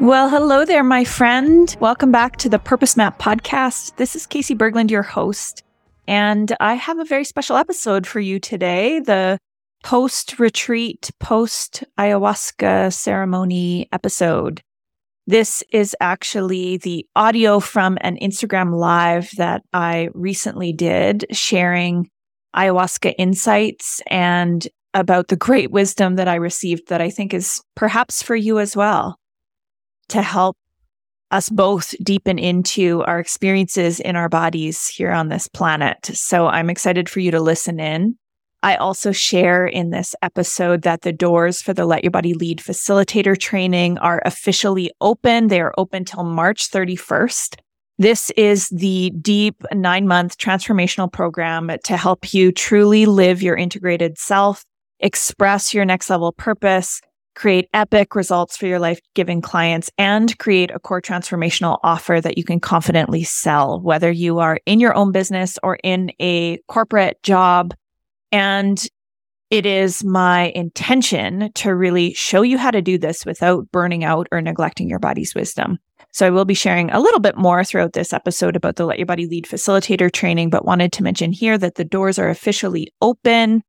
Well, 0.00 0.30
hello 0.30 0.64
there, 0.64 0.82
my 0.82 1.04
friend. 1.04 1.76
Welcome 1.78 2.10
back 2.10 2.38
to 2.38 2.48
the 2.48 2.58
Purpose 2.58 2.96
Map 2.96 3.18
podcast. 3.18 3.96
This 3.96 4.16
is 4.16 4.26
Casey 4.26 4.54
Berglund, 4.54 4.90
your 4.90 5.02
host, 5.02 5.62
and 6.08 6.56
I 6.58 6.72
have 6.72 6.98
a 6.98 7.04
very 7.04 7.24
special 7.24 7.56
episode 7.56 8.06
for 8.06 8.18
you 8.18 8.40
today 8.40 9.00
the 9.00 9.36
post 9.84 10.38
retreat, 10.38 11.10
post 11.20 11.84
ayahuasca 11.98 12.94
ceremony 12.94 13.90
episode. 13.92 14.62
This 15.26 15.62
is 15.70 15.94
actually 16.00 16.78
the 16.78 17.04
audio 17.14 17.60
from 17.60 17.98
an 18.00 18.16
Instagram 18.22 18.74
live 18.74 19.30
that 19.36 19.60
I 19.74 20.08
recently 20.14 20.72
did 20.72 21.26
sharing 21.30 22.08
ayahuasca 22.56 23.16
insights 23.18 24.00
and 24.06 24.66
about 24.94 25.28
the 25.28 25.36
great 25.36 25.70
wisdom 25.70 26.16
that 26.16 26.26
I 26.26 26.36
received 26.36 26.88
that 26.88 27.02
I 27.02 27.10
think 27.10 27.34
is 27.34 27.60
perhaps 27.76 28.22
for 28.22 28.34
you 28.34 28.58
as 28.58 28.74
well 28.74 29.19
to 30.10 30.22
help 30.22 30.56
us 31.30 31.48
both 31.48 31.94
deepen 32.02 32.38
into 32.38 33.02
our 33.04 33.18
experiences 33.18 34.00
in 34.00 34.16
our 34.16 34.28
bodies 34.28 34.88
here 34.88 35.12
on 35.12 35.28
this 35.28 35.48
planet. 35.48 36.10
So 36.12 36.46
I'm 36.46 36.70
excited 36.70 37.08
for 37.08 37.20
you 37.20 37.30
to 37.30 37.40
listen 37.40 37.78
in. 37.78 38.16
I 38.62 38.76
also 38.76 39.10
share 39.10 39.66
in 39.66 39.90
this 39.90 40.14
episode 40.20 40.82
that 40.82 41.00
the 41.00 41.12
doors 41.12 41.62
for 41.62 41.72
the 41.72 41.86
Let 41.86 42.04
Your 42.04 42.10
Body 42.10 42.34
Lead 42.34 42.58
facilitator 42.58 43.38
training 43.38 43.96
are 43.98 44.20
officially 44.26 44.90
open. 45.00 45.46
They 45.46 45.60
are 45.60 45.72
open 45.78 46.04
till 46.04 46.24
March 46.24 46.70
31st. 46.70 47.56
This 47.98 48.30
is 48.30 48.68
the 48.68 49.10
deep 49.20 49.62
nine 49.72 50.06
month 50.06 50.36
transformational 50.36 51.10
program 51.10 51.70
to 51.84 51.96
help 51.96 52.34
you 52.34 52.52
truly 52.52 53.06
live 53.06 53.42
your 53.42 53.56
integrated 53.56 54.18
self, 54.18 54.64
express 54.98 55.72
your 55.72 55.84
next 55.84 56.10
level 56.10 56.32
purpose, 56.32 57.00
create 57.34 57.68
epic 57.72 58.14
results 58.14 58.56
for 58.56 58.66
your 58.66 58.78
life 58.78 59.00
giving 59.14 59.40
clients 59.40 59.90
and 59.98 60.36
create 60.38 60.70
a 60.70 60.78
core 60.78 61.00
transformational 61.00 61.78
offer 61.82 62.20
that 62.20 62.36
you 62.36 62.44
can 62.44 62.60
confidently 62.60 63.24
sell, 63.24 63.80
whether 63.80 64.10
you 64.10 64.38
are 64.38 64.58
in 64.66 64.80
your 64.80 64.94
own 64.94 65.12
business 65.12 65.58
or 65.62 65.78
in 65.82 66.10
a 66.20 66.58
corporate 66.68 67.22
job. 67.22 67.72
And 68.32 68.84
it 69.50 69.66
is 69.66 70.04
my 70.04 70.52
intention 70.54 71.50
to 71.54 71.74
really 71.74 72.14
show 72.14 72.42
you 72.42 72.56
how 72.56 72.70
to 72.70 72.80
do 72.80 72.98
this 72.98 73.26
without 73.26 73.70
burning 73.72 74.04
out 74.04 74.28
or 74.30 74.40
neglecting 74.40 74.88
your 74.88 75.00
body's 75.00 75.34
wisdom. 75.34 75.78
So 76.12 76.26
I 76.26 76.30
will 76.30 76.44
be 76.44 76.54
sharing 76.54 76.90
a 76.90 77.00
little 77.00 77.20
bit 77.20 77.36
more 77.36 77.64
throughout 77.64 77.92
this 77.92 78.12
episode 78.12 78.56
about 78.56 78.76
the 78.76 78.84
Let 78.84 78.98
Your 78.98 79.06
Body 79.06 79.26
Lead 79.26 79.46
facilitator 79.46 80.10
training, 80.10 80.50
but 80.50 80.64
wanted 80.64 80.92
to 80.92 81.02
mention 81.02 81.32
here 81.32 81.58
that 81.58 81.76
the 81.76 81.84
doors 81.84 82.18
are 82.18 82.28
officially 82.28 82.92
open. 83.00 83.62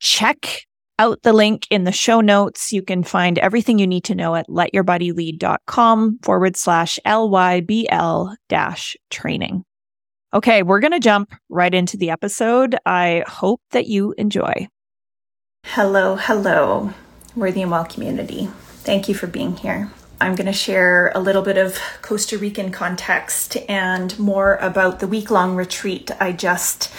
Check 0.00 0.66
out 1.00 1.22
the 1.22 1.32
link 1.32 1.66
in 1.70 1.84
the 1.84 1.92
show 1.92 2.20
notes. 2.20 2.72
You 2.72 2.82
can 2.82 3.02
find 3.02 3.38
everything 3.38 3.78
you 3.78 3.86
need 3.86 4.04
to 4.04 4.14
know 4.14 4.34
at 4.34 4.48
letyourbodylead.com 4.48 6.18
forward 6.22 6.56
slash 6.58 6.98
LYBL 7.06 8.36
dash 8.50 8.96
training. 9.08 9.64
Okay, 10.34 10.62
we're 10.62 10.80
going 10.80 10.92
to 10.92 11.00
jump 11.00 11.34
right 11.48 11.72
into 11.72 11.96
the 11.96 12.10
episode. 12.10 12.76
I 12.84 13.24
hope 13.26 13.62
that 13.70 13.86
you 13.86 14.14
enjoy. 14.18 14.68
Hello, 15.64 16.16
hello, 16.16 16.92
Worthy 17.34 17.62
and 17.62 17.70
Well 17.70 17.86
community. 17.86 18.50
Thank 18.82 19.08
you 19.08 19.14
for 19.14 19.26
being 19.26 19.56
here. 19.56 19.90
I'm 20.20 20.34
going 20.34 20.46
to 20.46 20.52
share 20.52 21.12
a 21.14 21.20
little 21.20 21.40
bit 21.40 21.56
of 21.56 21.78
Costa 22.02 22.36
Rican 22.36 22.72
context 22.72 23.56
and 23.70 24.16
more 24.18 24.56
about 24.56 25.00
the 25.00 25.08
week 25.08 25.30
long 25.30 25.56
retreat 25.56 26.10
I 26.20 26.32
just 26.32 26.92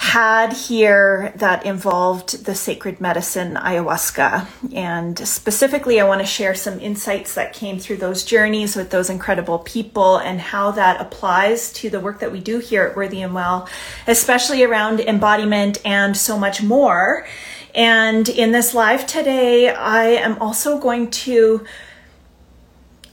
had 0.00 0.54
here 0.54 1.30
that 1.36 1.66
involved 1.66 2.46
the 2.46 2.54
sacred 2.54 3.02
medicine 3.02 3.54
ayahuasca. 3.54 4.46
And 4.74 5.16
specifically, 5.28 6.00
I 6.00 6.04
want 6.04 6.22
to 6.22 6.26
share 6.26 6.54
some 6.54 6.80
insights 6.80 7.34
that 7.34 7.52
came 7.52 7.78
through 7.78 7.98
those 7.98 8.24
journeys 8.24 8.76
with 8.76 8.88
those 8.88 9.10
incredible 9.10 9.58
people 9.58 10.16
and 10.16 10.40
how 10.40 10.70
that 10.70 11.02
applies 11.02 11.70
to 11.74 11.90
the 11.90 12.00
work 12.00 12.20
that 12.20 12.32
we 12.32 12.40
do 12.40 12.60
here 12.60 12.84
at 12.84 12.96
Worthy 12.96 13.20
and 13.20 13.34
Well, 13.34 13.68
especially 14.06 14.64
around 14.64 15.00
embodiment 15.00 15.76
and 15.84 16.16
so 16.16 16.38
much 16.38 16.62
more. 16.62 17.26
And 17.74 18.26
in 18.26 18.52
this 18.52 18.72
live 18.72 19.06
today, 19.06 19.68
I 19.68 20.04
am 20.04 20.38
also 20.40 20.78
going 20.78 21.10
to 21.10 21.66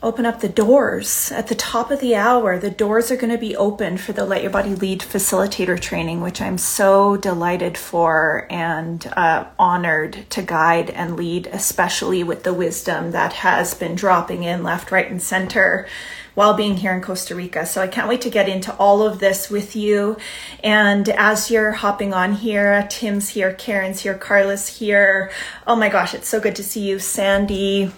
open 0.03 0.25
up 0.25 0.41
the 0.41 0.50
doors 0.50 1.31
at 1.31 1.47
the 1.47 1.56
top 1.56 1.90
of 1.90 2.00
the 2.00 2.16
hour. 2.16 2.59
The 2.59 2.69
doors 2.69 3.12
are 3.12 3.16
going 3.16 3.31
to 3.31 3.38
be 3.38 3.56
open 3.56 3.97
for 3.97 4.13
the 4.13 4.25
Let 4.25 4.44
Your 4.44 4.52
Body 4.52 4.75
Lead 4.75 5.00
facilitator 5.00 5.80
training, 5.80 6.22
which 6.22 6.40
I'm 6.40 6.58
so 6.59 7.18
delighted 7.18 7.78
for 7.78 8.46
and 8.50 9.06
uh, 9.18 9.46
honored 9.58 10.30
to 10.30 10.41
guide 10.44 10.91
and 10.91 11.16
lead, 11.16 11.47
especially 11.47 12.24
with 12.24 12.44
the 12.44 12.53
wisdom 12.53 13.12
that 13.12 13.34
has 13.34 13.74
been 13.74 13.96
dropping 13.96 14.44
in 14.44 14.63
left, 14.63 14.91
right, 14.91 15.09
and 15.09 15.22
center 15.22 15.88
while 16.35 16.53
being 16.53 16.78
here 16.78 16.94
in 16.94 17.02
Costa 17.02 17.34
Rica. 17.34 17.66
So 17.66 17.81
I 17.81 17.88
can't 17.88 18.08
wait 18.08 18.22
to 18.22 18.29
get 18.29 18.47
into 18.47 18.72
all 18.75 19.02
of 19.02 19.18
this 19.18 19.50
with 19.50 19.75
you. 19.75 20.18
And 20.64 21.09
as 21.09 21.50
you're 21.50 21.72
hopping 21.72 22.14
on 22.14 22.34
here, 22.34 22.85
Tim's 22.91 23.29
here, 23.29 23.53
Karen's 23.53 24.02
here, 24.02 24.14
Carla's 24.14 24.78
here. 24.78 25.31
Oh 25.66 25.75
my 25.75 25.90
gosh, 25.90 26.14
it's 26.14 26.29
so 26.29 26.40
good 26.40 26.56
to 26.58 26.64
see 26.64 26.81
you, 26.81 27.00
Sandy 27.00 27.91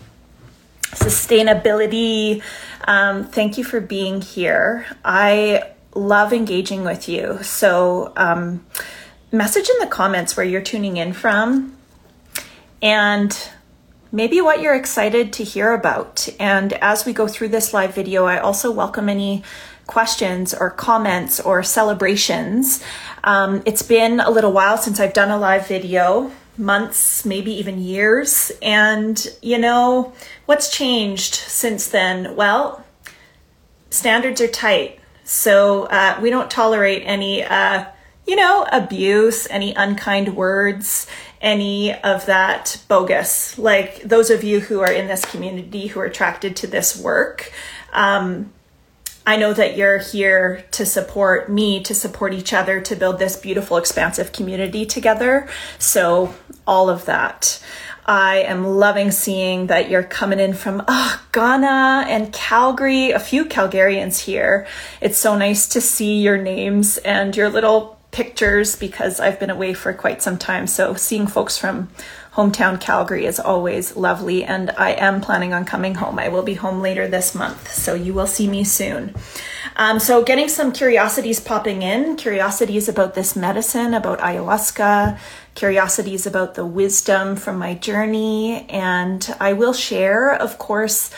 sustainability. 0.92 2.42
Um, 2.86 3.26
thank 3.26 3.58
you 3.58 3.64
for 3.64 3.80
being 3.80 4.22
here. 4.22 4.86
I 5.04 5.72
love 5.94 6.34
engaging 6.34 6.84
with 6.84 7.10
you. 7.10 7.40
So, 7.44 8.14
um, 8.16 8.66
message 9.32 9.70
in 9.70 9.78
the 9.80 9.88
comments 9.88 10.36
where 10.36 10.46
you're 10.46 10.62
tuning 10.62 10.98
in 10.98 11.14
from 11.14 11.76
and 12.82 13.50
maybe 14.12 14.42
what 14.42 14.62
you're 14.62 14.76
excited 14.76 15.34
to 15.34 15.44
hear 15.44 15.74
about. 15.74 16.28
And 16.40 16.74
as 16.74 17.06
we 17.06 17.14
go 17.14 17.28
through 17.28 17.50
this 17.50 17.74
live 17.74 17.94
video, 17.94 18.26
I 18.26 18.40
also 18.40 18.72
welcome 18.72 19.10
any 19.10 19.44
questions 19.86 20.54
or 20.54 20.70
comments 20.70 21.40
or 21.40 21.64
celebrations. 21.64 22.84
Um, 23.24 23.62
it's 23.66 23.82
been 23.82 24.20
a 24.20 24.30
little 24.30 24.52
while 24.52 24.78
since 24.78 25.00
I've 25.00 25.14
done 25.14 25.32
a 25.32 25.38
live 25.38 25.68
video 25.68 26.32
months, 26.60 27.26
maybe 27.26 27.52
even 27.54 27.82
years. 27.82 28.52
And, 28.62 29.26
you 29.42 29.58
know, 29.58 30.14
what's 30.46 30.70
changed 30.70 31.34
since 31.34 31.88
then? 31.88 32.36
Well, 32.36 32.86
standards 33.90 34.42
are 34.42 34.48
tight. 34.48 35.00
So 35.24 35.84
uh, 35.86 36.20
we 36.22 36.30
don't 36.30 36.52
tolerate 36.52 37.04
any, 37.06 37.44
uh, 37.44 37.86
you 38.28 38.36
know, 38.36 38.68
abuse, 38.72 39.48
any 39.50 39.74
unkind 39.74 40.36
words, 40.36 41.08
any 41.42 41.94
of 42.02 42.26
that 42.26 42.84
bogus. 42.88 43.58
Like 43.58 44.02
those 44.02 44.30
of 44.30 44.44
you 44.44 44.60
who 44.60 44.82
are 44.82 44.92
in 44.92 45.08
this 45.08 45.26
community 45.26 45.88
who 45.88 46.00
are 46.00 46.06
attracted 46.06 46.56
to 46.58 46.68
this 46.68 47.00
work, 47.00 47.52
um, 47.94 48.52
I 49.30 49.36
know 49.36 49.54
that 49.54 49.78
you're 49.78 50.00
here 50.00 50.66
to 50.72 50.88
support 50.88 51.52
me, 51.52 51.84
to 51.84 51.94
support 51.94 52.34
each 52.34 52.52
other, 52.52 52.82
to 52.82 52.96
build 52.96 53.20
this 53.20 53.38
beautiful, 53.38 53.78
expansive 53.78 54.32
community 54.32 54.88
together. 54.88 55.48
So, 55.78 56.34
all 56.66 56.90
of 56.90 57.06
that. 57.06 57.64
I 58.08 58.38
am 58.38 58.66
loving 58.66 59.12
seeing 59.12 59.68
that 59.68 59.88
you're 59.88 60.02
coming 60.02 60.40
in 60.40 60.56
from 60.56 60.84
oh, 60.88 61.24
Ghana 61.32 62.08
and 62.10 62.34
Calgary, 62.34 63.12
a 63.12 63.20
few 63.20 63.46
Calgarians 63.46 64.18
here. 64.22 64.66
It's 65.00 65.20
so 65.20 65.38
nice 65.38 65.68
to 65.68 65.80
see 65.80 66.24
your 66.24 66.40
names 66.40 66.98
and 66.98 67.38
your 67.38 67.50
little 67.50 68.00
pictures 68.10 68.76
because 68.76 69.20
I've 69.20 69.40
been 69.40 69.52
away 69.52 69.76
for 69.76 69.94
quite 69.94 70.24
some 70.24 70.40
time. 70.40 70.66
So, 70.66 70.96
seeing 70.96 71.28
folks 71.28 71.56
from 71.56 71.90
hometown 72.40 72.80
Calgary 72.80 73.26
is 73.26 73.38
always 73.38 73.98
lovely, 73.98 74.46
and 74.46 74.72
I 74.78 74.92
am 74.92 75.20
planning 75.20 75.54
on 75.54 75.66
coming 75.66 75.96
home. 75.96 76.18
I 76.18 76.30
will 76.30 76.42
be 76.42 76.54
home 76.54 76.80
later 76.80 77.06
this 77.06 77.36
month, 77.36 77.74
so 77.74 77.94
you 77.94 78.14
will 78.14 78.28
see 78.28 78.48
me 78.48 78.64
soon. 78.64 79.14
Um, 79.76 80.00
so, 80.00 80.24
getting 80.24 80.48
some 80.48 80.72
curiosities 80.72 81.42
popping 81.42 81.82
in 81.82 82.16
curiosities 82.16 82.88
about 82.88 83.14
this 83.14 83.36
medicine, 83.36 83.94
about 83.94 84.20
ayahuasca, 84.20 85.20
curiosities 85.54 86.26
about 86.26 86.56
the 86.56 86.66
wisdom 86.66 87.36
from 87.36 87.58
my 87.58 87.74
journey, 87.74 88.66
and 88.70 89.36
I 89.42 89.52
will 89.52 89.74
share, 89.74 90.34
of 90.34 90.58
course. 90.58 91.12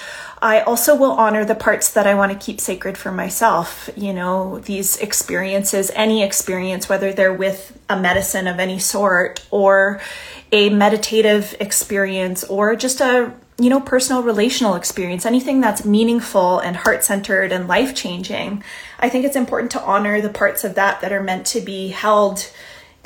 I 0.44 0.62
also 0.62 0.96
will 0.96 1.12
honor 1.12 1.46
the 1.46 1.54
parts 1.54 1.92
that 1.92 2.08
I 2.08 2.16
want 2.16 2.32
to 2.32 2.46
keep 2.46 2.60
sacred 2.60 2.98
for 2.98 3.12
myself. 3.12 3.92
You 3.96 4.12
know, 4.12 4.58
these 4.58 4.98
experiences, 4.98 5.92
any 5.94 6.24
experience, 6.24 6.90
whether 6.90 7.14
they're 7.14 7.32
with 7.32 7.78
a 7.88 8.00
medicine 8.00 8.48
of 8.48 8.60
any 8.60 8.80
sort 8.80 9.46
or 9.52 10.02
a 10.52 10.70
meditative 10.70 11.56
experience 11.60 12.44
or 12.46 12.76
just 12.76 13.02
a 13.02 13.34
you 13.58 13.70
know 13.70 13.80
personal 13.80 14.24
relational 14.24 14.76
experience 14.76 15.26
anything 15.26 15.62
that's 15.62 15.86
meaningful 15.86 16.60
and 16.60 16.76
heart-centered 16.76 17.52
and 17.52 17.68
life-changing 17.68 18.64
i 19.00 19.08
think 19.08 19.24
it's 19.24 19.36
important 19.36 19.72
to 19.72 19.82
honor 19.82 20.20
the 20.20 20.30
parts 20.30 20.64
of 20.64 20.76
that 20.76 21.00
that 21.02 21.12
are 21.12 21.22
meant 21.22 21.46
to 21.46 21.62
be 21.62 21.90
held 21.90 22.50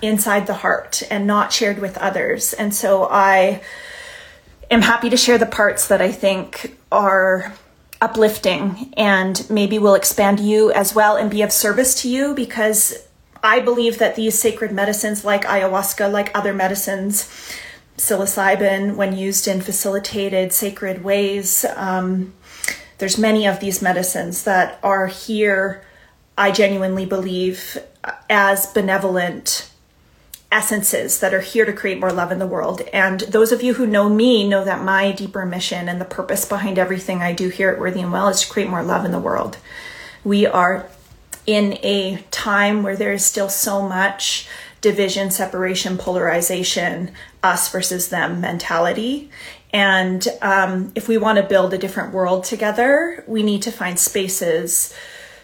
inside 0.02 0.48
the 0.48 0.54
heart 0.54 1.04
and 1.10 1.26
not 1.26 1.54
shared 1.54 1.80
with 1.80 1.98
others. 1.98 2.54
And 2.54 2.74
so 2.74 3.08
i 3.10 3.62
am 4.70 4.82
happy 4.82 5.10
to 5.10 5.18
share 5.18 5.38
the 5.38 5.46
parts 5.46 5.88
that 5.88 6.02
i 6.02 6.12
think 6.12 6.78
are 6.92 7.54
uplifting 8.02 8.94
and 8.98 9.48
maybe 9.50 9.80
will 9.80 9.96
expand 9.96 10.40
you 10.40 10.72
as 10.72 10.94
well 10.94 11.16
and 11.16 11.32
be 11.32 11.42
of 11.42 11.52
service 11.52 12.02
to 12.02 12.10
you 12.10 12.34
because 12.36 13.08
I 13.46 13.60
believe 13.60 14.00
that 14.00 14.16
these 14.16 14.38
sacred 14.38 14.72
medicines, 14.72 15.24
like 15.24 15.46
ayahuasca, 15.46 16.12
like 16.12 16.36
other 16.36 16.52
medicines, 16.52 17.30
psilocybin, 17.96 18.96
when 18.96 19.16
used 19.16 19.48
in 19.48 19.62
facilitated 19.62 20.52
sacred 20.52 21.04
ways, 21.04 21.64
um, 21.76 22.34
there's 22.98 23.20
many 23.20 23.46
of 23.46 23.60
these 23.60 23.84
medicines 23.84 24.46
that 24.46 24.80
are 24.82 25.06
here, 25.06 25.86
I 26.36 26.50
genuinely 26.50 27.06
believe, 27.06 27.78
as 28.32 28.66
benevolent 28.66 29.70
essences 30.52 31.20
that 31.20 31.34
are 31.34 31.42
here 31.42 31.66
to 31.66 31.74
create 31.74 32.00
more 32.00 32.12
love 32.12 32.32
in 32.32 32.40
the 32.40 32.48
world. 32.48 32.82
And 32.94 33.20
those 33.22 33.52
of 33.52 33.62
you 33.62 33.76
who 33.76 33.86
know 33.86 34.10
me 34.10 34.48
know 34.48 34.66
that 34.66 34.84
my 34.84 35.12
deeper 35.12 35.46
mission 35.46 35.88
and 35.88 36.02
the 36.02 36.06
purpose 36.06 36.46
behind 36.46 36.80
everything 36.80 37.22
I 37.22 37.34
do 37.34 37.50
here 37.50 37.70
at 37.70 37.80
Worthy 37.80 38.02
and 38.02 38.12
Well 38.12 38.30
is 38.30 38.42
to 38.42 38.50
create 38.50 38.70
more 38.70 38.84
love 38.84 39.06
in 39.06 39.12
the 39.12 39.20
world. 39.20 39.58
We 40.24 40.48
are 40.48 40.90
in 41.46 41.74
a 41.84 42.24
time 42.32 42.84
where 42.84 42.96
there 42.96 43.14
is 43.14 43.26
still 43.26 43.50
so 43.50 43.88
much 43.88 44.48
division, 44.82 45.32
separation, 45.32 45.98
polarization, 45.98 47.12
us 47.42 47.72
versus 47.72 48.10
them 48.10 48.42
mentality. 48.42 49.30
And 49.74 50.28
um, 50.42 50.92
if 50.96 51.08
we 51.08 51.18
want 51.18 51.38
to 51.38 51.44
build 51.44 51.74
a 51.74 51.78
different 51.78 52.14
world 52.14 52.44
together, 52.44 53.24
we 53.28 53.44
need 53.44 53.62
to 53.64 53.72
find 53.72 54.00
spaces 54.00 54.94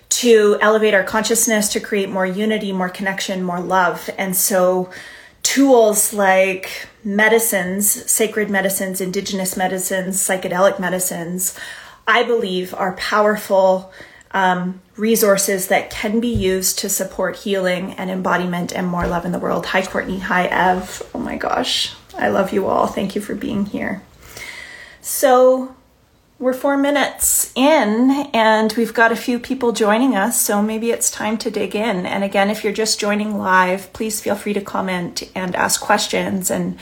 to 0.10 0.58
elevate 0.62 0.94
our 0.94 1.04
consciousness, 1.04 1.70
to 1.70 1.80
create 1.80 2.10
more 2.10 2.26
unity, 2.26 2.72
more 2.72 2.90
connection, 2.90 3.44
more 3.44 3.60
love. 3.60 4.10
And 4.18 4.36
so, 4.36 4.90
tools 5.42 6.14
like 6.14 6.88
medicines, 7.04 7.90
sacred 8.12 8.50
medicines, 8.50 9.02
indigenous 9.02 9.58
medicines, 9.58 10.18
psychedelic 10.18 10.80
medicines, 10.80 11.58
I 12.08 12.24
believe 12.24 12.74
are 12.74 12.94
powerful 12.94 13.92
um, 14.34 14.82
resources 14.96 15.68
that 15.68 15.90
can 15.90 16.20
be 16.20 16.30
used 16.30 16.80
to 16.80 16.90
support 16.90 17.38
healing 17.38 17.94
and 17.94 18.10
embodiment 18.10 18.72
and 18.72 18.88
more 18.88 19.08
love 19.08 19.26
in 19.26 19.32
the 19.32 19.40
world. 19.40 19.66
Hi, 19.68 19.86
Courtney. 19.86 20.20
Hi, 20.20 20.46
Ev. 20.48 21.04
Oh 21.14 21.20
my 21.20 21.38
gosh. 21.38 21.94
I 22.18 22.30
love 22.30 22.54
you 22.54 22.68
all. 22.68 22.88
Thank 22.88 23.16
you 23.16 23.22
for 23.22 23.36
being 23.36 23.66
here. 23.66 24.02
So 25.02 25.76
we're 26.42 26.54
four 26.54 26.76
minutes 26.76 27.52
in 27.56 28.30
and 28.34 28.74
we've 28.74 28.94
got 28.94 29.12
a 29.12 29.16
few 29.16 29.38
people 29.38 29.72
joining 29.72 30.16
us, 30.16 30.42
so 30.42 30.62
maybe 30.62 30.90
it's 30.90 31.12
time 31.12 31.38
to 31.38 31.52
dig 31.52 31.76
in. 31.76 32.06
And 32.06 32.24
again, 32.24 32.50
if 32.50 32.64
you're 32.64 32.74
just 32.74 33.00
joining 33.00 33.38
live, 33.38 33.94
please 33.94 34.22
feel 34.22 34.36
free 34.36 34.54
to 34.54 34.62
comment 34.62 35.30
and 35.36 35.56
ask 35.56 35.80
questions 35.80 36.50
and 36.50 36.78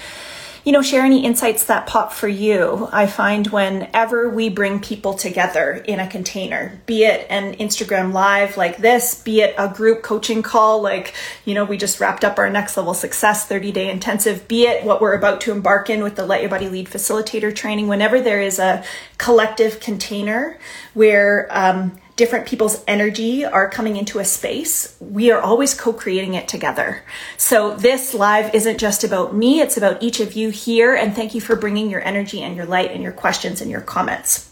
you 0.64 0.72
know, 0.72 0.82
share 0.82 1.04
any 1.04 1.26
insights 1.26 1.66
that 1.66 1.88
pop 1.88 2.12
for 2.12 2.28
you. 2.28 2.88
I 2.92 3.08
find 3.08 3.48
whenever 3.48 4.30
we 4.30 4.50
bring 4.50 4.80
people 4.80 5.14
together 5.14 5.74
in 5.74 6.00
a 6.00 6.08
container, 6.08 6.82
be 6.86 7.04
it 7.04 7.26
an 7.30 7.56
Instagram 7.56 8.14
live 8.14 8.58
like 8.58 8.78
this, 8.78 9.22
be 9.22 9.42
it 9.42 9.56
a 9.58 9.68
group 9.68 10.04
coaching 10.04 10.44
call 10.44 10.82
like, 10.82 11.14
you 11.46 11.54
know, 11.54 11.66
we 11.66 11.78
just 11.78 12.00
wrapped 12.00 12.24
up 12.24 12.38
our 12.38 12.50
next 12.50 12.78
level 12.78 12.94
success 12.94 13.46
30 13.48 13.72
day 13.72 13.90
intensive, 13.90 14.48
be 14.48 14.66
it 14.66 14.84
what 14.84 15.02
we're 15.02 15.16
about 15.16 15.42
to 15.42 15.52
embark 15.52 15.90
in 15.90 16.04
with 16.04 16.16
the 16.16 16.26
Let 16.26 16.42
Your 16.42 16.50
Body 16.50 16.70
Lead 16.70 16.88
facilitator 16.88 17.56
training, 17.56 17.88
whenever 17.88 18.22
there 18.22 18.42
is 18.42 18.60
a 18.60 18.84
collective 19.18 19.80
container 19.80 20.58
where, 20.94 21.48
um, 21.52 22.00
different 22.20 22.46
people's 22.46 22.84
energy 22.86 23.46
are 23.46 23.70
coming 23.70 23.96
into 23.96 24.20
a 24.20 24.26
space, 24.26 24.94
we 25.00 25.32
are 25.32 25.40
always 25.40 25.74
co 25.74 25.94
creating 25.94 26.34
it 26.34 26.50
together. 26.50 27.02
So, 27.38 27.76
this 27.76 28.14
live 28.14 28.54
isn't 28.54 28.78
just 28.78 29.06
about 29.06 29.34
me, 29.34 29.62
it's 29.62 29.78
about 29.78 30.04
each 30.04 30.20
of 30.20 30.34
you 30.34 30.50
here. 30.50 30.94
And 30.94 31.16
thank 31.16 31.34
you 31.34 31.40
for 31.40 31.56
bringing 31.56 31.90
your 31.90 32.06
energy 32.06 32.42
and 32.42 32.58
your 32.58 32.66
light 32.66 32.92
and 32.92 33.02
your 33.02 33.14
questions 33.14 33.62
and 33.62 33.72
your 33.72 33.80
comments. 33.80 34.52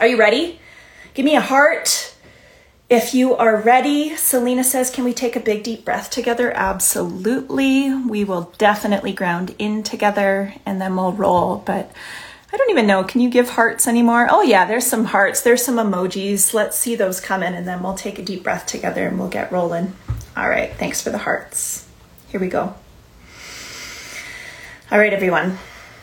Are 0.00 0.08
you 0.08 0.18
ready? 0.18 0.58
Give 1.14 1.24
me 1.24 1.36
a 1.36 1.40
heart. 1.40 2.12
If 2.88 3.14
you 3.14 3.36
are 3.36 3.56
ready, 3.56 4.16
Selena 4.16 4.64
says, 4.64 4.90
Can 4.90 5.04
we 5.04 5.14
take 5.14 5.36
a 5.36 5.40
big 5.40 5.62
deep 5.62 5.84
breath 5.84 6.10
together? 6.10 6.50
Absolutely. 6.50 7.94
We 7.94 8.24
will 8.24 8.52
definitely 8.58 9.12
ground 9.12 9.54
in 9.60 9.84
together 9.84 10.54
and 10.66 10.80
then 10.80 10.96
we'll 10.96 11.12
roll. 11.12 11.62
But 11.64 11.92
I 12.52 12.56
don't 12.56 12.70
even 12.70 12.86
know. 12.86 13.04
Can 13.04 13.20
you 13.20 13.30
give 13.30 13.50
hearts 13.50 13.86
anymore? 13.86 14.26
Oh, 14.30 14.42
yeah, 14.42 14.64
there's 14.64 14.86
some 14.86 15.04
hearts. 15.04 15.42
There's 15.42 15.64
some 15.64 15.76
emojis. 15.76 16.52
Let's 16.52 16.76
see 16.76 16.96
those 16.96 17.20
come 17.20 17.42
in 17.42 17.54
and 17.54 17.66
then 17.66 17.82
we'll 17.82 17.94
take 17.94 18.18
a 18.18 18.22
deep 18.22 18.42
breath 18.42 18.66
together 18.66 19.06
and 19.06 19.18
we'll 19.18 19.28
get 19.28 19.52
rolling. 19.52 19.94
All 20.36 20.48
right, 20.48 20.74
thanks 20.74 21.00
for 21.00 21.10
the 21.10 21.18
hearts. 21.18 21.86
Here 22.28 22.40
we 22.40 22.48
go. 22.48 22.74
All 24.90 24.98
right, 24.98 25.12
everyone. 25.12 25.58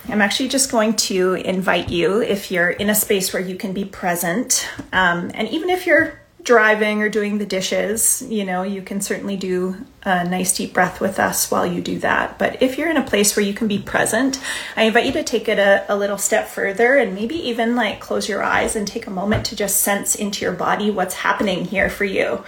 I'm 0.08 0.22
actually 0.22 0.48
just 0.48 0.72
going 0.72 0.96
to 0.96 1.34
invite 1.34 1.90
you 1.90 2.22
if 2.22 2.50
you're 2.50 2.70
in 2.70 2.90
a 2.90 2.96
space 2.96 3.34
where 3.34 3.44
you 3.44 3.58
can 3.58 3.74
be 3.74 3.84
present. 3.84 4.66
Um, 4.94 5.32
and 5.34 5.50
even 5.50 5.70
if 5.70 5.86
you're 5.86 6.18
driving 6.48 7.02
or 7.02 7.10
doing 7.10 7.40
the 7.40 7.46
dishes, 7.46 8.24
you 8.30 8.46
know, 8.46 8.64
you 8.64 8.82
can 8.82 9.02
certainly 9.02 9.36
do 9.36 9.76
a 10.04 10.24
nice 10.24 10.56
deep 10.56 10.74
breath 10.74 11.02
with 11.02 11.20
us 11.20 11.52
while 11.52 11.66
you 11.66 11.82
do 11.82 12.00
that. 12.00 12.40
But 12.40 12.62
if 12.64 12.78
you're 12.78 12.90
in 12.90 12.96
a 12.96 13.04
place 13.04 13.36
where 13.36 13.46
you 13.46 13.54
can 13.54 13.68
be 13.68 13.80
present, 13.80 14.40
I 14.78 14.84
invite 14.84 15.06
you 15.06 15.12
to 15.12 15.26
take 15.26 15.50
it 15.50 15.60
a, 15.60 15.86
a 15.90 15.98
little 15.98 16.18
step 16.18 16.48
further 16.48 16.96
and 16.96 17.14
maybe 17.14 17.36
even 17.36 17.76
like 17.76 18.00
close 18.00 18.30
your 18.30 18.42
eyes 18.42 18.78
and 18.78 18.88
take 18.88 19.08
a 19.08 19.12
moment 19.12 19.46
to 19.48 19.58
just 19.58 19.82
sense 19.82 20.16
into 20.16 20.46
your 20.46 20.54
body 20.54 20.90
what's 20.90 21.16
happening 21.16 21.66
here 21.66 21.90
for 21.90 22.06
you. 22.06 22.46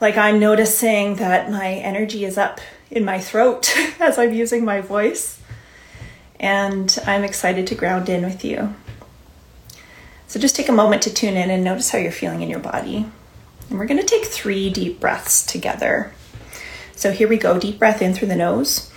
Like 0.00 0.16
I'm 0.16 0.40
noticing 0.40 1.16
that 1.16 1.50
my 1.50 1.74
energy 1.74 2.24
is 2.24 2.38
up 2.38 2.58
in 2.90 3.04
my 3.04 3.20
throat 3.20 3.70
as 4.00 4.16
I'm 4.16 4.32
using 4.32 4.64
my 4.64 4.80
voice. 4.80 5.38
And 6.40 6.98
I'm 7.06 7.22
excited 7.22 7.66
to 7.66 7.74
ground 7.74 8.08
in 8.08 8.24
with 8.24 8.46
you. 8.46 8.74
So 10.26 10.40
just 10.40 10.56
take 10.56 10.70
a 10.70 10.72
moment 10.72 11.02
to 11.02 11.12
tune 11.12 11.36
in 11.36 11.50
and 11.50 11.62
notice 11.62 11.90
how 11.90 11.98
you're 11.98 12.10
feeling 12.10 12.40
in 12.40 12.48
your 12.48 12.60
body. 12.60 13.10
And 13.68 13.78
we're 13.78 13.86
going 13.86 14.00
to 14.00 14.06
take 14.06 14.24
three 14.26 14.70
deep 14.70 15.00
breaths 15.00 15.44
together. 15.44 16.12
So 16.94 17.12
here 17.12 17.28
we 17.28 17.36
go 17.36 17.58
deep 17.58 17.78
breath 17.78 18.00
in 18.00 18.14
through 18.14 18.28
the 18.28 18.36
nose 18.36 18.90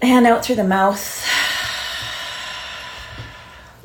and 0.00 0.26
out 0.26 0.44
through 0.44 0.56
the 0.56 0.64
mouth. 0.64 1.26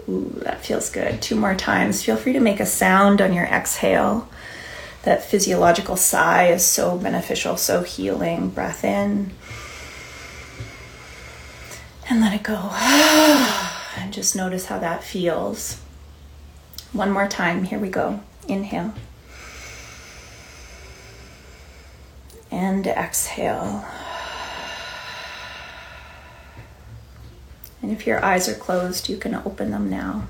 Ooh, 0.10 0.40
that 0.44 0.66
feels 0.66 0.90
good. 0.90 1.22
Two 1.22 1.36
more 1.36 1.56
times. 1.56 2.04
Feel 2.04 2.16
free 2.16 2.34
to 2.34 2.40
make 2.40 2.60
a 2.60 2.66
sound 2.66 3.22
on 3.22 3.34
your 3.34 3.46
exhale. 3.46 4.30
That 5.04 5.24
physiological 5.24 5.96
sigh 5.96 6.48
is 6.48 6.66
so 6.66 6.98
beneficial, 6.98 7.58
so 7.58 7.84
healing. 7.84 8.50
Breath 8.50 8.84
in 8.84 9.32
and 12.10 12.22
let 12.22 12.34
it 12.34 12.44
go. 12.44 12.72
And 14.00 14.14
just 14.14 14.36
notice 14.36 14.68
how 14.68 14.78
that 14.78 15.04
feels. 15.04 15.82
One 16.94 17.10
more 17.10 17.28
time. 17.28 17.64
Here 17.64 17.80
we 17.80 17.90
go. 17.90 18.20
Inhale. 18.48 18.94
And 22.50 22.88
exhale. 22.88 23.86
And 27.82 27.92
if 27.92 28.08
your 28.08 28.24
eyes 28.24 28.50
are 28.50 28.56
closed, 28.56 29.10
you 29.10 29.18
can 29.18 29.36
open 29.36 29.72
them 29.72 29.90
now. 29.90 30.28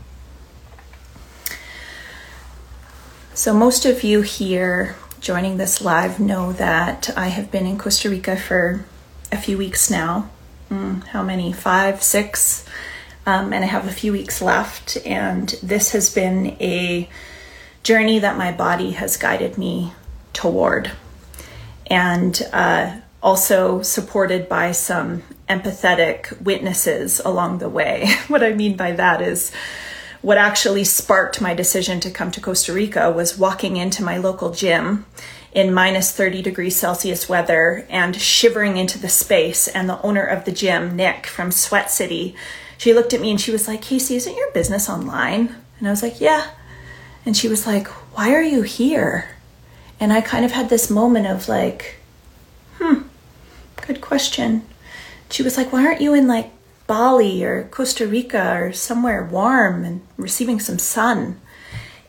So, 3.34 3.54
most 3.54 3.86
of 3.86 4.04
you 4.04 4.22
here 4.22 4.96
joining 5.20 5.58
this 5.58 5.82
live 5.82 6.20
know 6.20 6.54
that 6.54 7.10
I 7.16 7.28
have 7.28 7.52
been 7.52 7.66
in 7.66 7.78
Costa 7.78 8.10
Rica 8.10 8.36
for 8.36 8.86
a 9.32 9.38
few 9.38 9.58
weeks 9.58 9.90
now. 9.90 10.30
Mm, 10.70 11.04
how 11.06 11.24
many? 11.24 11.54
Five, 11.54 12.04
six? 12.04 12.66
Um, 13.26 13.54
and 13.54 13.64
I 13.64 13.68
have 13.68 13.88
a 13.88 13.92
few 13.92 14.12
weeks 14.12 14.42
left. 14.42 14.98
And 15.06 15.50
this 15.62 15.92
has 15.92 16.14
been 16.14 16.58
a 16.60 17.10
journey 17.88 18.20
that 18.20 18.38
my 18.38 18.52
body 18.52 18.92
has 18.92 19.16
guided 19.16 19.58
me 19.58 19.94
toward. 20.34 20.92
And 21.90 22.38
uh, 22.52 23.00
also 23.24 23.82
supported 23.82 24.50
by 24.50 24.74
some 24.74 25.24
empathetic 25.48 26.42
witnesses 26.42 27.22
along 27.22 27.60
the 27.60 27.70
way. 27.70 28.10
what 28.28 28.44
I 28.44 28.52
mean 28.52 28.76
by 28.76 28.92
that 28.92 29.22
is 29.22 29.54
what 30.22 30.38
actually 30.38 30.84
sparked 30.84 31.40
my 31.40 31.54
decision 31.54 32.02
to 32.02 32.12
come 32.12 32.30
to 32.32 32.42
Costa 32.42 32.74
Rica 32.74 33.10
was 33.10 33.38
walking 33.38 33.78
into 33.78 34.04
my 34.04 34.18
local 34.18 34.52
gym 34.52 35.06
in 35.54 35.74
minus 35.74 36.12
30 36.12 36.42
degrees 36.42 36.76
Celsius 36.76 37.30
weather 37.30 37.88
and 37.90 38.18
shivering 38.18 38.76
into 38.76 39.00
the 39.00 39.08
space. 39.08 39.70
And 39.70 39.88
the 39.88 40.02
owner 40.02 40.26
of 40.26 40.44
the 40.44 40.52
gym, 40.52 40.98
Nick 40.98 41.26
from 41.26 41.52
Sweat 41.52 41.90
City, 41.90 42.36
she 42.78 42.94
looked 42.94 43.14
at 43.14 43.22
me 43.22 43.32
and 43.32 43.40
she 43.40 43.52
was 43.52 43.66
like, 43.66 43.82
Casey, 43.82 44.18
isn't 44.18 44.36
your 44.36 44.52
business 44.52 44.90
online? 44.90 45.56
And 45.80 45.88
I 45.88 45.92
was 45.92 46.04
like, 46.04 46.20
yeah. 46.20 46.52
And 47.28 47.36
she 47.36 47.50
was 47.50 47.68
like, 47.68 47.88
Why 48.16 48.34
are 48.34 48.42
you 48.42 48.62
here? 48.62 49.36
And 50.00 50.14
I 50.14 50.22
kind 50.22 50.46
of 50.46 50.54
had 50.54 50.70
this 50.70 50.90
moment 50.90 51.28
of 51.28 51.50
like, 51.50 51.98
Hmm, 52.78 53.02
good 53.86 54.00
question. 54.00 54.66
She 55.30 55.44
was 55.44 55.58
like, 55.58 55.74
Why 55.74 55.86
aren't 55.86 56.00
you 56.00 56.14
in 56.14 56.30
like 56.30 56.52
Bali 56.88 57.44
or 57.44 57.66
Costa 57.66 58.08
Rica 58.08 58.56
or 58.58 58.72
somewhere 58.72 59.26
warm 59.26 59.84
and 59.84 60.08
receiving 60.16 60.62
some 60.62 60.80
sun? 60.80 61.42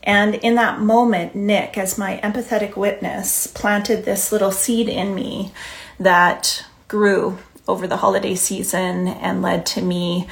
And 0.03 0.35
in 0.35 0.55
that 0.55 0.79
moment, 0.79 1.35
Nick, 1.35 1.77
as 1.77 1.97
my 1.97 2.21
empathetic 2.23 2.77
witness, 2.77 3.45
planted 3.45 4.05
this 4.05 4.31
little 4.31 4.51
seed 4.51 4.87
in 4.87 5.13
me 5.13 5.51
that 5.99 6.63
grew 6.87 7.39
over 7.67 7.87
the 7.87 7.97
holiday 7.97 8.35
season 8.35 9.09
and 9.09 9.41
led 9.41 9.65
to 9.65 9.81
me 9.81 10.29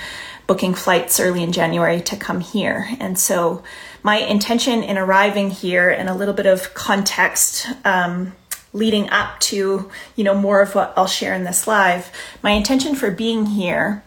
booking 0.47 0.73
flights 0.73 1.19
early 1.19 1.43
in 1.43 1.51
January 1.51 1.99
to 1.99 2.15
come 2.15 2.39
here. 2.39 2.87
And 3.01 3.19
so 3.19 3.63
my 4.03 4.17
intention 4.17 4.83
in 4.83 4.97
arriving 4.97 5.49
here 5.49 5.89
and 5.89 6.09
a 6.09 6.13
little 6.13 6.33
bit 6.33 6.45
of 6.45 6.73
context 6.73 7.67
um, 7.85 8.33
leading 8.73 9.09
up 9.09 9.39
to 9.39 9.89
you 10.15 10.23
know 10.23 10.35
more 10.35 10.61
of 10.61 10.75
what 10.75 10.93
I'll 10.95 11.07
share 11.07 11.33
in 11.33 11.43
this 11.43 11.67
live. 11.67 12.11
My 12.41 12.51
intention 12.51 12.95
for 12.95 13.11
being 13.11 13.47
here 13.47 14.03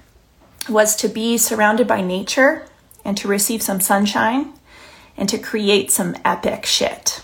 was 0.69 0.95
to 0.97 1.09
be 1.09 1.39
surrounded 1.39 1.87
by 1.87 2.01
nature 2.01 2.67
and 3.05 3.17
to 3.19 3.29
receive 3.29 3.63
some 3.63 3.81
sunshine 3.81 4.53
and 5.17 5.29
to 5.29 5.39
create 5.39 5.91
some 5.91 6.17
epic 6.25 6.67
shit. 6.67 7.23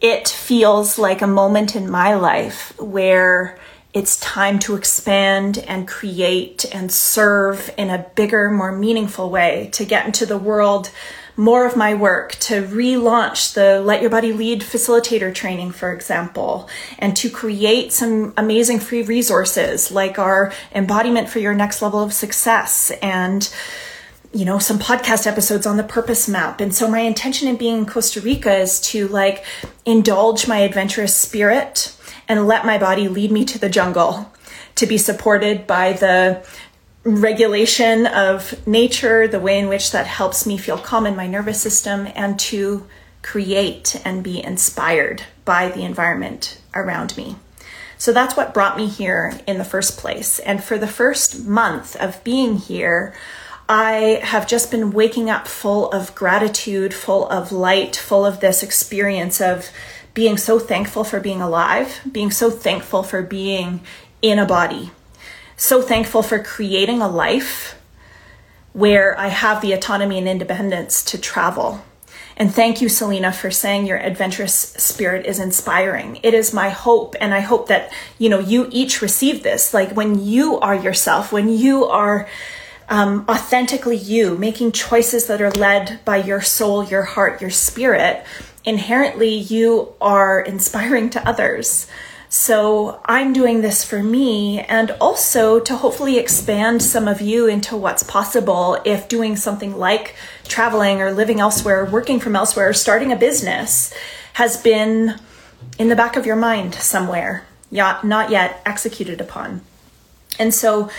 It 0.00 0.28
feels 0.28 0.98
like 0.98 1.22
a 1.22 1.26
moment 1.26 1.74
in 1.74 1.90
my 1.90 2.14
life 2.14 2.78
where 2.78 3.58
it's 3.94 4.18
time 4.18 4.58
to 4.58 4.74
expand 4.74 5.58
and 5.68 5.86
create 5.86 6.66
and 6.72 6.90
serve 6.90 7.72
in 7.78 7.90
a 7.90 8.04
bigger, 8.16 8.50
more 8.50 8.72
meaningful 8.72 9.30
way, 9.30 9.70
to 9.72 9.84
get 9.84 10.04
into 10.04 10.26
the 10.26 10.36
world 10.36 10.90
more 11.36 11.66
of 11.66 11.76
my 11.76 11.94
work, 11.94 12.32
to 12.32 12.62
relaunch 12.62 13.54
the 13.54 13.80
Let 13.80 14.00
Your 14.00 14.10
Body 14.10 14.32
Lead 14.32 14.62
facilitator 14.62 15.34
training, 15.34 15.72
for 15.72 15.92
example, 15.92 16.68
and 16.98 17.16
to 17.16 17.28
create 17.28 17.92
some 17.92 18.32
amazing 18.36 18.78
free 18.78 19.02
resources 19.02 19.90
like 19.90 20.18
our 20.18 20.52
embodiment 20.72 21.28
for 21.28 21.40
your 21.40 21.54
next 21.54 21.82
level 21.82 22.02
of 22.02 22.12
success 22.12 22.92
and 23.02 23.52
you 24.32 24.44
know 24.44 24.58
some 24.58 24.80
podcast 24.80 25.28
episodes 25.28 25.66
on 25.66 25.76
the 25.76 25.84
purpose 25.84 26.28
map. 26.28 26.60
And 26.60 26.74
so 26.74 26.88
my 26.88 27.00
intention 27.00 27.46
in 27.46 27.56
being 27.56 27.78
in 27.78 27.86
costa 27.86 28.20
rica 28.20 28.56
is 28.56 28.80
to 28.82 29.06
like 29.08 29.44
indulge 29.84 30.48
my 30.48 30.58
adventurous 30.58 31.16
spirit 31.16 31.96
and 32.28 32.46
let 32.46 32.66
my 32.66 32.78
body 32.78 33.08
lead 33.08 33.30
me 33.30 33.44
to 33.44 33.58
the 33.58 33.68
jungle 33.68 34.32
to 34.76 34.86
be 34.86 34.98
supported 34.98 35.66
by 35.66 35.92
the 35.92 36.44
regulation 37.04 38.06
of 38.06 38.66
nature, 38.66 39.28
the 39.28 39.40
way 39.40 39.58
in 39.58 39.68
which 39.68 39.92
that 39.92 40.06
helps 40.06 40.46
me 40.46 40.56
feel 40.56 40.78
calm 40.78 41.06
in 41.06 41.14
my 41.14 41.26
nervous 41.26 41.60
system, 41.60 42.08
and 42.14 42.38
to 42.40 42.86
create 43.22 44.00
and 44.04 44.24
be 44.24 44.42
inspired 44.42 45.22
by 45.44 45.68
the 45.68 45.82
environment 45.82 46.60
around 46.74 47.16
me. 47.16 47.36
So 47.96 48.12
that's 48.12 48.36
what 48.36 48.52
brought 48.52 48.76
me 48.76 48.86
here 48.86 49.38
in 49.46 49.58
the 49.58 49.64
first 49.64 49.98
place. 49.98 50.38
And 50.40 50.62
for 50.62 50.76
the 50.76 50.86
first 50.86 51.44
month 51.44 51.96
of 51.96 52.22
being 52.24 52.56
here, 52.56 53.14
I 53.68 54.20
have 54.22 54.46
just 54.46 54.70
been 54.70 54.92
waking 54.92 55.30
up 55.30 55.48
full 55.48 55.90
of 55.90 56.14
gratitude, 56.14 56.92
full 56.92 57.26
of 57.28 57.50
light, 57.50 57.96
full 57.96 58.26
of 58.26 58.40
this 58.40 58.62
experience 58.62 59.40
of 59.40 59.70
being 60.14 60.36
so 60.36 60.58
thankful 60.58 61.04
for 61.04 61.20
being 61.20 61.42
alive, 61.42 62.00
being 62.10 62.30
so 62.30 62.50
thankful 62.50 63.02
for 63.02 63.22
being 63.22 63.80
in 64.22 64.38
a 64.38 64.46
body, 64.46 64.90
so 65.56 65.82
thankful 65.82 66.22
for 66.22 66.42
creating 66.42 67.02
a 67.02 67.08
life 67.08 67.76
where 68.72 69.18
I 69.18 69.28
have 69.28 69.60
the 69.60 69.72
autonomy 69.72 70.18
and 70.18 70.28
independence 70.28 71.04
to 71.04 71.18
travel. 71.18 71.84
And 72.36 72.52
thank 72.52 72.80
you, 72.80 72.88
Selena, 72.88 73.32
for 73.32 73.50
saying 73.50 73.86
your 73.86 73.98
adventurous 73.98 74.54
spirit 74.54 75.26
is 75.26 75.38
inspiring. 75.38 76.18
It 76.22 76.34
is 76.34 76.52
my 76.52 76.68
hope. 76.70 77.14
And 77.20 77.32
I 77.32 77.40
hope 77.40 77.68
that, 77.68 77.92
you 78.18 78.28
know, 78.28 78.40
you 78.40 78.68
each 78.72 79.00
receive 79.00 79.44
this. 79.44 79.72
Like 79.72 79.92
when 79.92 80.20
you 80.24 80.58
are 80.58 80.74
yourself, 80.74 81.30
when 81.30 81.48
you 81.48 81.84
are 81.84 82.28
um, 82.88 83.24
authentically 83.28 83.96
you, 83.96 84.36
making 84.36 84.72
choices 84.72 85.26
that 85.26 85.40
are 85.40 85.52
led 85.52 86.04
by 86.04 86.16
your 86.16 86.40
soul, 86.40 86.82
your 86.82 87.02
heart, 87.02 87.40
your 87.40 87.50
spirit, 87.50 88.24
inherently 88.64 89.34
you 89.34 89.94
are 90.00 90.40
inspiring 90.40 91.10
to 91.10 91.28
others. 91.28 91.86
So 92.28 93.00
I'm 93.04 93.32
doing 93.32 93.60
this 93.60 93.84
for 93.84 94.02
me 94.02 94.60
and 94.60 94.90
also 95.00 95.60
to 95.60 95.76
hopefully 95.76 96.18
expand 96.18 96.82
some 96.82 97.06
of 97.06 97.20
you 97.20 97.46
into 97.46 97.76
what's 97.76 98.02
possible 98.02 98.80
if 98.84 99.08
doing 99.08 99.36
something 99.36 99.76
like 99.76 100.16
traveling 100.48 101.00
or 101.00 101.12
living 101.12 101.38
elsewhere, 101.38 101.84
working 101.84 102.18
from 102.18 102.34
elsewhere, 102.34 102.70
or 102.70 102.72
starting 102.72 103.12
a 103.12 103.16
business 103.16 103.94
has 104.32 104.56
been 104.56 105.14
in 105.78 105.88
the 105.88 105.96
back 105.96 106.16
of 106.16 106.26
your 106.26 106.34
mind 106.34 106.74
somewhere, 106.74 107.44
not 107.70 108.30
yet 108.30 108.60
executed 108.66 109.20
upon. 109.20 109.60
And 110.36 110.52
so 110.52 110.90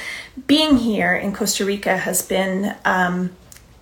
being 0.48 0.78
here 0.78 1.14
in 1.14 1.34
Costa 1.34 1.66
Rica 1.66 1.98
has 1.98 2.22
been 2.22 2.76
um, 2.86 3.36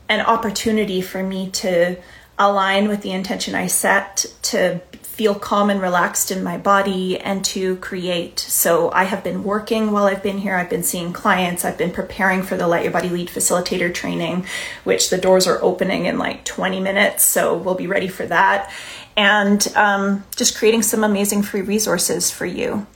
an 0.09 0.21
opportunity 0.21 1.01
for 1.01 1.21
me 1.21 1.51
to 1.51 1.97
align 2.37 2.87
with 2.87 3.01
the 3.01 3.11
intention 3.11 3.55
I 3.55 3.67
set 3.67 4.25
to 4.43 4.81
feel 5.13 5.35
calm 5.35 5.69
and 5.69 5.79
relaxed 5.79 6.31
in 6.31 6.43
my 6.43 6.57
body 6.57 7.19
and 7.19 7.45
to 7.45 7.75
create. 7.75 8.39
So 8.39 8.89
I 8.91 9.03
have 9.03 9.23
been 9.23 9.43
working 9.43 9.91
while 9.91 10.05
I've 10.05 10.23
been 10.23 10.39
here. 10.39 10.55
I've 10.55 10.71
been 10.71 10.81
seeing 10.81 11.13
clients. 11.13 11.63
I've 11.63 11.77
been 11.77 11.91
preparing 11.91 12.41
for 12.41 12.57
the 12.57 12.67
Let 12.67 12.81
Your 12.81 12.91
Body 12.91 13.09
Lead 13.09 13.27
facilitator 13.27 13.93
training, 13.93 14.47
which 14.83 15.11
the 15.11 15.19
doors 15.19 15.45
are 15.45 15.61
opening 15.61 16.07
in 16.07 16.17
like 16.17 16.45
20 16.45 16.79
minutes. 16.79 17.23
So 17.25 17.55
we'll 17.55 17.75
be 17.75 17.85
ready 17.85 18.07
for 18.07 18.25
that. 18.25 18.73
And 19.15 19.65
um, 19.75 20.23
just 20.35 20.57
creating 20.57 20.81
some 20.81 21.03
amazing 21.03 21.43
free 21.43 21.61
resources 21.61 22.31
for 22.31 22.47
you 22.47 22.87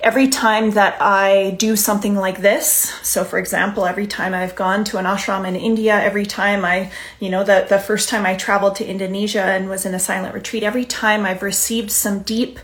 every 0.00 0.28
time 0.28 0.72
that 0.72 1.00
I 1.00 1.56
do 1.58 1.76
something 1.76 2.14
like 2.14 2.40
this, 2.40 2.92
so 3.02 3.24
for 3.24 3.38
example, 3.38 3.86
every 3.86 4.06
time 4.06 4.34
I've 4.34 4.54
gone 4.54 4.84
to 4.84 4.98
an 4.98 5.04
ashram 5.04 5.46
in 5.46 5.56
India, 5.56 6.00
every 6.00 6.26
time 6.26 6.64
I, 6.64 6.90
you 7.20 7.30
know, 7.30 7.44
the, 7.44 7.66
the 7.68 7.78
first 7.78 8.08
time 8.08 8.24
I 8.24 8.34
traveled 8.36 8.76
to 8.76 8.86
Indonesia 8.86 9.42
and 9.42 9.68
was 9.68 9.84
in 9.84 9.94
a 9.94 9.98
silent 9.98 10.34
retreat, 10.34 10.62
every 10.62 10.84
time 10.84 11.24
I've 11.26 11.42
received 11.42 11.90
some 11.90 12.20
deep 12.20 12.58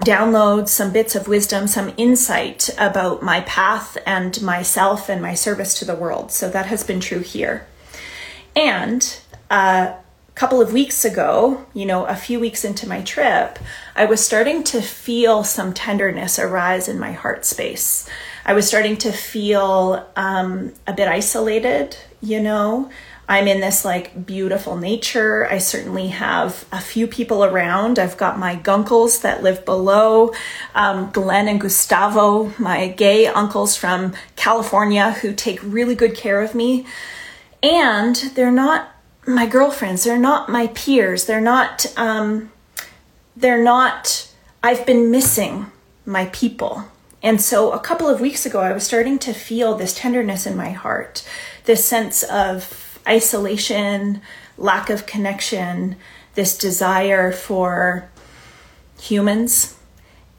downloads, 0.00 0.68
some 0.68 0.92
bits 0.92 1.14
of 1.14 1.28
wisdom, 1.28 1.66
some 1.66 1.92
insight 1.96 2.70
about 2.78 3.22
my 3.22 3.40
path 3.42 3.98
and 4.06 4.40
myself 4.42 5.08
and 5.08 5.20
my 5.20 5.34
service 5.34 5.78
to 5.78 5.84
the 5.84 5.96
world. 5.96 6.30
So 6.30 6.48
that 6.50 6.66
has 6.66 6.84
been 6.84 7.00
true 7.00 7.20
here. 7.20 7.66
And, 8.54 9.18
uh, 9.50 9.94
couple 10.38 10.60
of 10.60 10.72
weeks 10.72 11.04
ago, 11.04 11.66
you 11.74 11.84
know, 11.84 12.06
a 12.06 12.14
few 12.14 12.38
weeks 12.38 12.64
into 12.64 12.88
my 12.88 13.02
trip, 13.02 13.58
I 13.96 14.04
was 14.04 14.24
starting 14.24 14.62
to 14.64 14.80
feel 14.80 15.42
some 15.42 15.74
tenderness 15.74 16.38
arise 16.38 16.86
in 16.86 16.96
my 16.96 17.10
heart 17.10 17.44
space. 17.44 18.08
I 18.46 18.52
was 18.52 18.68
starting 18.68 18.96
to 18.98 19.10
feel 19.10 20.06
um, 20.14 20.72
a 20.86 20.92
bit 20.92 21.08
isolated, 21.08 21.96
you 22.20 22.40
know. 22.40 22.88
I'm 23.28 23.48
in 23.48 23.60
this 23.60 23.84
like 23.84 24.24
beautiful 24.26 24.76
nature. 24.76 25.44
I 25.50 25.58
certainly 25.58 26.06
have 26.06 26.64
a 26.70 26.80
few 26.80 27.08
people 27.08 27.44
around. 27.44 27.98
I've 27.98 28.16
got 28.16 28.38
my 28.38 28.54
gunkles 28.54 29.22
that 29.22 29.42
live 29.42 29.64
below, 29.64 30.32
um, 30.72 31.10
Glenn 31.10 31.48
and 31.48 31.60
Gustavo, 31.60 32.52
my 32.60 32.86
gay 32.86 33.26
uncles 33.26 33.74
from 33.74 34.14
California 34.36 35.10
who 35.10 35.34
take 35.34 35.58
really 35.64 35.96
good 35.96 36.14
care 36.14 36.40
of 36.40 36.54
me. 36.54 36.86
And 37.60 38.14
they're 38.36 38.52
not 38.52 38.94
my 39.28 39.46
girlfriends. 39.46 40.04
They're 40.04 40.18
not 40.18 40.48
my 40.48 40.68
peers. 40.68 41.26
They're 41.26 41.40
not, 41.40 41.86
um, 41.96 42.50
they're 43.36 43.62
not, 43.62 44.32
I've 44.62 44.86
been 44.86 45.10
missing 45.10 45.66
my 46.06 46.26
people. 46.26 46.84
And 47.22 47.40
so 47.40 47.72
a 47.72 47.80
couple 47.80 48.08
of 48.08 48.20
weeks 48.20 48.46
ago, 48.46 48.60
I 48.60 48.72
was 48.72 48.84
starting 48.84 49.18
to 49.20 49.32
feel 49.32 49.74
this 49.74 49.94
tenderness 49.94 50.46
in 50.46 50.56
my 50.56 50.70
heart, 50.70 51.28
this 51.64 51.84
sense 51.84 52.22
of 52.22 52.98
isolation, 53.06 54.22
lack 54.56 54.88
of 54.88 55.04
connection, 55.04 55.96
this 56.34 56.56
desire 56.56 57.30
for 57.30 58.08
humans. 59.00 59.76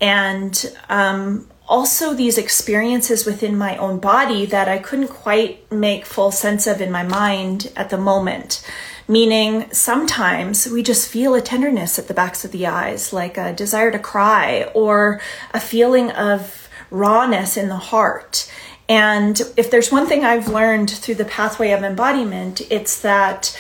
And 0.02 0.76
um, 0.88 1.48
also 1.70 2.16
these 2.16 2.40
experiences 2.40 3.26
within 3.26 3.56
my 3.56 3.78
own 3.78 4.00
body 4.00 4.46
that 4.48 4.68
I 4.68 4.80
couldn't 4.80 5.10
quite 5.10 5.72
make 5.72 6.06
full 6.06 6.32
sense 6.32 6.66
of 6.66 6.82
in 6.82 6.92
my 6.92 7.04
mind 7.04 7.72
at 7.76 7.92
the 7.92 7.98
moment. 7.98 8.66
Meaning, 9.08 9.72
sometimes 9.72 10.68
we 10.68 10.84
just 10.84 11.08
feel 11.08 11.36
a 11.36 11.42
tenderness 11.42 12.00
at 12.00 12.08
the 12.08 12.14
backs 12.14 12.44
of 12.44 12.52
the 12.52 12.66
eyes, 12.68 13.14
like 13.14 13.38
a 13.38 13.54
desire 13.54 13.92
to 13.92 14.00
cry 14.00 14.64
or 14.74 15.22
a 15.54 15.60
feeling 15.60 16.12
of 16.12 16.68
rawness 16.90 17.56
in 17.56 17.70
the 17.70 17.78
heart. 17.78 18.52
And 18.88 19.40
if 19.56 19.70
there's 19.70 19.92
one 19.92 20.08
thing 20.08 20.26
I've 20.26 20.48
learned 20.48 20.90
through 20.90 21.16
the 21.16 21.26
pathway 21.26 21.72
of 21.72 21.84
embodiment, 21.84 22.62
it's 22.72 23.00
that 23.02 23.56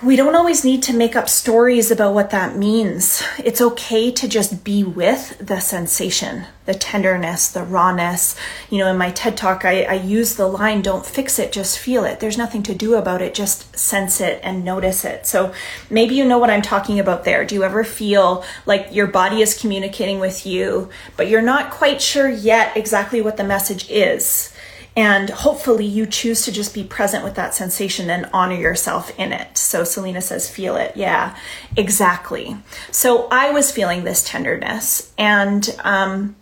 we 0.00 0.14
don't 0.14 0.36
always 0.36 0.64
need 0.64 0.80
to 0.80 0.92
make 0.92 1.16
up 1.16 1.28
stories 1.28 1.90
about 1.90 2.14
what 2.14 2.30
that 2.30 2.56
means. 2.56 3.20
It's 3.44 3.60
okay 3.60 4.12
to 4.12 4.28
just 4.28 4.62
be 4.62 4.84
with 4.84 5.36
the 5.44 5.58
sensation, 5.58 6.44
the 6.66 6.74
tenderness, 6.74 7.48
the 7.48 7.64
rawness. 7.64 8.36
You 8.70 8.78
know, 8.78 8.90
in 8.92 8.96
my 8.96 9.10
TED 9.10 9.36
talk, 9.36 9.64
I, 9.64 9.82
I 9.82 9.94
use 9.94 10.36
the 10.36 10.46
line, 10.46 10.82
don't 10.82 11.04
fix 11.04 11.40
it, 11.40 11.50
just 11.50 11.80
feel 11.80 12.04
it. 12.04 12.20
There's 12.20 12.38
nothing 12.38 12.62
to 12.64 12.76
do 12.76 12.94
about 12.94 13.22
it, 13.22 13.34
just 13.34 13.76
sense 13.76 14.20
it 14.20 14.40
and 14.44 14.64
notice 14.64 15.04
it. 15.04 15.26
So 15.26 15.52
maybe 15.90 16.14
you 16.14 16.24
know 16.24 16.38
what 16.38 16.50
I'm 16.50 16.62
talking 16.62 17.00
about 17.00 17.24
there. 17.24 17.44
Do 17.44 17.56
you 17.56 17.64
ever 17.64 17.82
feel 17.82 18.44
like 18.66 18.94
your 18.94 19.08
body 19.08 19.42
is 19.42 19.60
communicating 19.60 20.20
with 20.20 20.46
you, 20.46 20.90
but 21.16 21.26
you're 21.26 21.42
not 21.42 21.72
quite 21.72 22.00
sure 22.00 22.28
yet 22.28 22.76
exactly 22.76 23.20
what 23.20 23.36
the 23.36 23.42
message 23.42 23.90
is? 23.90 24.54
And 24.98 25.30
hopefully 25.30 25.86
you 25.86 26.06
choose 26.06 26.44
to 26.46 26.50
just 26.50 26.74
be 26.74 26.82
present 26.82 27.22
with 27.22 27.36
that 27.36 27.54
sensation 27.54 28.10
and 28.10 28.28
honor 28.32 28.56
yourself 28.56 29.16
in 29.16 29.32
it. 29.32 29.56
So 29.56 29.84
Selena 29.84 30.20
says, 30.20 30.50
feel 30.50 30.74
it. 30.74 30.96
Yeah, 30.96 31.36
exactly. 31.76 32.56
So 32.90 33.28
I 33.30 33.52
was 33.52 33.70
feeling 33.70 34.02
this 34.02 34.24
tenderness 34.24 35.12
and, 35.16 35.72
um, 35.84 36.34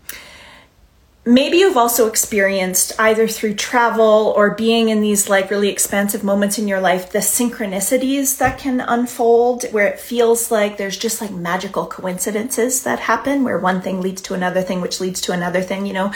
maybe 1.28 1.56
you've 1.56 1.76
also 1.76 2.06
experienced 2.06 2.92
either 3.00 3.26
through 3.26 3.52
travel 3.52 4.32
or 4.36 4.54
being 4.54 4.90
in 4.90 5.00
these 5.00 5.28
like 5.28 5.50
really 5.50 5.68
expansive 5.68 6.22
moments 6.22 6.56
in 6.56 6.68
your 6.68 6.80
life 6.80 7.10
the 7.10 7.18
synchronicities 7.18 8.38
that 8.38 8.56
can 8.60 8.80
unfold 8.80 9.64
where 9.72 9.88
it 9.88 9.98
feels 9.98 10.52
like 10.52 10.76
there's 10.76 10.96
just 10.96 11.20
like 11.20 11.32
magical 11.32 11.84
coincidences 11.84 12.84
that 12.84 13.00
happen 13.00 13.42
where 13.42 13.58
one 13.58 13.82
thing 13.82 14.00
leads 14.00 14.22
to 14.22 14.34
another 14.34 14.62
thing 14.62 14.80
which 14.80 15.00
leads 15.00 15.20
to 15.20 15.32
another 15.32 15.60
thing 15.60 15.84
you 15.84 15.92
know 15.92 16.12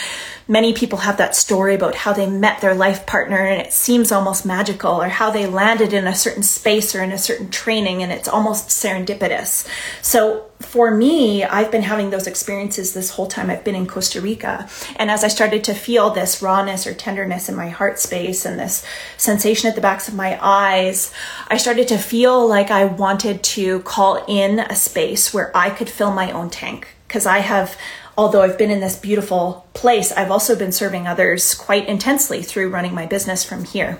many 0.47 0.73
people 0.73 0.99
have 0.99 1.17
that 1.17 1.35
story 1.35 1.75
about 1.75 1.97
how 1.97 2.13
they 2.13 2.31
met 2.31 2.61
their 2.61 2.75
life 2.75 3.05
partner 3.05 3.39
and 3.39 3.61
it 3.61 3.73
seems 3.73 4.13
almost 4.13 4.47
magical 4.47 5.03
or 5.03 5.09
how 5.09 5.29
they 5.29 5.45
landed 5.45 5.93
in 5.93 6.07
a 6.07 6.15
certain 6.15 6.45
space 6.45 6.95
or 6.95 7.03
in 7.03 7.11
a 7.11 7.19
certain 7.19 7.51
training 7.51 8.01
and 8.01 8.13
it's 8.13 8.29
almost 8.29 8.69
serendipitous 8.69 9.67
so 10.03 10.47
for 10.61 10.95
me, 10.95 11.43
I've 11.43 11.71
been 11.71 11.83
having 11.83 12.11
those 12.11 12.27
experiences 12.27 12.93
this 12.93 13.11
whole 13.11 13.27
time 13.27 13.51
I've 13.51 13.65
been 13.65 13.75
in 13.75 13.87
Costa 13.87 14.21
Rica. 14.21 14.69
And 15.01 15.11
as 15.11 15.25
I 15.25 15.29
started 15.29 15.65
to 15.65 15.73
feel 15.73 16.11
this 16.11 16.43
rawness 16.43 16.87
or 16.87 16.93
tenderness 16.93 17.49
in 17.49 17.57
my 17.57 17.71
heart 17.71 17.99
space 17.99 18.45
and 18.45 18.61
this 18.61 18.85
sensation 19.17 19.71
at 19.71 19.75
the 19.75 19.81
backs 19.81 20.09
of 20.09 20.15
my 20.15 20.39
eyes, 20.43 21.11
I 21.49 21.57
started 21.57 21.89
to 21.89 21.97
feel 21.97 22.47
like 22.47 22.71
I 22.71 22.85
wanted 22.85 23.43
to 23.43 23.81
call 23.81 24.23
in 24.29 24.59
a 24.61 24.77
space 24.77 25.33
where 25.33 25.57
I 25.57 25.71
could 25.71 25.89
fill 25.89 26.13
my 26.13 26.31
own 26.31 26.51
tank. 26.51 26.87
Because 27.09 27.25
I 27.25 27.39
have, 27.39 27.79
although 28.19 28.43
I've 28.43 28.59
been 28.59 28.71
in 28.71 28.81
this 28.81 28.99
beautiful 28.99 29.67
place, 29.73 30.13
I've 30.13 30.31
also 30.31 30.55
been 30.55 30.71
serving 30.71 31.07
others 31.07 31.55
quite 31.55 31.89
intensely 31.89 32.43
through 32.43 32.69
running 32.69 32.95
my 32.95 33.07
business 33.07 33.43
from 33.43 33.65
here. 33.65 33.99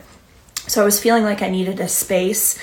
So 0.67 0.83
I 0.83 0.85
was 0.85 1.01
feeling 1.01 1.25
like 1.25 1.41
I 1.41 1.49
needed 1.49 1.81
a 1.81 1.89
space 1.89 2.59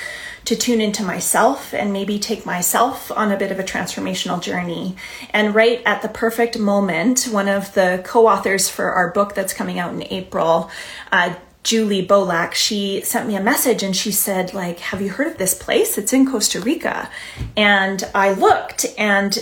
to 0.47 0.55
tune 0.55 0.79
into 0.79 1.03
myself 1.03 1.73
and 1.73 1.91
maybe 1.91 2.17
take 2.17 2.45
myself 2.45 3.11
on 3.11 3.33
a 3.33 3.37
bit 3.37 3.51
of 3.51 3.59
a 3.59 3.63
transformational 3.63 4.41
journey. 4.41 4.95
And 5.31 5.53
right 5.53 5.81
at 5.85 6.01
the 6.01 6.07
perfect 6.07 6.57
moment, 6.57 7.25
one 7.25 7.49
of 7.49 7.73
the 7.73 8.01
co 8.05 8.27
authors 8.27 8.69
for 8.69 8.93
our 8.93 9.11
book 9.11 9.35
that's 9.35 9.53
coming 9.53 9.77
out 9.77 9.93
in 9.93 10.03
April, 10.09 10.71
uh, 11.11 11.35
Julie 11.63 12.07
Bolak, 12.07 12.53
she 12.53 13.01
sent 13.01 13.27
me 13.27 13.35
a 13.35 13.41
message 13.41 13.83
and 13.83 13.93
she 13.93 14.09
said, 14.09 14.53
like, 14.53 14.79
have 14.79 15.01
you 15.01 15.09
heard 15.09 15.27
of 15.27 15.37
this 15.37 15.53
place? 15.53 15.97
It's 15.97 16.13
in 16.13 16.25
Costa 16.25 16.61
Rica. 16.61 17.09
And 17.57 18.09
I 18.15 18.31
looked 18.31 18.85
and 18.97 19.37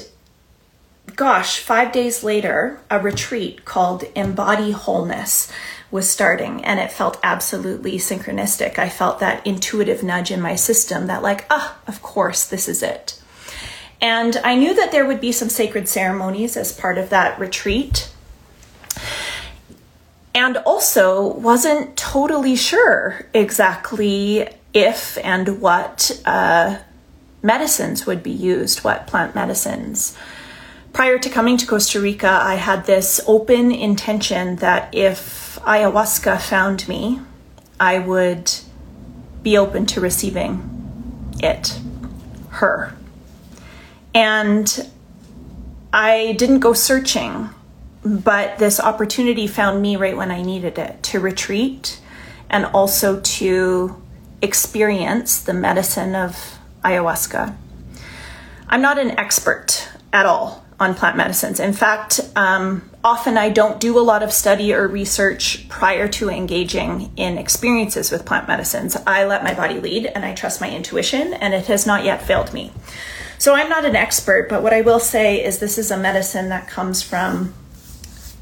gosh, 1.15 1.59
five 1.59 1.91
days 1.91 2.23
later, 2.23 2.79
a 2.89 2.99
retreat 2.99 3.63
called 3.63 4.05
Embody 4.15 4.71
Wholeness 4.71 5.51
was 5.91 6.09
starting 6.09 6.63
and 6.63 6.79
it 6.79 6.91
felt 6.91 7.19
absolutely 7.23 7.97
synchronistic. 7.97 8.77
I 8.79 8.89
felt 8.89 9.19
that 9.19 9.45
intuitive 9.45 10.03
nudge 10.03 10.31
in 10.31 10.41
my 10.41 10.55
system 10.55 11.07
that, 11.07 11.23
like, 11.23 11.45
ah, 11.49 11.77
of 11.87 12.01
course, 12.01 12.45
this 12.45 12.67
is 12.67 12.83
it. 12.83 13.21
And 14.01 14.37
I 14.43 14.55
knew 14.55 14.73
that 14.73 14.91
there 14.91 15.05
would 15.05 15.21
be 15.21 15.31
some 15.31 15.49
sacred 15.49 15.87
ceremonies 15.87 16.57
as 16.57 16.71
part 16.71 16.97
of 16.97 17.09
that 17.09 17.39
retreat. 17.39 18.09
And 20.33 20.57
also 20.57 21.33
wasn't 21.33 21.95
totally 21.95 22.55
sure 22.55 23.25
exactly 23.33 24.49
if 24.73 25.17
and 25.19 25.61
what 25.61 26.11
uh, 26.25 26.79
medicines 27.41 28.05
would 28.05 28.21
be 28.21 28.31
used, 28.31 28.83
what 28.83 29.07
plant 29.07 29.33
medicines 29.33 30.17
prior 30.95 31.19
to 31.19 31.29
coming 31.29 31.57
to 31.57 31.67
Costa 31.67 31.99
Rica, 31.99 32.39
I 32.41 32.55
had 32.55 32.85
this 32.85 33.19
open 33.27 33.69
intention 33.69 34.55
that 34.57 34.95
if 34.95 35.44
ayahuasca 35.65 36.39
found 36.41 36.87
me, 36.87 37.19
I 37.79 37.99
would 37.99 38.51
be 39.43 39.57
open 39.57 39.85
to 39.87 40.01
receiving 40.01 41.33
it, 41.41 41.79
her. 42.49 42.95
And 44.13 44.89
I 45.91 46.35
didn't 46.37 46.59
go 46.59 46.73
searching, 46.73 47.49
but 48.03 48.57
this 48.59 48.79
opportunity 48.79 49.47
found 49.47 49.81
me 49.81 49.95
right 49.95 50.15
when 50.15 50.31
I 50.31 50.41
needed 50.41 50.77
it 50.77 51.03
to 51.03 51.19
retreat 51.19 51.99
and 52.49 52.65
also 52.67 53.19
to 53.19 54.01
experience 54.41 55.41
the 55.41 55.53
medicine 55.53 56.15
of 56.15 56.59
ayahuasca. 56.83 57.55
I'm 58.67 58.81
not 58.81 58.97
an 58.97 59.11
expert 59.19 59.89
at 60.13 60.25
all 60.25 60.63
on 60.79 60.95
plant 60.95 61.17
medicines. 61.17 61.59
In 61.59 61.73
fact, 61.73 62.19
um, 62.35 62.89
often 63.05 63.37
I 63.37 63.49
don't 63.49 63.79
do 63.79 63.99
a 63.99 64.01
lot 64.01 64.23
of 64.23 64.33
study 64.33 64.73
or 64.73 64.87
research 64.87 65.69
prior 65.69 66.07
to 66.07 66.27
engaging 66.27 67.13
in 67.15 67.37
experiences 67.37 68.11
with 68.11 68.25
plant 68.25 68.47
medicines. 68.47 68.97
I 69.05 69.25
let 69.25 69.43
my 69.43 69.53
body 69.53 69.79
lead 69.79 70.07
and 70.07 70.25
I 70.25 70.33
trust 70.33 70.59
my 70.59 70.71
intuition, 70.71 71.33
and 71.35 71.53
it 71.53 71.67
has 71.67 71.85
not 71.85 72.03
yet 72.03 72.23
failed 72.23 72.51
me. 72.51 72.73
So 73.37 73.53
I'm 73.53 73.69
not 73.69 73.85
an 73.85 73.95
expert, 73.95 74.49
but 74.49 74.63
what 74.63 74.73
I 74.73 74.81
will 74.81 74.99
say 74.99 75.43
is 75.43 75.59
this 75.59 75.77
is 75.77 75.91
a 75.91 75.97
medicine 75.97 76.49
that 76.49 76.67
comes 76.67 77.03
from 77.03 77.53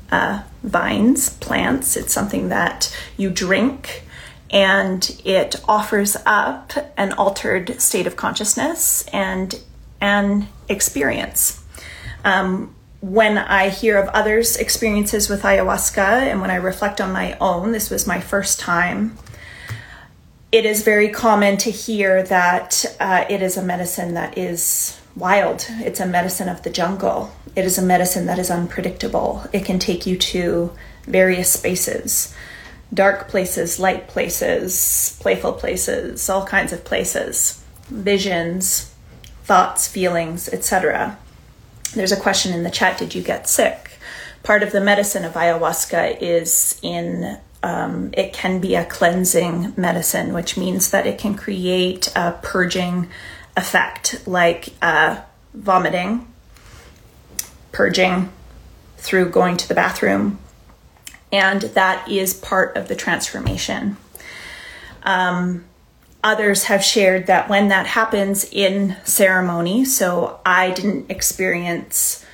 uh, 0.09 0.43
vines, 0.63 1.29
plants. 1.29 1.97
It's 1.97 2.13
something 2.13 2.47
that 2.47 2.95
you 3.17 3.29
drink 3.31 4.03
and 4.49 5.19
it 5.25 5.55
offers 5.67 6.15
up 6.25 6.71
an 6.95 7.11
altered 7.13 7.81
state 7.81 8.07
of 8.07 8.15
consciousness 8.15 9.05
and 9.11 9.59
an 9.99 10.47
experience. 10.69 11.61
Um, 12.23 12.73
when 13.03 13.37
I 13.37 13.67
hear 13.67 13.97
of 13.97 14.07
others' 14.09 14.55
experiences 14.55 15.27
with 15.27 15.41
ayahuasca 15.41 15.97
and 15.97 16.39
when 16.39 16.49
I 16.49 16.55
reflect 16.55 17.01
on 17.01 17.11
my 17.11 17.37
own, 17.41 17.73
this 17.73 17.89
was 17.89 18.07
my 18.07 18.21
first 18.21 18.61
time. 18.61 19.17
It 20.53 20.65
is 20.65 20.83
very 20.83 21.09
common 21.09 21.57
to 21.57 21.69
hear 21.69 22.23
that 22.23 22.85
uh, 23.01 23.25
it 23.29 23.41
is 23.41 23.57
a 23.57 23.61
medicine 23.61 24.13
that 24.13 24.37
is 24.37 25.01
wild. 25.17 25.67
It's 25.81 25.99
a 25.99 26.05
medicine 26.05 26.47
of 26.47 26.63
the 26.63 26.69
jungle. 26.69 27.35
It 27.57 27.65
is 27.65 27.77
a 27.77 27.81
medicine 27.81 28.25
that 28.27 28.39
is 28.39 28.49
unpredictable. 28.49 29.43
It 29.51 29.65
can 29.65 29.79
take 29.79 30.05
you 30.05 30.17
to 30.17 30.71
various 31.05 31.51
spaces 31.51 32.33
dark 32.93 33.27
places, 33.27 33.79
light 33.79 34.07
places, 34.07 35.17
playful 35.19 35.51
places, 35.51 36.29
all 36.29 36.45
kinds 36.45 36.71
of 36.71 36.85
places, 36.85 37.61
visions, 37.89 38.93
thoughts, 39.43 39.87
feelings, 39.89 40.47
etc. 40.47 41.17
There's 41.95 42.11
a 42.11 42.19
question 42.19 42.53
in 42.53 42.63
the 42.63 42.71
chat 42.71 42.97
Did 42.97 43.15
you 43.15 43.21
get 43.21 43.47
sick? 43.47 43.91
Part 44.43 44.63
of 44.63 44.71
the 44.71 44.81
medicine 44.81 45.23
of 45.23 45.33
ayahuasca 45.33 46.21
is 46.21 46.79
in 46.81 47.39
um, 47.63 48.09
it 48.13 48.33
can 48.33 48.59
be 48.59 48.75
a 48.75 48.83
cleansing 48.83 49.73
medicine, 49.77 50.33
which 50.33 50.57
means 50.57 50.91
that 50.91 51.07
it 51.07 51.17
can 51.17 51.35
create 51.35 52.11
a 52.13 52.37
purging 52.41 53.09
effect, 53.55 54.27
like 54.27 54.73
uh, 54.81 55.21
vomiting, 55.53 56.27
purging 57.71 58.29
through 58.97 59.29
going 59.29 59.55
to 59.57 59.67
the 59.67 59.73
bathroom. 59.73 60.39
And 61.31 61.61
that 61.61 62.09
is 62.09 62.33
part 62.33 62.75
of 62.75 62.89
the 62.89 62.95
transformation. 62.95 63.95
Um, 65.03 65.63
others 66.23 66.63
have 66.65 66.83
shared 66.83 67.27
that 67.27 67.49
when 67.49 67.67
that 67.67 67.85
happens 67.85 68.45
in 68.51 68.95
ceremony, 69.03 69.85
so 69.85 70.39
I 70.45 70.71
didn't 70.71 71.11
experience 71.11 72.25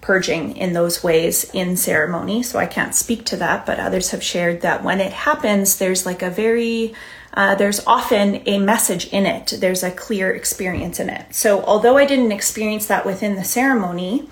purging 0.00 0.56
in 0.56 0.74
those 0.74 1.02
ways 1.02 1.50
in 1.52 1.76
ceremony, 1.76 2.42
so 2.42 2.58
I 2.58 2.66
can't 2.66 2.94
speak 2.94 3.24
to 3.26 3.36
that, 3.38 3.66
but 3.66 3.80
others 3.80 4.10
have 4.10 4.22
shared 4.22 4.60
that 4.60 4.84
when 4.84 5.00
it 5.00 5.12
happens, 5.12 5.78
there's 5.78 6.06
like 6.06 6.22
a 6.22 6.30
very 6.30 6.94
uh, 7.36 7.56
there's 7.56 7.84
often 7.84 8.42
a 8.46 8.58
message 8.60 9.08
in 9.08 9.26
it. 9.26 9.54
There's 9.58 9.82
a 9.82 9.90
clear 9.90 10.32
experience 10.32 11.00
in 11.00 11.08
it. 11.08 11.34
So, 11.34 11.64
although 11.64 11.96
I 11.96 12.04
didn't 12.04 12.30
experience 12.30 12.86
that 12.86 13.04
within 13.04 13.34
the 13.34 13.42
ceremony, 13.42 14.28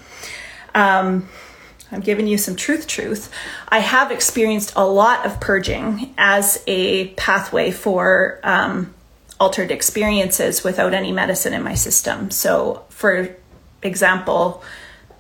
um, 0.73 1.29
I'm 1.93 2.01
giving 2.01 2.27
you 2.27 2.39
some 2.39 2.57
truth, 2.57 2.87
truth. 2.87 3.31
I 3.69 3.81
have 3.81 4.11
experienced 4.11 4.73
a 4.75 4.87
lot 4.87 5.27
of 5.27 5.41
purging 5.41 6.15
as 6.17 6.63
a 6.67 7.09
pathway 7.11 7.71
for 7.71 8.41
um, 8.43 8.95
altered 9.39 9.71
experiences 9.71 10.65
without 10.65 10.95
any 10.95 11.13
medicine 11.13 11.53
in 11.53 11.63
my 11.63 11.75
system. 11.75 12.31
So, 12.31 12.85
for 12.89 13.37
example, 13.83 14.65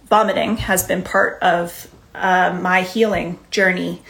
vomiting 0.06 0.56
has 0.58 0.82
been 0.82 1.02
part 1.02 1.42
of 1.42 1.88
uh, 2.14 2.58
my 2.60 2.82
healing 2.82 3.38
journey 3.50 4.02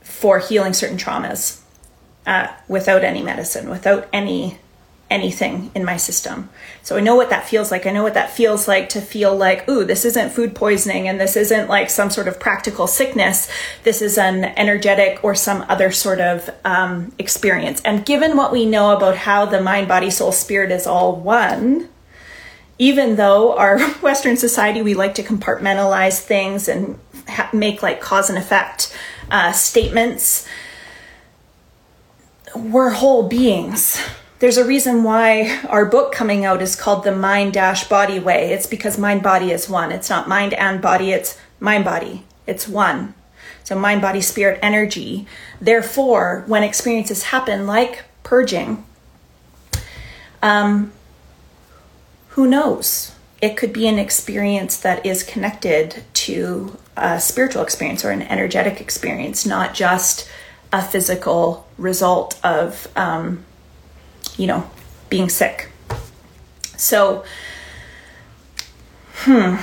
for 0.00 0.38
healing 0.38 0.72
certain 0.72 0.96
traumas 0.96 1.60
uh, 2.26 2.48
without 2.68 3.04
any 3.04 3.22
medicine, 3.22 3.68
without 3.68 4.08
any 4.12 4.58
anything 5.10 5.70
in 5.74 5.84
my 5.84 5.96
system. 5.96 6.50
So 6.82 6.96
I 6.96 7.00
know 7.00 7.16
what 7.16 7.30
that 7.30 7.48
feels 7.48 7.70
like. 7.70 7.86
I 7.86 7.92
know 7.92 8.02
what 8.02 8.14
that 8.14 8.30
feels 8.30 8.68
like 8.68 8.90
to 8.90 9.00
feel 9.00 9.34
like, 9.34 9.68
ooh, 9.68 9.84
this 9.84 10.04
isn't 10.04 10.30
food 10.30 10.54
poisoning 10.54 11.08
and 11.08 11.18
this 11.18 11.36
isn't 11.36 11.68
like 11.68 11.88
some 11.88 12.10
sort 12.10 12.28
of 12.28 12.38
practical 12.38 12.86
sickness. 12.86 13.50
This 13.84 14.02
is 14.02 14.18
an 14.18 14.44
energetic 14.44 15.24
or 15.24 15.34
some 15.34 15.64
other 15.68 15.90
sort 15.90 16.20
of 16.20 16.50
um, 16.64 17.12
experience. 17.18 17.80
And 17.82 18.04
given 18.04 18.36
what 18.36 18.52
we 18.52 18.66
know 18.66 18.94
about 18.94 19.16
how 19.16 19.46
the 19.46 19.62
mind, 19.62 19.88
body, 19.88 20.10
soul, 20.10 20.32
spirit 20.32 20.70
is 20.70 20.86
all 20.86 21.16
one, 21.16 21.88
even 22.78 23.16
though 23.16 23.56
our 23.56 23.80
Western 24.00 24.36
society, 24.36 24.82
we 24.82 24.94
like 24.94 25.14
to 25.14 25.22
compartmentalize 25.22 26.20
things 26.20 26.68
and 26.68 26.98
ha- 27.28 27.50
make 27.54 27.82
like 27.82 28.00
cause 28.00 28.28
and 28.28 28.38
effect 28.38 28.94
uh, 29.30 29.52
statements, 29.52 30.46
we're 32.54 32.90
whole 32.90 33.28
beings 33.28 34.02
there's 34.38 34.56
a 34.56 34.64
reason 34.64 35.02
why 35.02 35.60
our 35.68 35.84
book 35.84 36.12
coming 36.12 36.44
out 36.44 36.62
is 36.62 36.76
called 36.76 37.04
the 37.04 37.14
mind 37.14 37.52
dash 37.52 37.88
body 37.88 38.18
way 38.18 38.52
it's 38.52 38.66
because 38.66 38.98
mind 38.98 39.22
body 39.22 39.50
is 39.50 39.68
one 39.68 39.90
it's 39.92 40.10
not 40.10 40.28
mind 40.28 40.54
and 40.54 40.80
body 40.80 41.10
it's 41.10 41.38
mind 41.60 41.84
body 41.84 42.24
it's 42.46 42.66
one 42.66 43.14
So, 43.68 43.78
mind, 43.78 44.00
body, 44.00 44.22
spirit, 44.22 44.58
energy. 44.62 45.26
Therefore, 45.60 46.42
when 46.46 46.62
experiences 46.62 47.24
happen 47.24 47.66
like 47.66 48.04
purging, 48.22 48.86
um, 50.42 50.90
who 52.30 52.46
knows? 52.46 53.12
It 53.42 53.58
could 53.58 53.74
be 53.74 53.86
an 53.86 53.98
experience 53.98 54.78
that 54.78 55.04
is 55.04 55.22
connected 55.22 56.02
to 56.24 56.78
a 56.96 57.20
spiritual 57.20 57.62
experience 57.62 58.06
or 58.06 58.10
an 58.10 58.22
energetic 58.22 58.80
experience, 58.80 59.44
not 59.44 59.74
just 59.74 60.26
a 60.72 60.80
physical 60.80 61.68
result 61.76 62.40
of, 62.42 62.88
um, 62.96 63.44
you 64.38 64.46
know, 64.46 64.70
being 65.10 65.28
sick. 65.28 65.68
So, 66.76 67.24
hmm. 69.16 69.56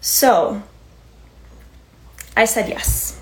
So, 0.00 0.62
I 2.36 2.44
said 2.44 2.68
yes. 2.68 3.18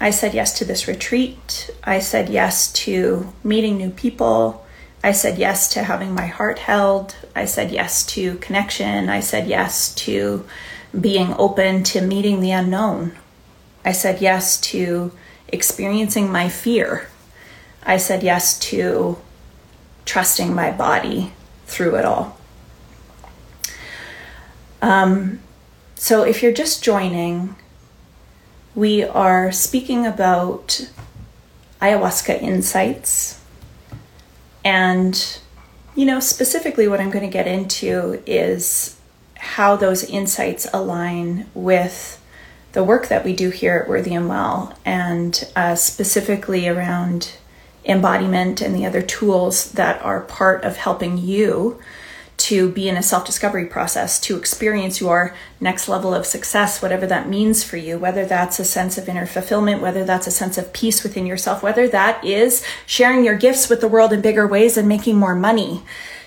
I 0.00 0.10
said 0.10 0.34
yes 0.34 0.58
to 0.58 0.64
this 0.64 0.88
retreat. 0.88 1.70
I 1.84 2.00
said 2.00 2.28
yes 2.28 2.72
to 2.72 3.32
meeting 3.44 3.76
new 3.76 3.90
people. 3.90 4.66
I 5.04 5.12
said 5.12 5.38
yes 5.38 5.72
to 5.74 5.82
having 5.84 6.14
my 6.14 6.26
heart 6.26 6.58
held. 6.58 7.14
I 7.36 7.44
said 7.44 7.70
yes 7.70 8.04
to 8.06 8.36
connection. 8.38 9.08
I 9.08 9.20
said 9.20 9.46
yes 9.46 9.94
to 9.96 10.44
being 10.98 11.34
open 11.38 11.84
to 11.84 12.00
meeting 12.00 12.40
the 12.40 12.50
unknown. 12.50 13.12
I 13.84 13.92
said 13.92 14.20
yes 14.20 14.60
to 14.72 15.12
experiencing 15.48 16.32
my 16.32 16.48
fear. 16.48 17.08
I 17.84 17.96
said 17.96 18.22
yes 18.22 18.58
to 18.60 19.18
trusting 20.04 20.54
my 20.54 20.70
body 20.70 21.32
through 21.66 21.96
it 21.96 22.04
all. 22.04 22.38
Um, 24.80 25.40
so, 25.94 26.24
if 26.24 26.42
you're 26.42 26.52
just 26.52 26.82
joining, 26.82 27.54
we 28.74 29.04
are 29.04 29.52
speaking 29.52 30.06
about 30.06 30.90
ayahuasca 31.80 32.40
insights. 32.42 33.40
And, 34.64 35.38
you 35.94 36.04
know, 36.04 36.20
specifically 36.20 36.88
what 36.88 37.00
I'm 37.00 37.10
going 37.10 37.24
to 37.24 37.32
get 37.32 37.46
into 37.46 38.22
is 38.26 38.98
how 39.36 39.76
those 39.76 40.04
insights 40.04 40.68
align 40.72 41.46
with 41.54 42.22
the 42.72 42.84
work 42.84 43.08
that 43.08 43.24
we 43.24 43.34
do 43.34 43.50
here 43.50 43.76
at 43.78 43.88
Worthy 43.88 44.14
and 44.14 44.28
Well, 44.28 44.78
and 44.84 45.48
uh, 45.54 45.74
specifically 45.74 46.68
around 46.68 47.34
embodiment 47.84 48.60
and 48.60 48.74
the 48.74 48.86
other 48.86 49.02
tools 49.02 49.72
that 49.72 50.00
are 50.02 50.20
part 50.20 50.64
of 50.64 50.76
helping 50.76 51.18
you 51.18 51.80
to 52.42 52.70
be 52.70 52.88
in 52.88 52.96
a 52.96 53.02
self 53.02 53.24
discovery 53.24 53.66
process, 53.66 54.18
to 54.18 54.36
experience 54.36 55.00
your 55.00 55.34
next 55.60 55.88
level 55.88 56.12
of 56.12 56.26
success, 56.26 56.82
whatever 56.82 57.06
that 57.06 57.28
means 57.28 57.62
for 57.62 57.76
you, 57.76 57.98
whether 57.98 58.26
that's 58.26 58.58
a 58.58 58.64
sense 58.64 58.98
of 58.98 59.08
inner 59.08 59.26
fulfillment, 59.26 59.80
whether 59.80 60.04
that's 60.04 60.26
a 60.26 60.32
sense 60.32 60.58
of 60.58 60.72
peace 60.72 61.04
within 61.04 61.24
yourself, 61.24 61.62
whether 61.62 61.86
that 61.88 62.24
is 62.24 62.64
sharing 62.84 63.24
your 63.24 63.36
gifts 63.36 63.68
with 63.68 63.80
the 63.80 63.88
world 63.88 64.12
in 64.12 64.20
bigger 64.20 64.46
ways 64.46 64.76
and 64.76 64.88
making 64.88 65.16
more 65.16 65.36
money. 65.36 65.82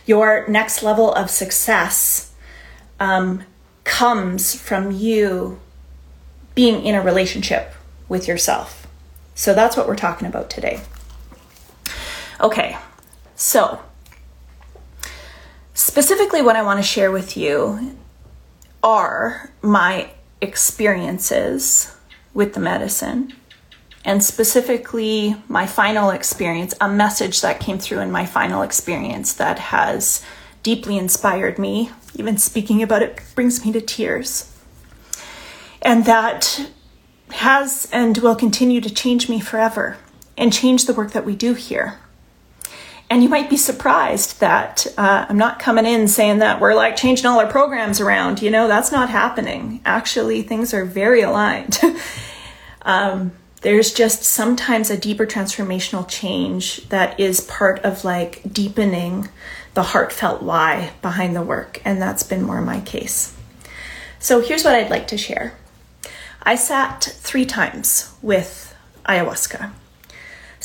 Your 0.05 0.47
next 0.47 0.83
level 0.83 1.13
of 1.13 1.29
success 1.29 2.31
um, 2.99 3.43
comes 3.83 4.59
from 4.59 4.91
you 4.91 5.59
being 6.53 6.85
in 6.85 6.95
a 6.95 7.01
relationship 7.01 7.73
with 8.07 8.25
yourself. 8.27 8.87
So 9.33 9.53
that's 9.53 9.75
what 9.75 9.87
we're 9.87 9.97
talking 9.97 10.27
about 10.27 10.49
today. 10.49 10.79
Okay, 12.41 12.77
so 13.35 13.79
specifically, 15.73 16.41
what 16.41 16.55
I 16.55 16.63
want 16.63 16.79
to 16.79 16.83
share 16.83 17.11
with 17.11 17.37
you 17.37 17.97
are 18.83 19.51
my 19.61 20.11
experiences 20.41 21.95
with 22.33 22.53
the 22.53 22.59
medicine, 22.59 23.33
and 24.03 24.23
specifically 24.23 25.35
my 25.47 25.65
final 25.65 26.09
experience, 26.09 26.73
a 26.81 26.89
message 26.89 27.41
that 27.41 27.59
came 27.59 27.79
through 27.79 27.99
in 27.99 28.11
my 28.11 28.25
final 28.25 28.61
experience 28.61 29.33
that 29.33 29.57
has 29.57 30.23
deeply 30.61 30.97
inspired 30.97 31.57
me. 31.57 31.89
Even 32.15 32.37
speaking 32.37 32.83
about 32.83 33.01
it 33.01 33.21
brings 33.33 33.65
me 33.65 33.71
to 33.71 33.81
tears. 33.81 34.51
And 35.81 36.05
that 36.05 36.69
has 37.31 37.87
and 37.91 38.17
will 38.17 38.35
continue 38.35 38.81
to 38.81 38.93
change 38.93 39.29
me 39.29 39.39
forever 39.39 39.97
and 40.37 40.51
change 40.51 40.85
the 40.85 40.93
work 40.93 41.11
that 41.13 41.25
we 41.25 41.35
do 41.35 41.53
here. 41.53 41.99
And 43.09 43.21
you 43.21 43.29
might 43.29 43.49
be 43.49 43.57
surprised 43.57 44.39
that 44.39 44.87
uh, 44.97 45.27
I'm 45.29 45.37
not 45.37 45.59
coming 45.59 45.85
in 45.85 46.07
saying 46.07 46.39
that 46.39 46.59
we're 46.59 46.73
like 46.73 46.95
changing 46.95 47.27
all 47.27 47.39
our 47.39 47.47
programs 47.47 48.01
around. 48.01 48.41
You 48.41 48.49
know, 48.49 48.67
that's 48.67 48.91
not 48.91 49.09
happening. 49.09 49.81
Actually, 49.85 50.41
things 50.41 50.73
are 50.73 50.85
very 50.85 51.21
aligned. 51.21 51.79
um, 52.81 53.31
there's 53.61 53.93
just 53.93 54.23
sometimes 54.23 54.89
a 54.89 54.97
deeper 54.97 55.25
transformational 55.25 56.07
change 56.07 56.87
that 56.89 57.19
is 57.19 57.41
part 57.41 57.79
of 57.79 58.03
like 58.03 58.41
deepening 58.51 59.29
the 59.75 59.83
heartfelt 59.83 60.41
why 60.41 60.91
behind 61.01 61.35
the 61.35 61.41
work. 61.41 61.81
And 61.85 62.01
that's 62.01 62.23
been 62.23 62.43
more 62.43 62.61
my 62.61 62.81
case. 62.81 63.35
So 64.19 64.41
here's 64.41 64.63
what 64.63 64.73
I'd 64.73 64.89
like 64.89 65.07
to 65.09 65.17
share 65.17 65.53
I 66.41 66.55
sat 66.55 67.03
three 67.03 67.45
times 67.45 68.13
with 68.21 68.75
ayahuasca. 69.07 69.71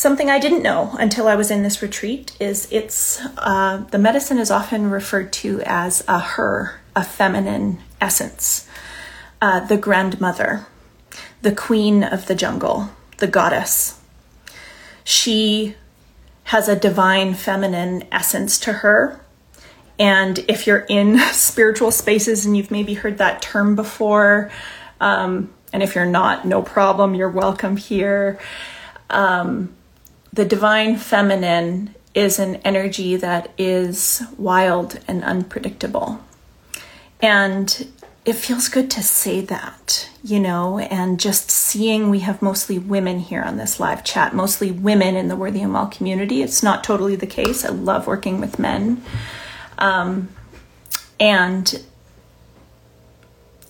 Something 0.01 0.31
I 0.31 0.39
didn't 0.39 0.63
know 0.63 0.97
until 0.99 1.29
I 1.29 1.35
was 1.35 1.51
in 1.51 1.63
this 1.63 1.83
retreat 1.83 2.35
is 2.41 2.67
it's 2.71 3.21
uh, 3.37 3.85
the 3.91 3.99
medicine 3.99 4.39
is 4.39 4.51
often 4.51 4.91
referred 4.91 5.31
to 5.45 5.61
as 5.67 6.03
a 6.09 6.19
her, 6.19 6.81
a 6.97 7.05
feminine 7.05 7.81
essence, 8.01 8.67
uh, 9.43 9.61
the 9.61 9.77
grandmother, 9.77 10.65
the 11.43 11.55
queen 11.55 12.03
of 12.03 12.29
the 12.29 12.35
jungle, 12.35 12.89
the 13.19 13.27
goddess. 13.27 14.01
She 15.05 15.77
has 16.45 16.67
a 16.67 16.77
divine 16.77 17.35
feminine 17.35 18.05
essence 18.11 18.59
to 18.61 18.73
her. 18.73 19.21
And 19.99 20.39
if 20.49 20.67
you're 20.67 20.87
in 20.89 21.19
spiritual 21.33 21.91
spaces 21.91 22.47
and 22.47 22.57
you've 22.57 22.71
maybe 22.71 22.95
heard 22.95 23.19
that 23.19 23.43
term 23.43 23.77
before, 23.77 24.51
um, 24.99 25.53
and 25.75 25.83
if 25.83 25.95
you're 25.95 26.07
not, 26.07 26.47
no 26.47 26.63
problem, 26.63 27.15
you're 27.15 27.29
welcome 27.29 27.77
here. 27.77 28.41
Um, 29.11 29.77
the 30.33 30.45
divine 30.45 30.97
feminine 30.97 31.95
is 32.15 32.39
an 32.39 32.57
energy 32.57 33.17
that 33.17 33.53
is 33.59 34.23
wild 34.37 34.99
and 35.07 35.23
unpredictable. 35.25 36.21
And 37.21 37.89
it 38.25 38.35
feels 38.35 38.69
good 38.69 38.91
to 38.93 39.03
say 39.03 39.41
that, 39.43 40.11
you 40.23 40.39
know, 40.39 40.79
and 40.79 41.19
just 41.19 41.51
seeing 41.51 42.11
we 42.11 42.21
have 42.21 42.43
mostly 42.43 42.79
women 42.79 43.19
here 43.19 43.43
on 43.43 43.57
this 43.57 43.81
live 43.81 44.05
chat, 44.05 44.35
mostly 44.35 44.71
women 44.71 45.17
in 45.17 45.29
the 45.29 45.37
Worthy 45.37 45.63
and 45.63 45.73
Well 45.73 45.87
community. 45.87 46.43
It's 46.43 46.63
not 46.63 46.85
totally 46.85 47.17
the 47.17 47.27
case. 47.27 47.65
I 47.65 47.71
love 47.71 48.07
working 48.07 48.41
with 48.41 48.59
men. 48.59 49.03
Um, 49.79 50.29
and 51.19 51.83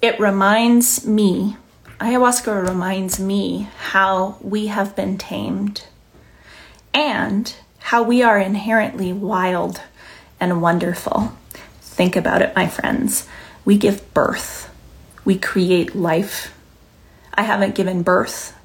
it 0.03 0.19
reminds 0.19 1.07
me, 1.07 1.57
ayahuasca 2.01 2.69
reminds 2.69 3.21
me 3.21 3.69
how 3.79 4.39
we 4.41 4.67
have 4.67 4.97
been 4.97 5.19
tamed 5.19 5.85
and 6.93 7.55
how 7.79 8.03
we 8.03 8.23
are 8.23 8.39
inherently 8.39 9.13
wild 9.13 9.81
and 10.39 10.63
wonderful. 10.63 11.33
Think 11.81 12.17
about 12.17 12.43
it, 12.43 12.55
my 12.55 12.67
friends. 12.67 13.27
We 13.65 13.77
give 13.77 14.13
birth, 14.15 14.71
we 15.25 15.39
create 15.39 15.95
life. 15.95 16.57
I 17.35 17.43
haven't 17.43 17.75
given 17.75 18.03
birth, 18.03 18.57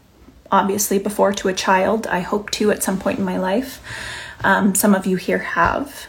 obviously, 0.52 1.00
before 1.00 1.34
to 1.34 1.48
a 1.48 1.54
child. 1.54 2.08
I 2.08 2.20
hope 2.20 2.52
to 2.52 2.72
at 2.72 2.84
some 2.84 3.00
point 3.00 3.20
in 3.20 3.26
my 3.26 3.38
life. 3.38 3.82
Um, 4.44 4.76
some 4.76 4.96
of 4.96 5.06
you 5.06 5.18
here 5.18 5.40
have. 5.40 6.08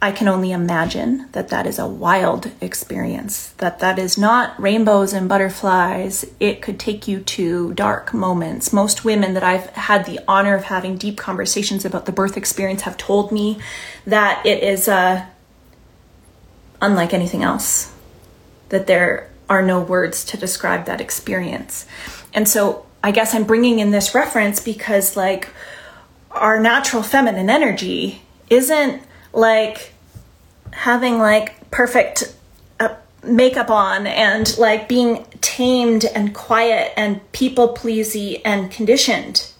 I 0.00 0.12
can 0.12 0.28
only 0.28 0.52
imagine 0.52 1.28
that 1.32 1.48
that 1.48 1.66
is 1.66 1.78
a 1.78 1.86
wild 1.86 2.52
experience, 2.60 3.48
that 3.58 3.80
that 3.80 3.98
is 3.98 4.16
not 4.16 4.60
rainbows 4.60 5.12
and 5.12 5.28
butterflies. 5.28 6.24
It 6.38 6.62
could 6.62 6.78
take 6.78 7.08
you 7.08 7.18
to 7.20 7.74
dark 7.74 8.14
moments. 8.14 8.72
Most 8.72 9.04
women 9.04 9.34
that 9.34 9.42
I've 9.42 9.70
had 9.70 10.06
the 10.06 10.20
honor 10.28 10.54
of 10.54 10.64
having 10.64 10.96
deep 10.96 11.16
conversations 11.16 11.84
about 11.84 12.06
the 12.06 12.12
birth 12.12 12.36
experience 12.36 12.82
have 12.82 12.96
told 12.96 13.32
me 13.32 13.58
that 14.06 14.46
it 14.46 14.62
is 14.62 14.86
uh, 14.86 15.26
unlike 16.80 17.12
anything 17.12 17.42
else, 17.42 17.92
that 18.68 18.86
there 18.86 19.28
are 19.50 19.62
no 19.62 19.80
words 19.80 20.24
to 20.26 20.36
describe 20.36 20.84
that 20.84 21.00
experience. 21.00 21.86
And 22.32 22.48
so 22.48 22.86
I 23.02 23.10
guess 23.10 23.34
I'm 23.34 23.44
bringing 23.44 23.80
in 23.80 23.90
this 23.90 24.14
reference 24.14 24.60
because, 24.60 25.16
like, 25.16 25.48
our 26.30 26.60
natural 26.60 27.02
feminine 27.02 27.50
energy 27.50 28.22
isn't 28.48 29.02
like 29.32 29.92
having 30.72 31.18
like 31.18 31.70
perfect 31.70 32.34
uh, 32.80 32.94
makeup 33.22 33.70
on 33.70 34.06
and 34.06 34.56
like 34.58 34.88
being 34.88 35.24
tamed 35.40 36.04
and 36.04 36.34
quiet 36.34 36.92
and 36.96 37.20
people 37.32 37.68
pleasy 37.68 38.44
and 38.44 38.70
conditioned. 38.70 39.50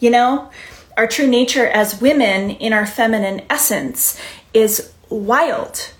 You 0.00 0.10
know, 0.10 0.50
our 0.96 1.06
true 1.06 1.26
nature 1.26 1.66
as 1.66 2.00
women 2.00 2.50
in 2.50 2.72
our 2.72 2.86
feminine 2.86 3.42
essence 3.48 4.20
is 4.52 4.92
wild. 5.08 5.90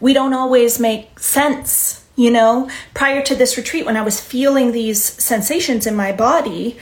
We 0.00 0.12
don't 0.12 0.34
always 0.34 0.80
make 0.80 1.18
sense 1.18 2.02
You 2.14 2.30
know, 2.30 2.68
prior 2.92 3.22
to 3.22 3.34
this 3.34 3.56
retreat, 3.56 3.86
when 3.86 3.96
I 3.96 4.02
was 4.02 4.20
feeling 4.20 4.72
these 4.72 5.02
sensations 5.02 5.86
in 5.86 5.96
my 5.96 6.12
body, 6.12 6.76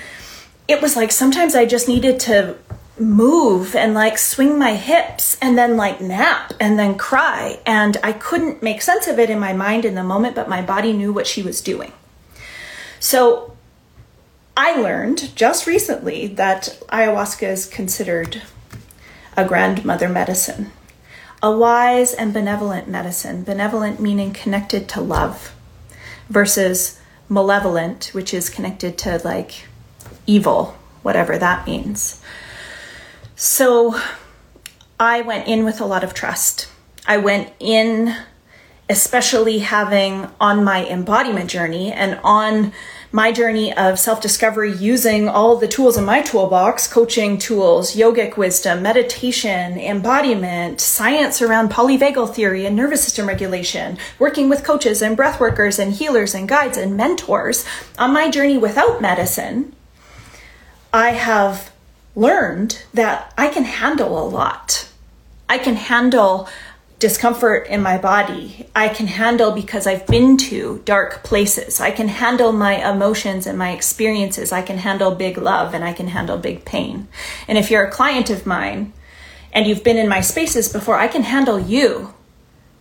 it 0.67 0.83
was 0.83 0.97
like 0.97 1.13
sometimes 1.13 1.55
I 1.55 1.67
just 1.67 1.87
needed 1.87 2.19
to 2.21 2.57
move 3.01 3.75
and 3.75 3.95
like 3.95 4.19
swing 4.19 4.59
my 4.59 4.75
hips 4.75 5.39
and 5.41 5.57
then 5.57 5.77
like 5.77 6.01
nap 6.01 6.53
and 6.61 6.79
then 6.79 6.97
cry. 6.99 7.59
And 7.65 7.97
I 8.03 8.13
couldn't 8.13 8.63
make 8.63 8.83
sense 8.83 9.09
of 9.09 9.19
it 9.19 9.31
in 9.31 9.39
my 9.39 9.55
mind 9.55 9.85
in 9.85 9.95
the 9.95 10.05
moment, 10.05 10.35
but 10.35 10.49
my 10.49 10.61
body 10.61 10.93
knew 10.93 11.13
what 11.13 11.27
she 11.27 11.43
was 11.43 11.61
doing. 11.63 11.93
So 12.99 13.57
I 14.57 14.77
learned 14.79 15.35
just 15.35 15.67
recently 15.67 16.27
that 16.27 16.79
ayahuasca 16.91 17.49
is 17.49 17.67
considered 17.67 18.43
a 19.37 19.47
grandmother 19.47 20.09
medicine, 20.09 20.71
a 21.43 21.51
wise 21.51 22.13
and 22.13 22.35
benevolent 22.35 22.87
medicine. 22.87 23.43
Benevolent 23.43 24.01
meaning 24.01 24.35
connected 24.35 24.87
to 24.91 25.01
love 25.01 25.55
versus 26.29 27.01
malevolent, 27.31 28.11
which 28.13 28.35
is 28.35 28.51
connected 28.51 28.99
to 28.99 29.23
like 29.25 29.67
evil, 30.27 30.77
whatever 31.03 31.39
that 31.39 31.67
means. 31.67 32.21
So 33.43 33.99
I 34.99 35.23
went 35.23 35.49
in 35.49 35.65
with 35.65 35.81
a 35.81 35.87
lot 35.87 36.05
of 36.05 36.13
trust. 36.13 36.69
I 37.07 37.17
went 37.17 37.51
in, 37.59 38.15
especially 38.91 39.61
having 39.61 40.29
on 40.39 40.63
my 40.63 40.87
embodiment 40.87 41.49
journey 41.49 41.91
and 41.91 42.21
on 42.23 42.75
my 43.13 43.33
journey 43.33 43.73
of 43.75 43.99
self 43.99 44.21
discovery 44.21 44.75
using 44.75 45.27
all 45.27 45.57
the 45.57 45.67
tools 45.67 45.97
in 45.97 46.05
my 46.05 46.21
toolbox 46.21 46.87
coaching 46.87 47.39
tools, 47.39 47.97
yogic 47.97 48.37
wisdom, 48.37 48.83
meditation, 48.83 49.79
embodiment, 49.79 50.79
science 50.79 51.41
around 51.41 51.71
polyvagal 51.71 52.35
theory 52.35 52.67
and 52.67 52.77
nervous 52.77 53.03
system 53.03 53.27
regulation, 53.27 53.97
working 54.19 54.51
with 54.51 54.65
coaches 54.65 55.01
and 55.01 55.17
breath 55.17 55.41
workers 55.41 55.79
and 55.79 55.95
healers 55.95 56.35
and 56.35 56.47
guides 56.47 56.77
and 56.77 56.95
mentors. 56.95 57.65
On 57.99 58.13
my 58.13 58.31
journey 58.31 58.59
without 58.59 59.01
medicine, 59.01 59.75
I 60.93 61.13
have 61.13 61.73
learned 62.15 62.83
that 62.95 63.33
I 63.39 63.49
can 63.49 63.65
handle 63.65 64.19
a 64.19 64.27
lot. 64.27 64.89
I 65.49 65.59
can 65.59 65.77
handle 65.77 66.49
discomfort 67.01 67.67
in 67.67 67.83
my 67.83 67.97
body. 67.97 68.67
I 68.77 68.89
can 68.89 69.07
handle 69.07 69.53
because 69.53 69.87
I've 69.87 70.07
been 70.07 70.37
to 70.37 70.83
dark 70.85 71.23
places. 71.23 71.81
I 71.81 71.91
can 71.91 72.09
handle 72.09 72.53
my 72.53 72.89
emotions 72.89 73.47
and 73.47 73.59
my 73.59 73.71
experiences. 73.73 74.53
I 74.53 74.61
can 74.61 74.79
handle 74.79 75.15
big 75.15 75.39
love 75.39 75.73
and 75.73 75.83
I 75.83 75.95
can 75.95 76.09
handle 76.09 76.37
big 76.37 76.65
pain. 76.67 77.09
And 77.49 77.57
if 77.57 77.71
you're 77.71 77.85
a 77.85 77.91
client 77.91 78.29
of 78.29 78.47
mine 78.47 78.93
and 79.53 79.67
you've 79.67 79.83
been 79.83 79.97
in 79.97 80.09
my 80.09 80.21
spaces 80.21 80.71
before, 80.71 80.99
I 80.99 81.09
can 81.09 81.23
handle 81.23 81.59
you. 81.59 82.15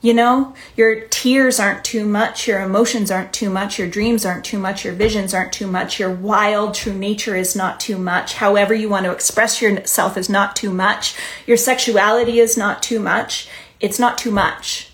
You 0.02 0.14
know, 0.14 0.56
your 0.78 1.02
tears 1.02 1.60
aren't 1.60 1.84
too 1.84 2.06
much, 2.06 2.48
your 2.48 2.62
emotions 2.62 3.12
aren't 3.12 3.34
too 3.34 3.50
much, 3.50 3.78
your 3.78 3.90
dreams 3.90 4.26
aren't 4.26 4.46
too 4.46 4.58
much, 4.58 4.86
your 4.86 4.94
visions 4.94 5.34
aren't 5.34 5.52
too 5.52 5.68
much, 5.68 6.00
your 6.00 6.10
wild 6.14 6.74
true 6.74 6.94
nature 6.94 7.36
is 7.36 7.54
not 7.54 7.82
too 7.82 7.98
much. 7.98 8.36
However, 8.36 8.74
you 8.74 8.88
want 8.88 9.06
to 9.06 9.12
express 9.12 9.62
yourself 9.62 10.16
is 10.16 10.30
not 10.30 10.56
too 10.56 10.72
much. 10.72 11.18
Your 11.46 11.58
sexuality 11.58 12.40
is 12.40 12.56
not 12.56 12.82
too 12.82 13.02
much 13.02 13.50
it's 13.80 14.00
not 14.00 14.18
too 14.18 14.32
much. 14.32 14.92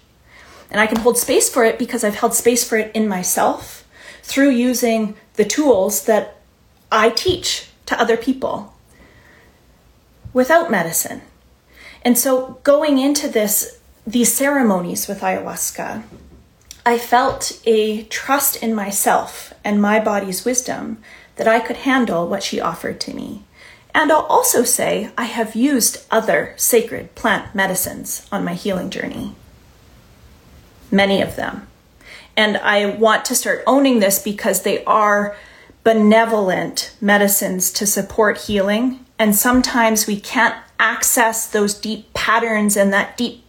And 0.69 0.79
I 0.79 0.87
can 0.87 0.99
hold 0.99 1.17
space 1.17 1.49
for 1.49 1.63
it 1.63 1.79
because 1.79 2.03
I've 2.03 2.15
held 2.15 2.33
space 2.33 2.67
for 2.67 2.77
it 2.77 2.95
in 2.95 3.07
myself 3.07 3.87
through 4.23 4.49
using 4.49 5.15
the 5.35 5.45
tools 5.45 6.05
that 6.05 6.37
I 6.91 7.09
teach 7.09 7.69
to 7.87 7.99
other 7.99 8.17
people 8.17 8.73
without 10.33 10.71
medicine. 10.71 11.21
And 12.03 12.17
so 12.17 12.59
going 12.63 12.99
into 12.99 13.27
this 13.27 13.79
these 14.05 14.33
ceremonies 14.33 15.07
with 15.07 15.21
ayahuasca, 15.21 16.03
I 16.85 16.97
felt 16.99 17.59
a 17.65 18.03
trust 18.03 18.61
in 18.61 18.75
myself 18.75 19.53
and 19.63 19.81
my 19.81 19.99
body's 19.99 20.45
wisdom 20.45 20.99
that 21.37 21.47
I 21.47 21.59
could 21.59 21.77
handle 21.77 22.27
what 22.27 22.43
she 22.43 22.61
offered 22.61 22.99
to 23.01 23.15
me. 23.15 23.43
And 23.93 24.11
I'll 24.11 24.19
also 24.19 24.63
say 24.63 25.09
I 25.17 25.23
have 25.23 25.55
used 25.55 26.05
other 26.11 26.53
sacred 26.57 27.15
plant 27.15 27.55
medicines 27.55 28.27
on 28.31 28.45
my 28.45 28.53
healing 28.53 28.89
journey. 28.89 29.33
Many 30.91 31.21
of 31.21 31.35
them. 31.35 31.67
And 32.37 32.57
I 32.57 32.85
want 32.85 33.25
to 33.25 33.35
start 33.35 33.63
owning 33.65 33.99
this 33.99 34.21
because 34.21 34.61
they 34.61 34.83
are 34.83 35.35
benevolent 35.83 36.95
medicines 37.01 37.71
to 37.71 37.87
support 37.87 38.37
healing. 38.37 39.05
And 39.17 39.35
sometimes 39.35 40.05
we 40.05 40.19
can't 40.19 40.55
access 40.77 41.47
those 41.47 41.73
deep 41.73 42.13
patterns 42.13 42.75
and 42.75 42.91
that 42.91 43.17
deep 43.17 43.44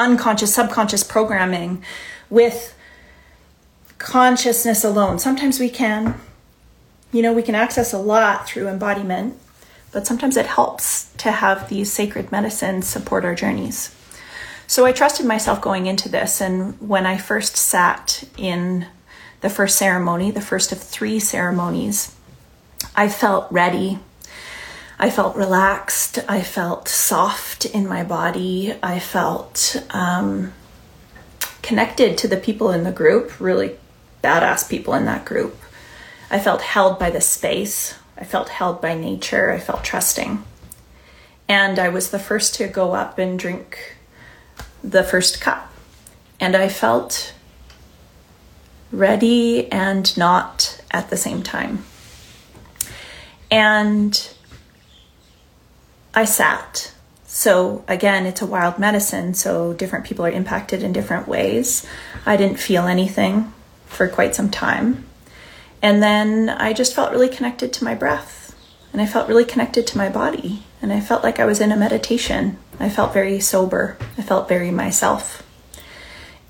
unconscious, 0.00 0.54
subconscious 0.54 1.04
programming 1.04 1.84
with 2.28 2.74
consciousness 3.98 4.82
alone. 4.82 5.18
Sometimes 5.18 5.60
we 5.60 5.68
can. 5.68 6.20
You 7.12 7.22
know, 7.22 7.32
we 7.32 7.42
can 7.42 7.54
access 7.54 7.92
a 7.92 7.98
lot 7.98 8.46
through 8.46 8.68
embodiment 8.68 9.36
but 9.92 10.06
sometimes 10.06 10.36
it 10.36 10.46
helps 10.46 11.12
to 11.14 11.30
have 11.32 11.68
these 11.68 11.92
sacred 11.92 12.30
medicines 12.30 12.86
support 12.86 13.24
our 13.24 13.34
journeys. 13.34 13.94
So 14.66 14.86
I 14.86 14.92
trusted 14.92 15.26
myself 15.26 15.60
going 15.60 15.86
into 15.86 16.08
this, 16.08 16.40
and 16.40 16.80
when 16.80 17.06
I 17.06 17.16
first 17.16 17.56
sat 17.56 18.24
in 18.36 18.86
the 19.40 19.50
first 19.50 19.76
ceremony, 19.76 20.30
the 20.30 20.40
first 20.40 20.70
of 20.70 20.78
three 20.80 21.18
ceremonies, 21.18 22.14
I 22.94 23.08
felt 23.08 23.50
ready. 23.50 23.98
I 25.02 25.08
felt 25.08 25.34
relaxed. 25.34 26.18
I 26.28 26.42
felt 26.42 26.86
soft 26.86 27.64
in 27.64 27.88
my 27.88 28.04
body. 28.04 28.74
I 28.82 28.98
felt 28.98 29.82
um, 29.92 30.52
connected 31.62 32.18
to 32.18 32.28
the 32.28 32.36
people 32.36 32.70
in 32.70 32.84
the 32.84 32.92
group, 32.92 33.40
really 33.40 33.78
badass 34.22 34.68
people 34.68 34.92
in 34.92 35.06
that 35.06 35.24
group. 35.24 35.56
I 36.30 36.38
felt 36.38 36.60
held 36.60 36.98
by 36.98 37.08
the 37.08 37.22
space. 37.22 37.94
I 38.18 38.24
felt 38.24 38.50
held 38.50 38.82
by 38.82 38.94
nature. 38.94 39.50
I 39.50 39.58
felt 39.58 39.84
trusting. 39.84 40.44
And 41.48 41.78
I 41.78 41.88
was 41.88 42.10
the 42.10 42.18
first 42.18 42.54
to 42.56 42.68
go 42.68 42.92
up 42.92 43.18
and 43.18 43.38
drink 43.38 43.96
the 44.84 45.02
first 45.02 45.40
cup. 45.40 45.72
And 46.38 46.54
I 46.54 46.68
felt 46.68 47.32
ready 48.92 49.72
and 49.72 50.14
not 50.18 50.78
at 50.90 51.08
the 51.08 51.16
same 51.16 51.42
time. 51.42 51.86
And 53.50 54.30
I 56.14 56.24
sat. 56.24 56.92
So, 57.26 57.84
again, 57.86 58.26
it's 58.26 58.42
a 58.42 58.46
wild 58.46 58.78
medicine, 58.78 59.34
so 59.34 59.72
different 59.72 60.04
people 60.04 60.26
are 60.26 60.30
impacted 60.30 60.82
in 60.82 60.92
different 60.92 61.28
ways. 61.28 61.86
I 62.26 62.36
didn't 62.36 62.58
feel 62.58 62.86
anything 62.86 63.52
for 63.86 64.08
quite 64.08 64.34
some 64.34 64.50
time. 64.50 65.06
And 65.82 66.02
then 66.02 66.48
I 66.48 66.72
just 66.72 66.94
felt 66.94 67.12
really 67.12 67.28
connected 67.28 67.72
to 67.74 67.84
my 67.84 67.94
breath 67.94 68.40
and 68.92 69.00
I 69.00 69.06
felt 69.06 69.28
really 69.28 69.44
connected 69.44 69.86
to 69.88 69.98
my 69.98 70.08
body. 70.08 70.64
And 70.82 70.92
I 70.92 71.00
felt 71.00 71.22
like 71.22 71.38
I 71.38 71.44
was 71.44 71.60
in 71.60 71.72
a 71.72 71.76
meditation. 71.76 72.58
I 72.78 72.88
felt 72.88 73.12
very 73.12 73.38
sober. 73.38 73.96
I 74.18 74.22
felt 74.22 74.48
very 74.48 74.70
myself. 74.70 75.42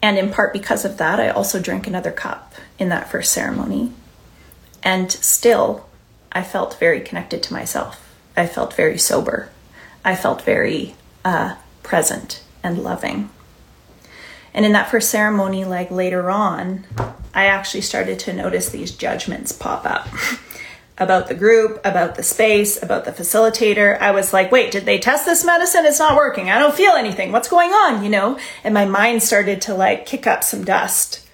And 0.02 0.16
in 0.16 0.30
part 0.30 0.52
because 0.52 0.84
of 0.84 0.96
that, 0.96 1.20
I 1.20 1.28
also 1.28 1.60
drank 1.60 1.86
another 1.86 2.12
cup 2.12 2.54
in 2.78 2.88
that 2.88 3.10
first 3.10 3.32
ceremony. 3.32 3.92
And 4.82 5.12
still, 5.12 5.86
I 6.32 6.42
felt 6.42 6.78
very 6.78 7.00
connected 7.00 7.42
to 7.44 7.52
myself. 7.52 8.09
I 8.40 8.46
felt 8.46 8.72
very 8.72 8.96
sober. 8.96 9.50
I 10.03 10.16
felt 10.16 10.40
very 10.40 10.94
uh, 11.26 11.57
present 11.83 12.42
and 12.62 12.79
loving. 12.79 13.29
And 14.55 14.64
in 14.64 14.72
that 14.72 14.90
first 14.90 15.11
ceremony, 15.11 15.66
like 15.66 15.90
later 15.90 16.31
on, 16.31 16.87
I 17.35 17.44
actually 17.44 17.83
started 17.83 18.18
to 18.20 18.33
notice 18.33 18.70
these 18.70 18.92
judgments 18.92 19.53
pop 19.53 19.85
up 19.85 20.09
about 20.98 21.29
the 21.29 21.35
group, 21.35 21.83
about 21.85 22.14
the 22.14 22.22
space, 22.22 22.83
about 22.83 23.05
the 23.05 23.12
facilitator. 23.12 24.00
I 24.00 24.12
was 24.12 24.33
like, 24.33 24.50
wait, 24.50 24.72
did 24.72 24.87
they 24.87 24.98
test 24.98 25.26
this 25.26 25.44
medicine? 25.44 25.85
It's 25.85 25.98
not 25.98 26.16
working. 26.16 26.48
I 26.48 26.59
don't 26.59 26.74
feel 26.74 26.92
anything. 26.92 27.33
What's 27.33 27.48
going 27.48 27.72
on? 27.72 28.03
You 28.03 28.09
know? 28.09 28.38
And 28.64 28.72
my 28.72 28.87
mind 28.87 29.22
started 29.22 29.61
to 29.62 29.74
like 29.74 30.07
kick 30.07 30.26
up 30.26 30.42
some 30.44 30.64
dust, 30.64 31.29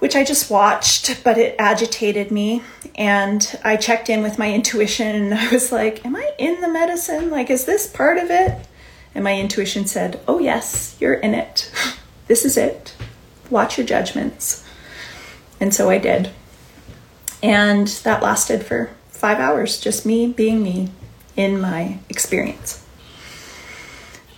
which 0.00 0.16
I 0.16 0.24
just 0.24 0.50
watched, 0.50 1.22
but 1.22 1.38
it 1.38 1.54
agitated 1.58 2.30
me. 2.30 2.62
And 2.96 3.58
I 3.62 3.76
checked 3.76 4.10
in 4.10 4.22
with 4.22 4.38
my 4.38 4.52
intuition 4.52 5.14
and 5.14 5.34
I 5.34 5.48
was 5.52 5.70
like, 5.70 6.04
am 6.04 6.16
I 6.16 6.32
in 6.38 6.60
the 6.60 6.68
medicine? 6.68 7.30
Like, 7.30 7.50
is 7.50 7.64
this 7.66 7.86
part 7.86 8.18
of 8.18 8.30
it? 8.30 8.66
And 9.14 9.22
my 9.24 9.38
intuition 9.38 9.86
said, 9.86 10.20
oh, 10.26 10.38
yes, 10.38 10.96
you're 11.00 11.14
in 11.14 11.34
it. 11.34 11.70
This 12.26 12.44
is 12.44 12.56
it. 12.56 12.94
Watch 13.50 13.76
your 13.76 13.84
judgments. 13.84 14.64
And 15.58 15.74
so 15.74 15.90
I 15.90 15.98
did. 15.98 16.30
And 17.42 17.88
that 18.04 18.22
lasted 18.22 18.64
for 18.64 18.90
five 19.08 19.38
hours, 19.38 19.80
just 19.80 20.06
me 20.06 20.28
being 20.28 20.62
me 20.62 20.90
in 21.34 21.60
my 21.60 21.98
experience. 22.08 22.86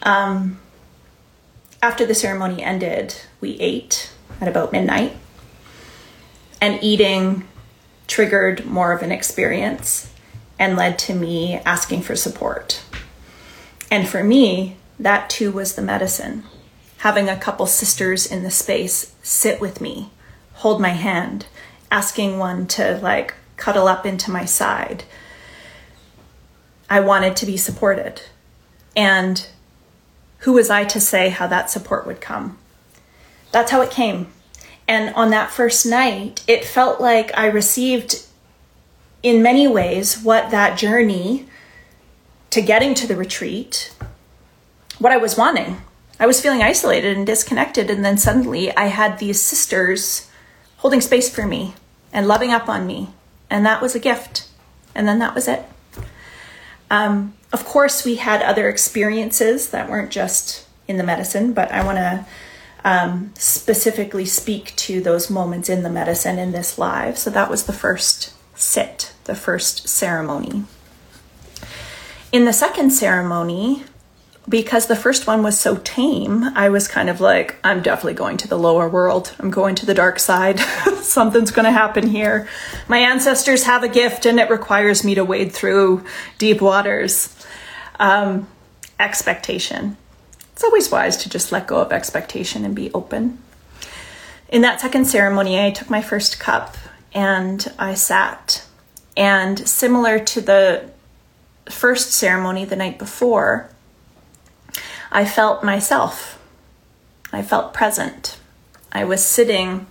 Um, 0.03 0.59
after 1.83 2.07
the 2.07 2.15
ceremony 2.15 2.63
ended, 2.63 3.15
we 3.43 3.59
ate 3.61 4.11
at 4.41 4.49
about 4.49 4.73
midnight. 4.73 5.17
And 6.63 6.83
eating 6.83 7.47
triggered 8.07 8.65
more 8.65 8.93
of 8.93 9.03
an 9.03 9.13
experience 9.13 10.11
and 10.59 10.77
led 10.77 10.99
to 11.01 11.15
me 11.15 11.57
asking 11.67 12.01
for 12.01 12.17
support. 12.17 12.83
And 13.91 14.09
for 14.09 14.25
me, 14.25 14.77
that 14.99 15.29
too 15.29 15.53
was 15.53 15.75
the 15.75 15.83
medicine. 15.83 16.45
Having 16.99 17.29
a 17.29 17.37
couple 17.37 17.67
sisters 17.67 18.25
in 18.25 18.43
the 18.43 18.51
space 18.51 19.15
sit 19.23 19.61
with 19.61 19.83
me 19.83 20.11
hold 20.63 20.81
my 20.81 20.91
hand, 20.91 21.47
asking 21.91 22.39
one 22.39 22.67
to 22.69 22.97
like 23.03 23.35
cuddle 23.57 23.89
up 23.89 24.07
into 24.07 24.31
my 24.31 24.45
side. 24.45 25.03
I 26.89 27.01
wanted 27.01 27.35
to 27.37 27.47
be 27.47 27.57
supported. 27.57 28.23
And 28.95 29.45
who 30.39 30.53
was 30.53 30.71
I 30.71 30.85
to 30.85 31.01
say 31.01 31.31
how 31.31 31.49
that 31.49 31.69
support 31.69 32.07
would 32.07 32.21
come? 32.21 32.59
That's 33.51 33.73
how 33.73 33.83
it 33.83 33.91
came. 33.91 34.32
And 34.93 35.15
on 35.15 35.31
that 35.31 35.51
first 35.51 35.87
night, 35.87 36.45
it 36.47 36.67
felt 36.67 37.01
like 37.01 37.31
I 37.35 37.47
received, 37.47 38.27
in 39.23 39.43
many 39.43 39.67
ways, 39.67 40.23
what 40.23 40.51
that 40.51 40.77
journey 40.77 41.47
to 42.51 42.61
getting 42.61 42.93
to 42.97 43.07
the 43.07 43.17
retreat, 43.17 43.95
what 44.99 45.11
I 45.11 45.17
was 45.17 45.35
wanting. 45.35 45.81
I 46.21 46.27
was 46.27 46.43
feeling 46.43 46.63
isolated 46.63 47.17
and 47.17 47.27
disconnected. 47.27 47.89
And 47.89 48.05
then 48.05 48.19
suddenly 48.19 48.71
I 48.77 48.89
had 48.89 49.19
these 49.19 49.41
sisters 49.41 50.29
holding 50.77 51.01
space 51.01 51.35
for 51.35 51.47
me 51.47 51.73
and 52.13 52.29
loving 52.29 52.51
up 52.51 52.69
on 52.69 52.87
me. 52.87 53.15
And 53.49 53.65
that 53.65 53.81
was 53.81 53.95
a 53.95 53.99
gift. 53.99 54.47
And 54.95 55.09
then 55.09 55.21
that 55.21 55.35
was 55.35 55.49
it. 55.49 55.65
Um, 56.91 57.33
of 57.51 57.65
course, 57.65 58.05
we 58.05 58.17
had 58.17 58.43
other 58.43 58.69
experiences 58.69 59.71
that 59.71 59.89
weren't 59.89 60.11
just 60.11 60.67
in 60.87 60.99
the 60.99 61.03
medicine, 61.03 61.55
but 61.55 61.73
I 61.73 61.83
want 61.83 61.97
to 61.97 62.27
um, 62.85 63.33
specifically 63.37 64.25
speak 64.25 64.75
to 64.77 65.01
those 65.01 65.31
moments 65.31 65.69
in 65.69 65.83
the 65.83 65.91
medicine 65.91 66.39
in 66.39 66.53
this 66.53 66.79
live. 66.79 67.19
So 67.19 67.31
that 67.31 67.51
was 67.51 67.65
the 67.65 67.73
first 67.73 68.33
sit, 68.55 69.13
the 69.25 69.35
first 69.35 69.89
ceremony. 69.89 70.65
In 72.33 72.45
the 72.45 72.53
second 72.53 72.91
ceremony, 72.91 73.85
because 74.49 74.87
the 74.87 74.97
first 74.97 75.27
one 75.27 75.43
was 75.43 75.59
so 75.59 75.77
tame, 75.77 76.45
I 76.57 76.69
was 76.69 76.89
kind 76.89 77.09
of 77.09 77.21
like, 77.21 77.57
I'm 77.63 77.83
definitely 77.83 78.15
going 78.15 78.37
to 78.39 78.49
the 78.49 78.59
lower 78.59 78.89
world. 78.89 79.35
I'm 79.39 79.51
going 79.51 79.77
to 79.77 79.87
the 79.87 79.95
dark 79.95 80.19
side. 80.19 80.59
Something's 81.01 81.53
going 81.53 81.67
to 81.67 81.73
happen 81.73 82.09
here. 82.09 82.49
My 82.89 82.99
ancestors 82.99 83.65
have 83.65 83.85
a 83.85 83.89
gift 83.89 84.27
and 84.27 84.41
it 84.41 84.51
requires 84.51 85.05
me 85.05 85.15
to 85.15 85.25
wade 85.25 85.53
through 85.53 86.05
deep 86.39 86.61
waters. 86.61 87.37
Um, 88.01 88.49
expectation. 88.99 89.97
It's 90.53 90.65
always 90.65 90.91
wise 90.91 91.17
to 91.19 91.29
just 91.29 91.53
let 91.53 91.67
go 91.67 91.81
of 91.81 91.93
expectation 91.93 92.65
and 92.65 92.75
be 92.75 92.93
open. 92.93 93.39
In 94.49 94.63
that 94.63 94.81
second 94.81 95.07
ceremony, 95.07 95.59
I 95.59 95.71
took 95.71 95.89
my 95.89 96.03
first 96.03 96.39
cup 96.39 96.77
and 97.15 97.67
I 97.79 97.95
sat. 97.95 98.67
And 99.17 99.67
similar 99.69 100.19
to 100.19 100.41
the 100.41 100.91
first 101.69 102.13
ceremony 102.13 102.65
the 102.65 102.77
night 102.77 102.99
before, 102.99 103.71
I 105.11 105.25
felt 105.25 105.65
myself. 105.65 106.39
I 107.33 107.43
felt 107.43 107.75
present. 107.75 108.39
I 108.91 109.05
was 109.05 109.25
sitting 109.25 109.87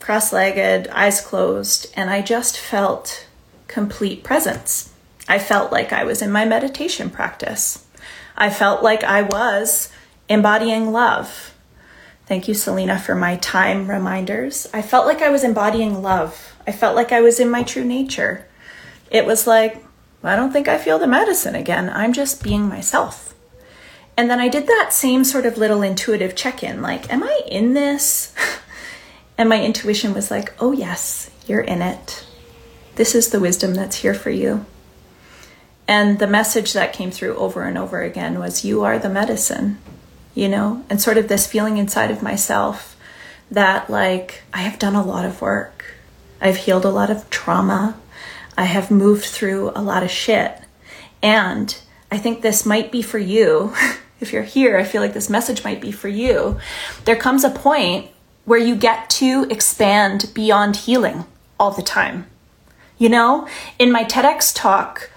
cross 0.00 0.32
legged, 0.32 0.88
eyes 0.88 1.20
closed, 1.20 1.86
and 1.94 2.10
I 2.10 2.22
just 2.22 2.58
felt 2.58 3.26
complete 3.68 4.24
presence. 4.24 4.92
I 5.28 5.38
felt 5.38 5.70
like 5.70 5.92
I 5.92 6.04
was 6.04 6.22
in 6.22 6.32
my 6.32 6.44
meditation 6.44 7.10
practice. 7.10 7.86
I 8.40 8.48
felt 8.48 8.82
like 8.82 9.04
I 9.04 9.20
was 9.20 9.92
embodying 10.26 10.92
love. 10.92 11.54
Thank 12.24 12.48
you, 12.48 12.54
Selena, 12.54 12.98
for 12.98 13.14
my 13.14 13.36
time 13.36 13.90
reminders. 13.90 14.66
I 14.72 14.80
felt 14.80 15.04
like 15.04 15.20
I 15.20 15.28
was 15.28 15.44
embodying 15.44 16.00
love. 16.00 16.56
I 16.66 16.72
felt 16.72 16.96
like 16.96 17.12
I 17.12 17.20
was 17.20 17.38
in 17.38 17.50
my 17.50 17.62
true 17.62 17.84
nature. 17.84 18.48
It 19.10 19.26
was 19.26 19.46
like, 19.46 19.84
I 20.24 20.36
don't 20.36 20.52
think 20.52 20.68
I 20.68 20.78
feel 20.78 20.98
the 20.98 21.06
medicine 21.06 21.54
again. 21.54 21.90
I'm 21.90 22.14
just 22.14 22.42
being 22.42 22.66
myself. 22.66 23.34
And 24.16 24.30
then 24.30 24.40
I 24.40 24.48
did 24.48 24.66
that 24.66 24.94
same 24.94 25.22
sort 25.22 25.44
of 25.44 25.58
little 25.58 25.82
intuitive 25.82 26.34
check 26.34 26.62
in 26.62 26.80
like, 26.80 27.12
am 27.12 27.22
I 27.22 27.42
in 27.46 27.74
this? 27.74 28.34
and 29.38 29.50
my 29.50 29.62
intuition 29.62 30.14
was 30.14 30.30
like, 30.30 30.54
oh, 30.60 30.72
yes, 30.72 31.30
you're 31.46 31.60
in 31.60 31.82
it. 31.82 32.26
This 32.94 33.14
is 33.14 33.30
the 33.30 33.40
wisdom 33.40 33.74
that's 33.74 33.96
here 33.96 34.14
for 34.14 34.30
you. 34.30 34.64
And 35.90 36.20
the 36.20 36.28
message 36.28 36.72
that 36.74 36.92
came 36.92 37.10
through 37.10 37.34
over 37.34 37.64
and 37.64 37.76
over 37.76 38.00
again 38.00 38.38
was, 38.38 38.64
you 38.64 38.84
are 38.84 38.96
the 38.96 39.08
medicine, 39.08 39.78
you 40.36 40.48
know? 40.48 40.84
And 40.88 41.00
sort 41.00 41.18
of 41.18 41.26
this 41.26 41.48
feeling 41.48 41.78
inside 41.78 42.12
of 42.12 42.22
myself 42.22 42.96
that, 43.50 43.90
like, 43.90 44.44
I 44.54 44.58
have 44.58 44.78
done 44.78 44.94
a 44.94 45.04
lot 45.04 45.24
of 45.24 45.40
work. 45.40 45.96
I've 46.40 46.58
healed 46.58 46.84
a 46.84 46.90
lot 46.90 47.10
of 47.10 47.28
trauma. 47.28 47.96
I 48.56 48.66
have 48.66 48.92
moved 48.92 49.24
through 49.24 49.72
a 49.74 49.82
lot 49.82 50.04
of 50.04 50.12
shit. 50.12 50.56
And 51.24 51.76
I 52.08 52.18
think 52.18 52.40
this 52.40 52.64
might 52.64 52.92
be 52.92 53.02
for 53.02 53.18
you 53.18 53.74
if 54.20 54.32
you're 54.32 54.44
here, 54.44 54.76
I 54.76 54.84
feel 54.84 55.02
like 55.02 55.14
this 55.14 55.28
message 55.28 55.64
might 55.64 55.80
be 55.80 55.90
for 55.90 56.08
you. 56.08 56.60
There 57.04 57.16
comes 57.16 57.42
a 57.42 57.50
point 57.50 58.10
where 58.44 58.60
you 58.60 58.76
get 58.76 59.10
to 59.10 59.48
expand 59.50 60.30
beyond 60.34 60.76
healing 60.76 61.24
all 61.58 61.72
the 61.72 61.82
time. 61.82 62.26
You 62.96 63.08
know, 63.08 63.48
in 63.78 63.90
my 63.90 64.04
TEDx 64.04 64.54
talk, 64.54 65.09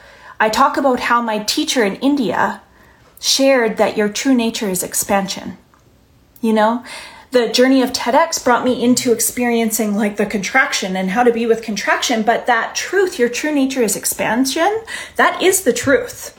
I 0.43 0.49
talk 0.49 0.75
about 0.75 0.99
how 0.99 1.21
my 1.21 1.39
teacher 1.39 1.85
in 1.85 1.95
India 2.01 2.61
shared 3.17 3.77
that 3.77 3.95
your 3.95 4.09
true 4.09 4.35
nature 4.35 4.67
is 4.67 4.83
expansion. 4.83 5.57
You 6.41 6.51
know, 6.51 6.83
the 7.31 7.47
journey 7.47 7.81
of 7.81 7.93
TEDx 7.93 8.43
brought 8.43 8.65
me 8.65 8.83
into 8.83 9.13
experiencing 9.13 9.95
like 9.95 10.17
the 10.17 10.25
contraction 10.25 10.97
and 10.97 11.11
how 11.11 11.23
to 11.23 11.31
be 11.31 11.45
with 11.45 11.61
contraction, 11.61 12.23
but 12.23 12.45
that 12.47 12.75
truth, 12.75 13.17
your 13.17 13.29
true 13.29 13.53
nature 13.53 13.83
is 13.83 13.95
expansion, 13.95 14.83
that 15.15 15.41
is 15.41 15.63
the 15.63 15.71
truth. 15.71 16.37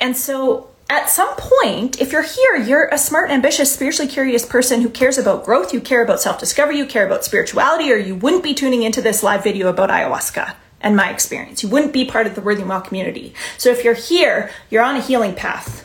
And 0.00 0.16
so 0.16 0.70
at 0.90 1.08
some 1.08 1.32
point, 1.36 2.00
if 2.00 2.10
you're 2.10 2.22
here, 2.22 2.56
you're 2.56 2.88
a 2.88 2.98
smart, 2.98 3.30
ambitious, 3.30 3.72
spiritually 3.72 4.10
curious 4.10 4.44
person 4.44 4.80
who 4.80 4.90
cares 4.90 5.18
about 5.18 5.44
growth, 5.44 5.72
you 5.72 5.80
care 5.80 6.02
about 6.02 6.20
self 6.20 6.40
discovery, 6.40 6.78
you 6.78 6.86
care 6.86 7.06
about 7.06 7.24
spirituality, 7.24 7.92
or 7.92 7.96
you 7.96 8.16
wouldn't 8.16 8.42
be 8.42 8.54
tuning 8.54 8.82
into 8.82 9.00
this 9.00 9.22
live 9.22 9.44
video 9.44 9.68
about 9.68 9.88
ayahuasca 9.88 10.56
and 10.86 10.94
my 10.94 11.10
experience. 11.10 11.64
You 11.64 11.68
wouldn't 11.68 11.92
be 11.92 12.04
part 12.04 12.28
of 12.28 12.36
the 12.36 12.40
Worthy 12.40 12.60
and 12.60 12.68
Well 12.68 12.80
community. 12.80 13.34
So 13.58 13.70
if 13.70 13.82
you're 13.82 13.94
here, 13.94 14.50
you're 14.70 14.84
on 14.84 14.94
a 14.94 15.00
healing 15.00 15.34
path. 15.34 15.84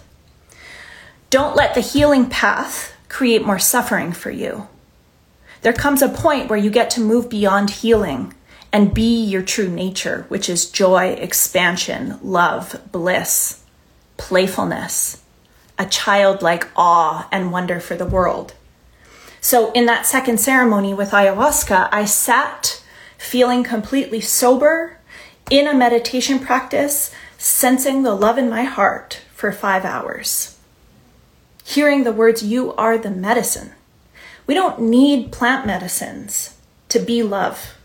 Don't 1.32 1.56
let 1.56 1.74
the 1.74 1.82
healing 1.82 2.30
path 2.30 2.94
create 3.10 3.44
more 3.44 3.58
suffering 3.58 4.12
for 4.12 4.30
you. 4.30 4.68
There 5.64 5.74
comes 5.74 6.04
a 6.04 6.08
point 6.08 6.52
where 6.52 6.60
you 6.60 6.70
get 6.70 6.92
to 6.92 7.02
move 7.02 7.30
beyond 7.30 7.72
healing 7.72 8.36
and 8.72 8.94
be 8.94 9.26
your 9.26 9.42
true 9.42 9.70
nature, 9.70 10.26
which 10.30 10.48
is 10.48 10.70
joy, 10.70 11.14
expansion, 11.14 12.20
love, 12.22 12.80
bliss 12.92 13.64
playfulness, 14.18 15.24
a 15.80 15.86
childlike 15.88 16.68
awe 16.76 17.28
and 17.32 17.52
wonder 17.52 17.80
for 17.80 17.96
the 17.96 18.06
world. 18.06 18.54
So, 19.42 19.72
in 19.72 19.88
that 19.88 20.06
second 20.06 20.40
ceremony 20.40 20.94
with 20.94 21.10
ayahuasca, 21.10 21.90
I 21.92 22.06
sat 22.06 22.81
feeling 23.22 23.64
completely 23.64 24.20
sober 24.20 24.98
in 25.50 25.68
a 25.68 25.74
meditation 25.74 26.40
practice, 26.40 27.14
sensing 27.38 28.02
the 28.02 28.16
love 28.16 28.38
in 28.38 28.50
my 28.50 28.64
heart 28.64 29.22
for 29.34 29.52
five 29.52 29.86
hours. 29.86 30.58
Hearing 31.64 32.04
the 32.04 32.12
words, 32.12 32.44
You 32.44 32.74
are 32.74 32.98
the 32.98 33.12
medicine. 33.12 33.74
We 34.48 34.56
don't 34.56 34.82
need 34.82 35.32
plant 35.32 35.68
medicines 35.68 36.58
to 36.90 37.00
be 37.00 37.22
love 37.22 37.78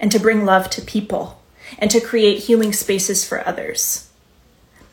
and 0.00 0.10
to 0.10 0.18
bring 0.18 0.44
love 0.44 0.68
to 0.70 0.82
people 0.82 1.40
and 1.78 1.90
to 1.92 2.00
create 2.00 2.40
healing 2.40 2.72
spaces 2.72 3.24
for 3.24 3.46
others. 3.46 4.10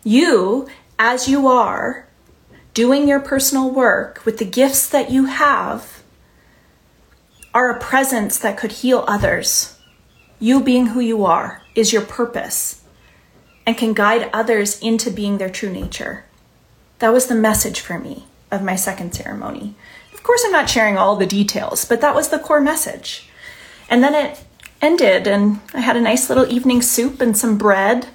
You 0.04 0.70
as 1.00 1.28
you 1.28 1.48
are, 1.48 2.08
doing 2.74 3.08
your 3.08 3.20
personal 3.20 3.72
work 3.72 4.24
with 4.26 4.38
the 4.38 4.46
gifts 4.46 4.88
that 4.88 5.10
you 5.10 5.26
have, 5.26 6.04
are 7.54 7.72
a 7.72 7.80
presence 7.80 8.38
that 8.38 8.58
could 8.58 8.72
heal 8.72 9.04
others. 9.08 9.77
You 10.39 10.62
being 10.62 10.88
who 10.88 11.00
you 11.00 11.26
are 11.26 11.63
is 11.73 11.91
your 11.91 12.04
purpose 12.04 12.84
and 13.65 13.78
can 13.78 13.93
guide 13.93 14.30
others 14.32 14.80
into 14.80 15.10
being 15.10 15.38
their 15.38 15.50
true 15.50 15.71
nature. 15.71 16.26
That 17.00 17.13
was 17.13 17.28
the 17.28 17.36
message 17.36 17.80
for 17.80 18.00
me 18.00 18.26
of 18.52 18.63
my 18.63 18.76
second 18.76 19.13
ceremony. 19.13 19.76
Of 20.13 20.23
course, 20.23 20.43
I'm 20.45 20.52
not 20.52 20.69
sharing 20.69 20.97
all 20.97 21.15
the 21.15 21.26
details, 21.26 21.86
but 21.86 22.02
that 22.02 22.15
was 22.15 22.30
the 22.30 22.39
core 22.39 22.62
message. 22.62 23.30
And 23.89 24.04
then 24.04 24.13
it 24.13 24.43
ended, 24.82 25.28
and 25.28 25.60
I 25.73 25.80
had 25.80 25.95
a 25.95 26.02
nice 26.02 26.30
little 26.30 26.52
evening 26.52 26.82
soup 26.82 27.19
and 27.19 27.36
some 27.36 27.58
bread 27.58 28.08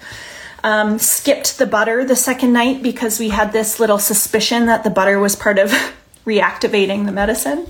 um, 0.62 0.98
skipped 0.98 1.58
the 1.58 1.66
butter 1.66 2.04
the 2.04 2.16
second 2.16 2.52
night 2.52 2.82
because 2.82 3.18
we 3.18 3.30
had 3.30 3.52
this 3.52 3.80
little 3.80 3.98
suspicion 3.98 4.66
that 4.66 4.84
the 4.84 4.90
butter 4.90 5.18
was 5.18 5.34
part 5.34 5.58
of 5.58 5.70
reactivating 6.26 7.04
the 7.04 7.12
medicine. 7.12 7.66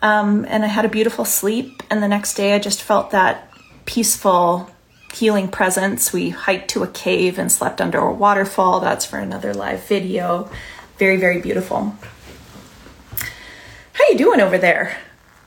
Um, 0.00 0.44
and 0.48 0.64
I 0.64 0.68
had 0.68 0.84
a 0.84 0.88
beautiful 0.88 1.24
sleep. 1.24 1.82
And 1.90 2.02
the 2.02 2.08
next 2.08 2.34
day, 2.34 2.54
I 2.54 2.58
just 2.58 2.82
felt 2.82 3.10
that 3.10 3.50
peaceful, 3.84 4.70
healing 5.12 5.48
presence. 5.48 6.12
We 6.12 6.30
hiked 6.30 6.68
to 6.70 6.82
a 6.82 6.88
cave 6.88 7.38
and 7.38 7.50
slept 7.50 7.80
under 7.80 7.98
a 7.98 8.12
waterfall. 8.12 8.80
That's 8.80 9.04
for 9.04 9.18
another 9.18 9.54
live 9.54 9.84
video. 9.84 10.50
Very, 10.98 11.16
very 11.16 11.40
beautiful. 11.40 11.96
How 13.92 14.04
you 14.10 14.18
doing 14.18 14.40
over 14.40 14.58
there? 14.58 14.96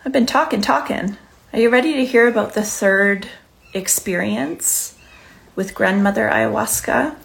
I've 0.05 0.13
been 0.13 0.25
talking, 0.25 0.61
talking. 0.61 1.17
Are 1.53 1.59
you 1.59 1.69
ready 1.69 1.93
to 1.93 2.05
hear 2.05 2.27
about 2.27 2.53
the 2.53 2.63
third 2.63 3.27
experience? 3.73 4.97
with 5.57 5.73
grandmother 5.73 6.29
ayahuasca 6.29 7.15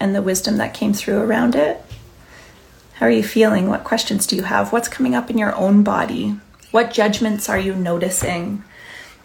and 0.00 0.14
the 0.14 0.22
wisdom 0.22 0.56
that 0.56 0.74
came 0.74 0.94
through 0.94 1.20
around 1.20 1.54
it. 1.54 1.80
How 2.94 3.06
are 3.06 3.10
you 3.10 3.22
feeling? 3.22 3.68
What 3.68 3.84
questions 3.84 4.26
do 4.26 4.34
you 4.34 4.44
have? 4.44 4.72
What's 4.72 4.88
coming 4.88 5.14
up 5.14 5.28
in 5.30 5.36
your 5.36 5.54
own 5.54 5.82
body? 5.82 6.40
What 6.70 6.90
judgments 6.90 7.50
are 7.50 7.58
you 7.58 7.74
noticing? 7.74 8.64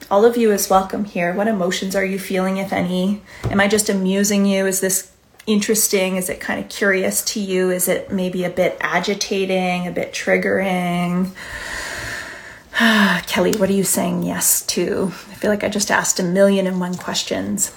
All 0.10 0.26
of 0.26 0.36
you 0.36 0.52
is 0.52 0.70
welcome 0.70 1.06
here. 1.06 1.34
What 1.34 1.48
emotions 1.48 1.96
are 1.96 2.04
you 2.04 2.20
feeling, 2.20 2.58
if 2.58 2.74
any? 2.74 3.22
Am 3.46 3.60
I 3.60 3.68
just 3.68 3.90
amusing 3.90 4.46
you? 4.46 4.66
Is 4.66 4.82
this 4.82 5.12
interesting? 5.48 6.16
Is 6.18 6.30
it 6.30 6.40
kind 6.40 6.60
of 6.62 6.70
curious 6.70 7.24
to 7.34 7.40
you? 7.40 7.70
Is 7.70 7.88
it 7.88 8.12
maybe 8.12 8.44
a 8.44 8.50
bit 8.50 8.78
agitating, 8.82 9.88
a 9.88 9.92
bit 9.92 10.12
triggering? 10.14 11.32
Kelly, 13.28 13.54
what 13.58 13.70
are 13.70 13.74
you 13.74 13.84
saying 13.84 14.24
yes 14.24 14.66
to? 14.68 15.08
I 15.30 15.36
feel 15.36 15.50
like 15.52 15.64
I 15.64 15.70
just 15.70 15.92
asked 15.92 16.20
a 16.20 16.24
million 16.24 16.68
and 16.68 16.80
one 16.80 16.96
questions. 16.96 17.74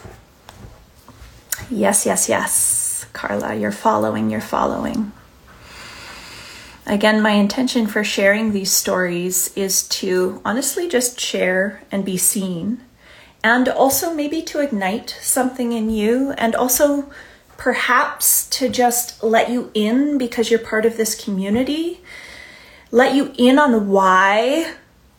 Yes, 1.71 2.05
yes, 2.05 2.29
yes. 2.29 3.07
Carla, 3.13 3.55
you're 3.55 3.73
following, 3.73 4.31
you're 4.31 4.41
following. 4.41 5.13
Again, 6.87 7.23
my 7.23 7.31
intention 7.31 7.87
for 7.87 8.05
sharing 8.05 8.53
these 8.53 8.71
stories 8.71 9.57
is 9.57 9.89
to 9.89 10.43
honestly 10.45 10.87
just 10.87 11.19
share 11.19 11.83
and 11.91 12.05
be 12.05 12.19
seen, 12.19 12.83
and 13.43 13.69
also 13.69 14.13
maybe 14.13 14.43
to 14.43 14.61
ignite 14.61 15.17
something 15.23 15.73
in 15.73 15.89
you, 15.89 16.33
and 16.33 16.55
also 16.55 17.11
perhaps 17.57 18.47
to 18.51 18.69
just 18.69 19.23
let 19.23 19.49
you 19.49 19.71
in 19.73 20.19
because 20.19 20.51
you're 20.51 20.59
part 20.59 20.85
of 20.85 20.99
this 20.99 21.15
community, 21.15 22.01
let 22.91 23.15
you 23.15 23.33
in 23.39 23.59
on 23.59 23.89
why 23.89 24.75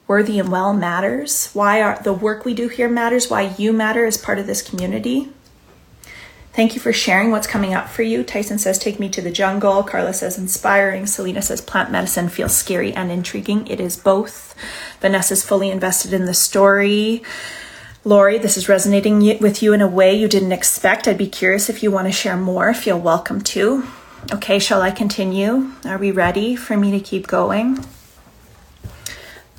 worthy 0.07 0.37
and 0.39 0.51
well 0.51 0.71
matters, 0.71 1.49
why 1.53 1.81
our, 1.81 2.01
the 2.03 2.13
work 2.13 2.45
we 2.45 2.53
do 2.53 2.67
here 2.67 2.89
matters, 2.89 3.29
why 3.29 3.53
you 3.57 3.73
matter 3.73 4.05
as 4.05 4.17
part 4.17 4.37
of 4.37 4.45
this 4.45 4.61
community. 4.61 5.31
Thank 6.55 6.73
you 6.73 6.79
for 6.79 6.93
sharing 6.93 7.31
what's 7.31 7.47
coming 7.47 7.73
up 7.73 7.89
for 7.89 8.01
you. 8.01 8.23
Tyson 8.23 8.57
says, 8.59 8.79
Take 8.79 8.97
me 8.97 9.09
to 9.09 9.21
the 9.21 9.29
jungle. 9.29 9.83
Carla 9.83 10.13
says, 10.13 10.37
Inspiring. 10.37 11.05
Selena 11.05 11.41
says, 11.41 11.59
Plant 11.59 11.91
medicine 11.91 12.29
feels 12.29 12.55
scary 12.55 12.93
and 12.93 13.11
intriguing. 13.11 13.67
It 13.67 13.81
is 13.81 13.97
both. 13.97 14.55
Vanessa's 15.01 15.43
fully 15.43 15.69
invested 15.69 16.13
in 16.13 16.23
the 16.23 16.33
story. 16.33 17.21
Lori, 18.05 18.37
this 18.37 18.55
is 18.55 18.69
resonating 18.69 19.19
with 19.41 19.61
you 19.61 19.73
in 19.73 19.81
a 19.81 19.87
way 19.87 20.15
you 20.15 20.29
didn't 20.29 20.53
expect. 20.53 21.09
I'd 21.09 21.17
be 21.17 21.27
curious 21.27 21.69
if 21.69 21.83
you 21.83 21.91
want 21.91 22.07
to 22.07 22.13
share 22.13 22.37
more. 22.37 22.73
Feel 22.73 23.01
welcome 23.01 23.41
to. 23.41 23.85
Okay, 24.31 24.57
shall 24.57 24.81
I 24.81 24.91
continue? 24.91 25.71
Are 25.83 25.97
we 25.97 26.09
ready 26.09 26.55
for 26.55 26.77
me 26.77 26.89
to 26.91 27.01
keep 27.01 27.27
going? 27.27 27.83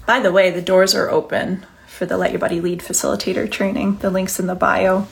By 0.06 0.20
the 0.20 0.32
way, 0.32 0.50
the 0.50 0.62
doors 0.62 0.94
are 0.94 1.10
open 1.10 1.66
for 1.86 2.06
the 2.06 2.16
Let 2.16 2.30
Your 2.30 2.40
Body 2.40 2.62
Lead 2.62 2.78
facilitator 2.80 3.50
training. 3.50 3.98
The 3.98 4.08
link's 4.08 4.40
in 4.40 4.46
the 4.46 4.54
bio. 4.54 5.06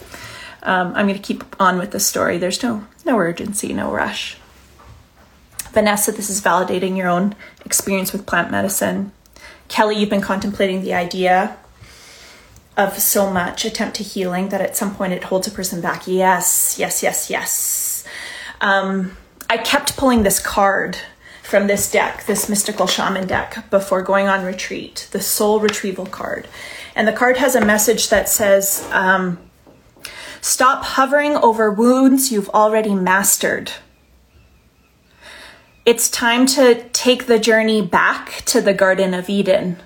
Um, 0.65 0.89
I'm 0.95 1.07
going 1.07 1.21
to 1.21 1.23
keep 1.23 1.45
on 1.61 1.79
with 1.79 1.91
the 1.91 2.01
story. 2.01 2.39
There's 2.39 2.63
no 2.63 2.87
no 3.05 3.19
urgency, 3.19 3.73
no 3.73 3.91
rush. 3.91 4.39
Vanessa, 5.73 6.13
this 6.13 6.31
is 6.31 6.41
validating 6.41 6.97
your 6.97 7.09
own 7.09 7.35
experience 7.65 8.13
with 8.13 8.27
plant 8.27 8.51
medicine. 8.51 9.13
Kelly, 9.69 9.97
you've 9.97 10.11
been 10.11 10.21
contemplating 10.21 10.83
the 10.83 10.95
idea 10.95 11.57
of 12.77 12.99
so 12.99 13.31
much 13.31 13.65
attempt 13.65 13.97
to 13.97 14.03
healing 14.03 14.49
that 14.49 14.61
at 14.61 14.77
some 14.77 14.95
point 14.95 15.13
it 15.13 15.25
holds 15.25 15.47
a 15.47 15.51
person 15.51 15.81
back. 15.81 16.07
Yes, 16.07 16.77
yes, 16.79 17.03
yes, 17.03 17.31
yes. 17.31 18.05
Um, 18.61 19.17
I 19.51 19.59
kept 19.59 19.97
pulling 19.97 20.23
this 20.23 20.41
card 20.41 20.97
from 21.43 21.67
this 21.67 21.91
deck, 21.91 22.25
this 22.27 22.49
mystical 22.49 22.87
shaman 22.87 23.27
deck, 23.27 23.69
before 23.71 24.03
going 24.03 24.29
on 24.29 24.45
retreat, 24.45 25.09
the 25.13 25.21
soul 25.21 25.61
retrieval 25.61 26.07
card. 26.07 26.49
And 26.97 27.07
the 27.07 27.13
card 27.13 27.37
has 27.37 27.55
a 27.55 27.65
message 27.65 28.09
that 28.09 28.29
says, 28.29 28.89
um, 28.93 29.39
Stop 30.45 30.85
hovering 30.85 31.37
over 31.37 31.71
wounds 31.71 32.31
you've 32.31 32.51
already 32.51 32.95
mastered. 32.95 33.73
It's 35.87 36.11
time 36.11 36.45
to 36.49 36.87
take 36.91 37.25
the 37.25 37.39
journey 37.39 37.81
back 37.81 38.43
to 38.45 38.61
the 38.61 38.75
Garden 38.75 39.15
of 39.15 39.31
Eden. 39.31 39.79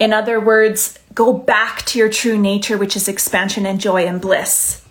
In 0.00 0.14
other 0.14 0.40
words, 0.40 0.98
go 1.14 1.34
back 1.34 1.82
to 1.82 1.98
your 1.98 2.08
true 2.08 2.38
nature, 2.38 2.78
which 2.78 2.96
is 2.96 3.08
expansion 3.08 3.66
and 3.66 3.78
joy 3.78 4.06
and 4.06 4.18
bliss. 4.18 4.82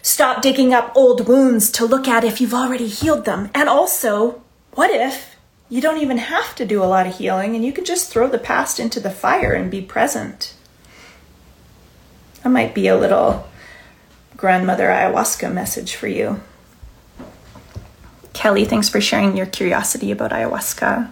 Stop 0.00 0.40
digging 0.40 0.72
up 0.72 0.90
old 0.96 1.28
wounds 1.28 1.70
to 1.72 1.84
look 1.84 2.08
at 2.08 2.24
if 2.24 2.40
you've 2.40 2.54
already 2.54 2.88
healed 2.88 3.26
them. 3.26 3.50
And 3.54 3.68
also, 3.68 4.40
what 4.72 4.90
if 4.90 5.36
you 5.68 5.82
don't 5.82 6.00
even 6.00 6.16
have 6.16 6.54
to 6.54 6.64
do 6.64 6.82
a 6.82 6.88
lot 6.88 7.06
of 7.06 7.18
healing 7.18 7.54
and 7.54 7.62
you 7.62 7.74
can 7.74 7.84
just 7.84 8.10
throw 8.10 8.26
the 8.26 8.38
past 8.38 8.80
into 8.80 9.00
the 9.00 9.10
fire 9.10 9.52
and 9.52 9.70
be 9.70 9.82
present? 9.82 10.54
That 12.42 12.48
might 12.48 12.74
be 12.74 12.88
a 12.88 12.96
little 12.96 13.46
grandmother 14.36 14.88
ayahuasca 14.88 15.52
message 15.52 15.94
for 15.94 16.08
you. 16.08 16.40
Kelly, 18.32 18.64
thanks 18.64 18.88
for 18.88 19.00
sharing 19.00 19.36
your 19.36 19.46
curiosity 19.46 20.10
about 20.10 20.30
ayahuasca. 20.30 21.10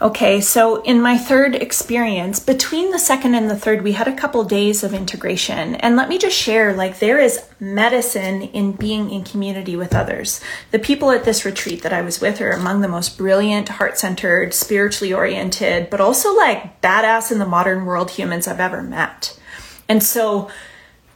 Okay, 0.00 0.42
so 0.42 0.82
in 0.82 1.00
my 1.00 1.16
third 1.16 1.54
experience, 1.54 2.38
between 2.38 2.90
the 2.90 2.98
second 2.98 3.34
and 3.34 3.48
the 3.48 3.56
third, 3.56 3.82
we 3.82 3.92
had 3.92 4.06
a 4.06 4.14
couple 4.14 4.44
days 4.44 4.84
of 4.84 4.92
integration. 4.92 5.74
And 5.76 5.96
let 5.96 6.10
me 6.10 6.18
just 6.18 6.36
share 6.36 6.74
like, 6.74 6.98
there 6.98 7.18
is 7.18 7.42
medicine 7.58 8.42
in 8.42 8.72
being 8.72 9.10
in 9.10 9.24
community 9.24 9.74
with 9.74 9.94
others. 9.94 10.42
The 10.70 10.78
people 10.78 11.10
at 11.10 11.24
this 11.24 11.46
retreat 11.46 11.82
that 11.82 11.94
I 11.94 12.02
was 12.02 12.20
with 12.20 12.42
are 12.42 12.50
among 12.50 12.82
the 12.82 12.88
most 12.88 13.16
brilliant, 13.16 13.70
heart 13.70 13.96
centered, 13.96 14.52
spiritually 14.52 15.14
oriented, 15.14 15.88
but 15.88 16.02
also 16.02 16.36
like 16.36 16.82
badass 16.82 17.32
in 17.32 17.38
the 17.38 17.46
modern 17.46 17.86
world 17.86 18.10
humans 18.10 18.46
I've 18.46 18.60
ever 18.60 18.82
met. 18.82 19.40
And 19.88 20.02
so, 20.02 20.50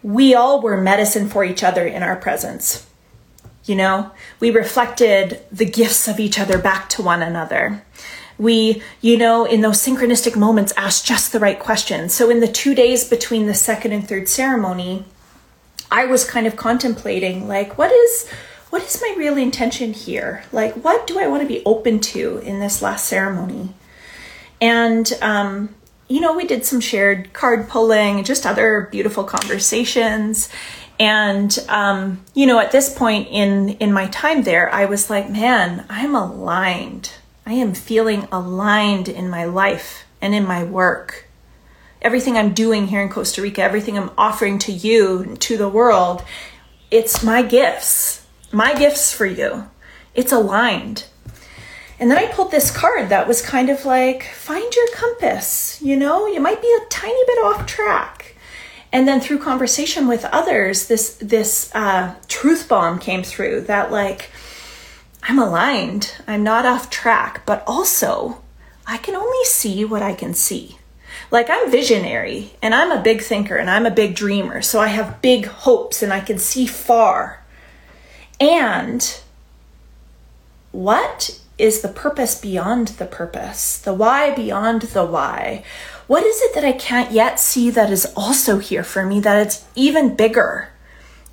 we 0.02 0.34
all 0.34 0.60
were 0.60 0.80
medicine 0.80 1.28
for 1.28 1.44
each 1.44 1.62
other 1.62 1.86
in 1.86 2.02
our 2.02 2.16
presence. 2.16 2.86
You 3.64 3.76
know, 3.76 4.10
we 4.40 4.50
reflected 4.50 5.40
the 5.52 5.66
gifts 5.66 6.08
of 6.08 6.18
each 6.18 6.38
other 6.38 6.58
back 6.58 6.88
to 6.90 7.02
one 7.02 7.22
another. 7.22 7.84
We, 8.38 8.82
you 9.02 9.18
know, 9.18 9.44
in 9.44 9.60
those 9.60 9.78
synchronistic 9.78 10.34
moments, 10.34 10.72
asked 10.76 11.06
just 11.06 11.32
the 11.32 11.40
right 11.40 11.58
questions. 11.58 12.14
So, 12.14 12.30
in 12.30 12.40
the 12.40 12.48
two 12.48 12.74
days 12.74 13.04
between 13.04 13.46
the 13.46 13.54
second 13.54 13.92
and 13.92 14.08
third 14.08 14.28
ceremony, 14.28 15.04
I 15.90 16.06
was 16.06 16.24
kind 16.24 16.46
of 16.46 16.56
contemplating, 16.56 17.46
like, 17.46 17.76
what 17.76 17.92
is 17.92 18.28
what 18.70 18.82
is 18.84 19.02
my 19.02 19.14
real 19.18 19.36
intention 19.36 19.92
here? 19.92 20.44
Like, 20.52 20.74
what 20.74 21.06
do 21.06 21.18
I 21.18 21.26
want 21.26 21.42
to 21.42 21.48
be 21.48 21.62
open 21.66 21.98
to 22.00 22.38
in 22.38 22.60
this 22.60 22.80
last 22.80 23.06
ceremony? 23.06 23.74
And 24.60 25.12
um, 25.20 25.74
you 26.10 26.20
know, 26.20 26.34
we 26.34 26.44
did 26.44 26.66
some 26.66 26.80
shared 26.80 27.32
card 27.32 27.68
pulling, 27.68 28.24
just 28.24 28.44
other 28.44 28.88
beautiful 28.90 29.22
conversations. 29.22 30.48
And 30.98 31.56
um, 31.68 32.24
you 32.34 32.46
know, 32.46 32.58
at 32.58 32.72
this 32.72 32.92
point 32.92 33.28
in 33.28 33.70
in 33.78 33.92
my 33.92 34.08
time 34.08 34.42
there, 34.42 34.68
I 34.74 34.86
was 34.86 35.08
like, 35.08 35.30
man, 35.30 35.86
I'm 35.88 36.16
aligned. 36.16 37.12
I 37.46 37.52
am 37.54 37.74
feeling 37.74 38.26
aligned 38.32 39.08
in 39.08 39.30
my 39.30 39.44
life 39.44 40.04
and 40.20 40.34
in 40.34 40.44
my 40.44 40.64
work. 40.64 41.28
Everything 42.02 42.36
I'm 42.36 42.54
doing 42.54 42.88
here 42.88 43.02
in 43.02 43.08
Costa 43.08 43.40
Rica, 43.40 43.62
everything 43.62 43.96
I'm 43.96 44.10
offering 44.18 44.58
to 44.60 44.72
you, 44.72 45.36
to 45.36 45.56
the 45.56 45.68
world, 45.68 46.24
it's 46.90 47.22
my 47.22 47.42
gifts. 47.42 48.26
My 48.50 48.74
gifts 48.74 49.12
for 49.12 49.26
you. 49.26 49.68
It's 50.14 50.32
aligned. 50.32 51.04
And 52.00 52.10
then 52.10 52.16
I 52.16 52.32
pulled 52.32 52.50
this 52.50 52.70
card 52.70 53.10
that 53.10 53.28
was 53.28 53.42
kind 53.42 53.68
of 53.68 53.84
like, 53.84 54.24
find 54.24 54.74
your 54.74 54.88
compass, 54.94 55.80
you 55.82 55.96
know, 55.96 56.26
you 56.26 56.40
might 56.40 56.62
be 56.62 56.78
a 56.80 56.88
tiny 56.88 57.22
bit 57.26 57.44
off 57.44 57.66
track. 57.66 58.34
And 58.90 59.06
then 59.06 59.20
through 59.20 59.40
conversation 59.40 60.08
with 60.08 60.24
others, 60.24 60.88
this 60.88 61.14
this 61.16 61.70
uh, 61.74 62.14
truth 62.26 62.68
bomb 62.68 62.98
came 62.98 63.22
through 63.22 63.62
that 63.62 63.92
like, 63.92 64.30
I'm 65.22 65.38
aligned, 65.38 66.14
I'm 66.26 66.42
not 66.42 66.64
off 66.64 66.88
track, 66.88 67.44
but 67.44 67.62
also 67.66 68.40
I 68.86 68.96
can 68.96 69.14
only 69.14 69.44
see 69.44 69.84
what 69.84 70.02
I 70.02 70.14
can 70.14 70.32
see. 70.32 70.78
Like 71.30 71.48
I'm 71.50 71.70
visionary 71.70 72.54
and 72.62 72.74
I'm 72.74 72.90
a 72.90 73.02
big 73.02 73.20
thinker 73.20 73.56
and 73.56 73.68
I'm 73.68 73.84
a 73.84 73.90
big 73.90 74.16
dreamer, 74.16 74.62
so 74.62 74.80
I 74.80 74.88
have 74.88 75.20
big 75.20 75.44
hopes 75.44 76.02
and 76.02 76.14
I 76.14 76.20
can 76.20 76.38
see 76.38 76.66
far. 76.66 77.44
And 78.40 79.20
what 80.72 81.38
is 81.60 81.82
the 81.82 81.88
purpose 81.88 82.40
beyond 82.40 82.88
the 82.88 83.06
purpose, 83.06 83.78
the 83.78 83.94
why 83.94 84.34
beyond 84.34 84.82
the 84.82 85.04
why. 85.04 85.62
What 86.06 86.24
is 86.24 86.40
it 86.40 86.54
that 86.54 86.64
I 86.64 86.72
can't 86.72 87.12
yet 87.12 87.38
see 87.38 87.70
that 87.70 87.90
is 87.90 88.12
also 88.16 88.58
here 88.58 88.82
for 88.82 89.04
me, 89.04 89.20
that 89.20 89.46
it's 89.46 89.64
even 89.74 90.16
bigger? 90.16 90.70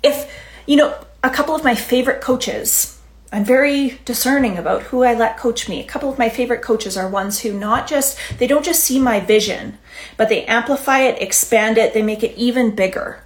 If, 0.02 0.30
you 0.66 0.76
know, 0.76 0.96
a 1.24 1.30
couple 1.30 1.54
of 1.54 1.64
my 1.64 1.74
favorite 1.74 2.20
coaches, 2.20 3.00
I'm 3.32 3.44
very 3.44 3.98
discerning 4.04 4.56
about 4.56 4.84
who 4.84 5.02
I 5.02 5.14
let 5.14 5.36
coach 5.36 5.68
me. 5.68 5.80
A 5.80 5.86
couple 5.86 6.10
of 6.10 6.18
my 6.18 6.28
favorite 6.28 6.62
coaches 6.62 6.96
are 6.96 7.08
ones 7.08 7.40
who 7.40 7.52
not 7.52 7.86
just, 7.88 8.18
they 8.38 8.46
don't 8.46 8.64
just 8.64 8.84
see 8.84 8.98
my 8.98 9.20
vision, 9.20 9.78
but 10.16 10.28
they 10.28 10.44
amplify 10.46 11.00
it, 11.00 11.20
expand 11.20 11.76
it, 11.76 11.92
they 11.92 12.02
make 12.02 12.22
it 12.22 12.36
even 12.38 12.74
bigger. 12.74 13.24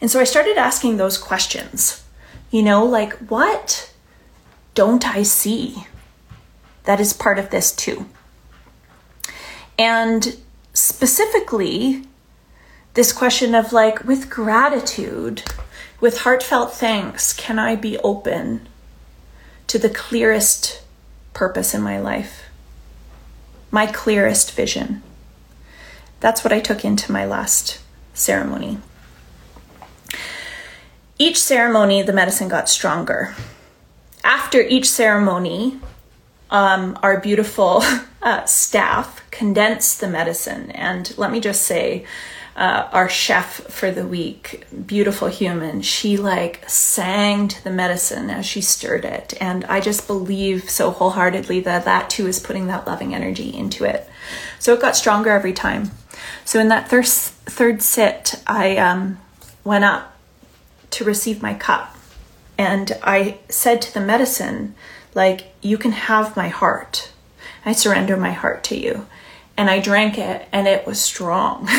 And 0.00 0.10
so 0.10 0.20
I 0.20 0.24
started 0.24 0.58
asking 0.58 0.96
those 0.96 1.16
questions. 1.16 2.04
You 2.50 2.62
know, 2.62 2.84
like, 2.84 3.14
what 3.30 3.92
don't 4.74 5.06
I 5.06 5.22
see? 5.22 5.86
That 6.88 7.00
is 7.00 7.12
part 7.12 7.38
of 7.38 7.50
this 7.50 7.70
too. 7.70 8.06
And 9.78 10.38
specifically, 10.72 12.02
this 12.94 13.12
question 13.12 13.54
of 13.54 13.72
like, 13.72 14.04
with 14.04 14.30
gratitude, 14.30 15.42
with 16.00 16.22
heartfelt 16.22 16.72
thanks, 16.72 17.34
can 17.34 17.58
I 17.58 17.76
be 17.76 17.98
open 17.98 18.66
to 19.66 19.78
the 19.78 19.90
clearest 19.90 20.82
purpose 21.34 21.74
in 21.74 21.82
my 21.82 22.00
life? 22.00 22.44
my 23.70 23.86
clearest 23.86 24.52
vision. 24.52 25.02
That's 26.20 26.42
what 26.42 26.52
I 26.52 26.60
took 26.60 26.84
into 26.84 27.12
my 27.12 27.26
last 27.26 27.80
ceremony. 28.14 28.78
Each 31.18 31.40
ceremony, 31.40 32.02
the 32.02 32.12
medicine 32.12 32.48
got 32.48 32.68
stronger. 32.68 33.34
After 34.24 34.60
each 34.60 34.90
ceremony, 34.90 35.80
um, 36.50 36.98
our 37.02 37.20
beautiful 37.20 37.82
uh, 38.22 38.44
staff 38.44 39.28
condensed 39.30 40.00
the 40.00 40.08
medicine. 40.08 40.70
And 40.72 41.16
let 41.16 41.30
me 41.30 41.40
just 41.40 41.62
say, 41.62 42.06
uh, 42.58 42.88
our 42.92 43.08
chef 43.08 43.60
for 43.68 43.92
the 43.92 44.04
week, 44.04 44.64
beautiful 44.84 45.28
human, 45.28 45.80
she 45.80 46.16
like 46.16 46.68
sang 46.68 47.46
to 47.46 47.62
the 47.62 47.70
medicine 47.70 48.28
as 48.30 48.44
she 48.44 48.60
stirred 48.60 49.04
it. 49.04 49.32
And 49.40 49.64
I 49.66 49.80
just 49.80 50.08
believe 50.08 50.68
so 50.68 50.90
wholeheartedly 50.90 51.60
that 51.60 51.84
that 51.84 52.10
too 52.10 52.26
is 52.26 52.40
putting 52.40 52.66
that 52.66 52.84
loving 52.84 53.14
energy 53.14 53.56
into 53.56 53.84
it. 53.84 54.10
So 54.58 54.74
it 54.74 54.80
got 54.80 54.96
stronger 54.96 55.30
every 55.30 55.52
time. 55.52 55.92
So 56.44 56.58
in 56.58 56.66
that 56.68 56.88
thir- 56.90 57.04
third 57.04 57.80
sit, 57.80 58.34
I 58.44 58.76
um, 58.78 59.18
went 59.62 59.84
up 59.84 60.16
to 60.90 61.04
receive 61.04 61.40
my 61.40 61.54
cup. 61.54 61.96
And 62.58 62.90
I 63.04 63.38
said 63.48 63.80
to 63.82 63.94
the 63.94 64.00
medicine, 64.00 64.74
like, 65.18 65.52
you 65.60 65.76
can 65.76 65.92
have 65.92 66.34
my 66.36 66.48
heart. 66.48 67.12
I 67.66 67.72
surrender 67.72 68.16
my 68.16 68.32
heart 68.32 68.64
to 68.64 68.76
you. 68.78 69.06
And 69.58 69.68
I 69.68 69.80
drank 69.80 70.16
it, 70.16 70.48
and 70.52 70.66
it 70.66 70.86
was 70.86 70.98
strong. 70.98 71.68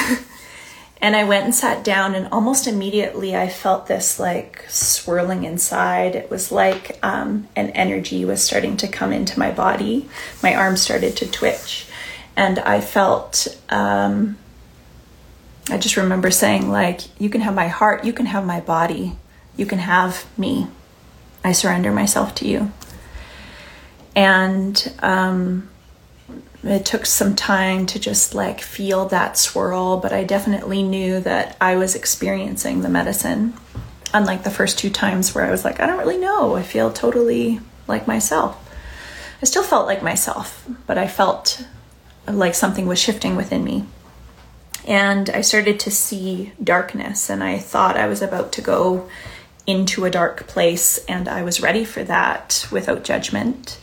And 1.02 1.16
I 1.16 1.24
went 1.24 1.46
and 1.46 1.56
sat 1.56 1.84
down, 1.84 2.14
and 2.14 2.28
almost 2.32 2.68
immediately 2.68 3.36
I 3.36 3.48
felt 3.48 3.88
this 3.88 4.20
like 4.20 4.66
swirling 4.68 5.46
inside. 5.46 6.14
It 6.16 6.30
was 6.30 6.52
like 6.52 7.00
um, 7.02 7.48
an 7.56 7.70
energy 7.70 8.26
was 8.26 8.44
starting 8.44 8.76
to 8.78 8.88
come 8.88 9.14
into 9.14 9.40
my 9.40 9.52
body. 9.52 10.10
My 10.44 10.54
arms 10.54 10.82
started 10.82 11.16
to 11.18 11.32
twitch, 11.32 11.88
and 12.36 12.60
I 12.60 12.82
felt. 12.82 13.48
Um, 13.70 14.38
I 15.70 15.78
just 15.78 15.98
remember 15.98 16.32
saying, 16.32 16.70
like, 16.70 17.02
you 17.22 17.30
can 17.30 17.42
have 17.42 17.54
my 17.54 17.68
heart, 17.68 18.04
you 18.04 18.12
can 18.12 18.26
have 18.26 18.44
my 18.44 18.60
body, 18.60 19.16
you 19.56 19.68
can 19.68 19.78
have 19.78 20.26
me. 20.36 20.68
I 21.44 21.52
surrender 21.52 21.92
myself 21.92 22.34
to 22.36 22.48
you. 22.48 22.72
And 24.16 24.94
um, 25.00 25.70
it 26.64 26.86
took 26.86 27.06
some 27.06 27.36
time 27.36 27.86
to 27.88 28.00
just 28.00 28.36
like 28.36 28.62
feel 28.62 29.06
that 29.08 29.38
swirl, 29.38 29.98
but 29.98 30.12
I 30.12 30.24
definitely 30.24 30.84
knew 30.84 31.20
that 31.22 31.56
I 31.62 31.76
was 31.76 31.96
experiencing 31.96 32.82
the 32.82 32.90
medicine. 32.90 33.54
Unlike 34.14 34.44
the 34.44 34.52
first 34.52 34.80
two 34.80 34.90
times 34.90 35.34
where 35.34 35.46
I 35.46 35.52
was 35.52 35.64
like, 35.64 35.80
I 35.80 35.86
don't 35.86 36.00
really 36.00 36.18
know. 36.18 36.56
I 36.56 36.64
feel 36.64 36.92
totally 36.92 37.60
like 37.88 38.08
myself. 38.08 38.58
I 39.42 39.46
still 39.46 39.64
felt 39.64 39.86
like 39.86 40.04
myself, 40.04 40.68
but 40.86 40.98
I 40.98 41.08
felt 41.08 41.66
like 42.28 42.56
something 42.56 42.88
was 42.88 43.00
shifting 43.00 43.36
within 43.36 43.64
me. 43.64 43.86
And 44.86 45.30
I 45.30 45.42
started 45.42 45.80
to 45.82 45.92
see 45.92 46.54
darkness, 46.64 47.30
and 47.30 47.44
I 47.44 47.60
thought 47.60 47.98
I 47.98 48.08
was 48.08 48.22
about 48.22 48.52
to 48.54 48.62
go 48.62 49.08
into 49.68 50.06
a 50.06 50.10
dark 50.10 50.48
place, 50.48 50.98
and 51.06 51.28
I 51.28 51.44
was 51.44 51.62
ready 51.62 51.86
for 51.86 52.04
that 52.04 52.68
without 52.72 53.04
judgment. 53.04 53.79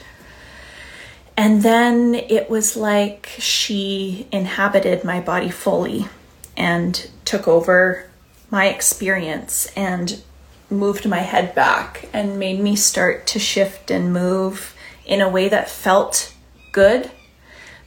And 1.37 1.63
then 1.63 2.15
it 2.15 2.49
was 2.49 2.77
like 2.77 3.29
she 3.39 4.27
inhabited 4.33 5.05
my 5.05 5.21
body 5.21 5.51
fully 5.51 6.07
and 6.57 7.11
took 7.25 7.47
over 7.47 8.09
my 8.51 8.69
experience 8.69 9.67
and 9.77 10.23
moved 10.71 11.07
my 11.07 11.19
head 11.19 11.55
back 11.55 12.09
and 12.13 12.39
made 12.39 12.59
me 12.59 12.75
start 12.75 13.27
to 13.27 13.39
shift 13.39 13.91
and 13.91 14.13
move 14.13 14.75
in 15.05 15.21
a 15.21 15.29
way 15.29 15.49
that 15.49 15.71
felt 15.71 16.35
good, 16.73 17.11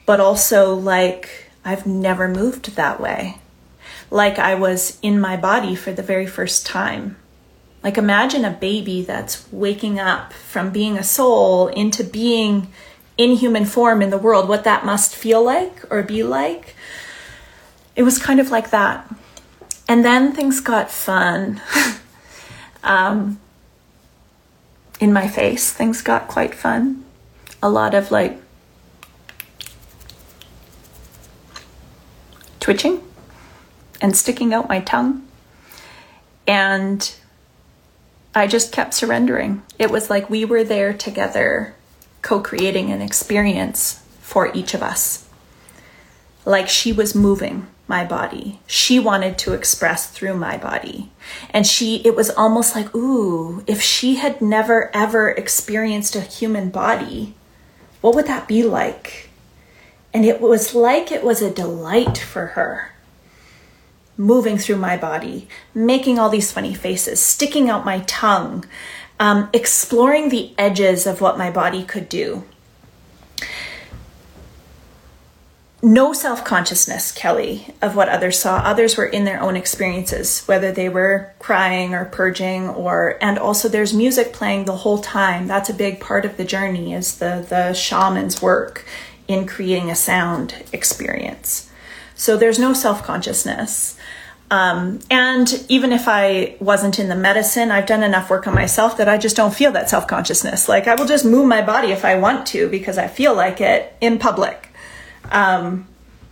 but 0.06 0.20
also 0.20 0.74
like 0.76 1.50
I've 1.66 1.86
never 1.86 2.28
moved 2.28 2.76
that 2.76 3.00
way. 3.00 3.40
Like 4.12 4.40
I 4.40 4.56
was 4.56 4.98
in 5.02 5.20
my 5.20 5.38
body 5.38 5.76
for 5.76 5.92
the 5.92 6.04
very 6.04 6.28
first 6.28 6.66
time. 6.66 7.18
Like 7.84 7.98
imagine 7.98 8.46
a 8.46 8.52
baby 8.52 9.04
that's 9.04 9.46
waking 9.52 10.00
up 10.00 10.34
from 10.34 10.72
being 10.72 10.98
a 10.98 11.04
soul 11.04 11.68
into 11.68 12.04
being 12.04 12.68
in 13.20 13.36
human 13.36 13.66
form 13.66 14.02
in 14.02 14.12
the 14.12 14.18
world, 14.18 14.48
what 14.48 14.64
that 14.64 14.86
must 14.86 15.14
feel 15.14 15.44
like 15.44 15.84
or 15.92 16.02
be 16.02 16.24
like. 16.24 16.74
It 17.94 18.04
was 18.04 18.18
kind 18.18 18.40
of 18.40 18.50
like 18.50 18.70
that. 18.70 19.14
And 19.90 20.06
then 20.06 20.32
things 20.32 20.62
got 20.62 20.90
fun. 20.90 21.62
um, 22.84 23.38
in 25.02 25.12
my 25.12 25.28
face, 25.28 25.74
things 25.74 26.02
got 26.02 26.30
quite 26.30 26.56
fun. 26.56 27.04
A 27.62 27.70
lot 27.70 27.94
of 27.94 28.10
like 28.10 28.40
twitching 32.62 33.04
and 34.02 34.16
sticking 34.16 34.54
out 34.54 34.70
my 34.70 34.80
tongue. 34.80 35.28
And 36.48 37.14
I 38.34 38.48
just 38.48 38.72
kept 38.72 38.94
surrendering. 38.94 39.62
It 39.78 39.92
was 39.92 40.10
like 40.10 40.30
we 40.30 40.46
were 40.46 40.64
there 40.64 40.94
together 40.94 41.76
co 42.22 42.40
creating 42.40 42.92
an 42.92 43.02
experience 43.02 44.04
for 44.22 44.52
each 44.56 44.74
of 44.74 44.84
us. 44.84 45.28
Like 46.46 46.70
she 46.70 46.92
was 46.92 47.16
moving 47.16 47.68
my 47.88 48.06
body. 48.06 48.60
She 48.68 49.00
wanted 49.00 49.38
to 49.40 49.54
express 49.54 50.08
through 50.08 50.36
my 50.36 50.58
body. 50.58 51.12
And 51.50 51.66
she, 51.66 51.98
it 52.06 52.16
was 52.16 52.30
almost 52.30 52.76
like, 52.76 52.94
ooh, 52.96 53.64
if 53.66 53.82
she 53.82 54.16
had 54.16 54.42
never 54.42 54.92
ever 54.96 55.32
experienced 55.32 56.16
a 56.16 56.22
human 56.22 56.70
body, 56.70 57.34
what 58.02 58.16
would 58.16 58.28
that 58.28 58.48
be 58.48 58.64
like? 58.64 59.30
And 60.14 60.26
it 60.26 60.40
was 60.40 60.76
like 60.76 61.12
it 61.12 61.24
was 61.24 61.42
a 61.42 61.54
delight 61.54 62.18
for 62.18 62.48
her 62.48 62.92
moving 64.20 64.58
through 64.58 64.76
my 64.76 64.98
body, 64.98 65.48
making 65.74 66.20
all 66.20 66.30
these 66.30 66.52
funny 66.52 66.74
faces, 66.74 67.22
sticking 67.22 67.70
out 67.70 67.86
my 67.86 68.02
tongue, 68.02 68.66
um, 69.20 69.50
exploring 69.54 70.30
the 70.30 70.54
edges 70.58 71.06
of 71.06 71.22
what 71.22 71.38
my 71.38 71.52
body 71.52 71.84
could 71.84 72.10
do. 72.10 72.44
No 75.82 76.12
self 76.12 76.44
consciousness, 76.44 77.12
Kelly, 77.14 77.74
of 77.82 77.96
what 77.96 78.10
others 78.10 78.38
saw. 78.38 78.58
Others 78.58 78.98
were 78.98 79.06
in 79.06 79.24
their 79.24 79.42
own 79.42 79.56
experiences, 79.56 80.44
whether 80.46 80.74
they 80.74 80.90
were 80.90 81.34
crying 81.40 81.94
or 81.94 82.04
purging, 82.04 82.68
or 82.68 83.18
and 83.22 83.40
also 83.40 83.70
there's 83.70 83.94
music 83.94 84.34
playing 84.34 84.66
the 84.66 84.78
whole 84.78 85.00
time. 85.00 85.48
That's 85.48 85.70
a 85.70 85.74
big 85.74 86.02
part 86.02 86.26
of 86.26 86.36
the 86.36 86.44
journey. 86.44 86.94
Is 86.94 87.20
the 87.20 87.46
the 87.48 87.72
shaman's 87.74 88.42
work 88.42 88.86
in 89.30 89.46
creating 89.48 89.90
a 89.90 89.96
sound 89.96 90.56
experience. 90.74 91.70
So 92.14 92.36
there's 92.36 92.60
no 92.60 92.74
self 92.74 93.02
consciousness. 93.02 93.96
Um, 94.52 95.00
and 95.12 95.64
even 95.70 95.92
if 95.92 96.08
I 96.08 96.56
wasn't 96.60 96.98
in 96.98 97.08
the 97.08 97.16
medicine, 97.16 97.70
I've 97.70 97.86
done 97.86 98.02
enough 98.02 98.30
work 98.30 98.48
on 98.48 98.56
myself 98.56 98.98
that 98.98 99.08
I 99.08 99.18
just 99.18 99.36
don't 99.36 99.54
feel 99.54 99.72
that 99.74 99.90
self 99.90 100.08
consciousness. 100.08 100.68
Like 100.68 100.88
I 100.88 100.96
will 100.96 101.06
just 101.06 101.24
move 101.24 101.48
my 101.48 101.62
body 101.62 101.92
if 101.92 102.04
I 102.04 102.16
want 102.18 102.48
to 102.48 102.68
because 102.68 102.98
I 102.98 103.08
feel 103.08 103.36
like 103.36 103.62
it 103.62 103.96
in 104.02 104.18
public. 104.18 104.70
Um, 105.32 105.88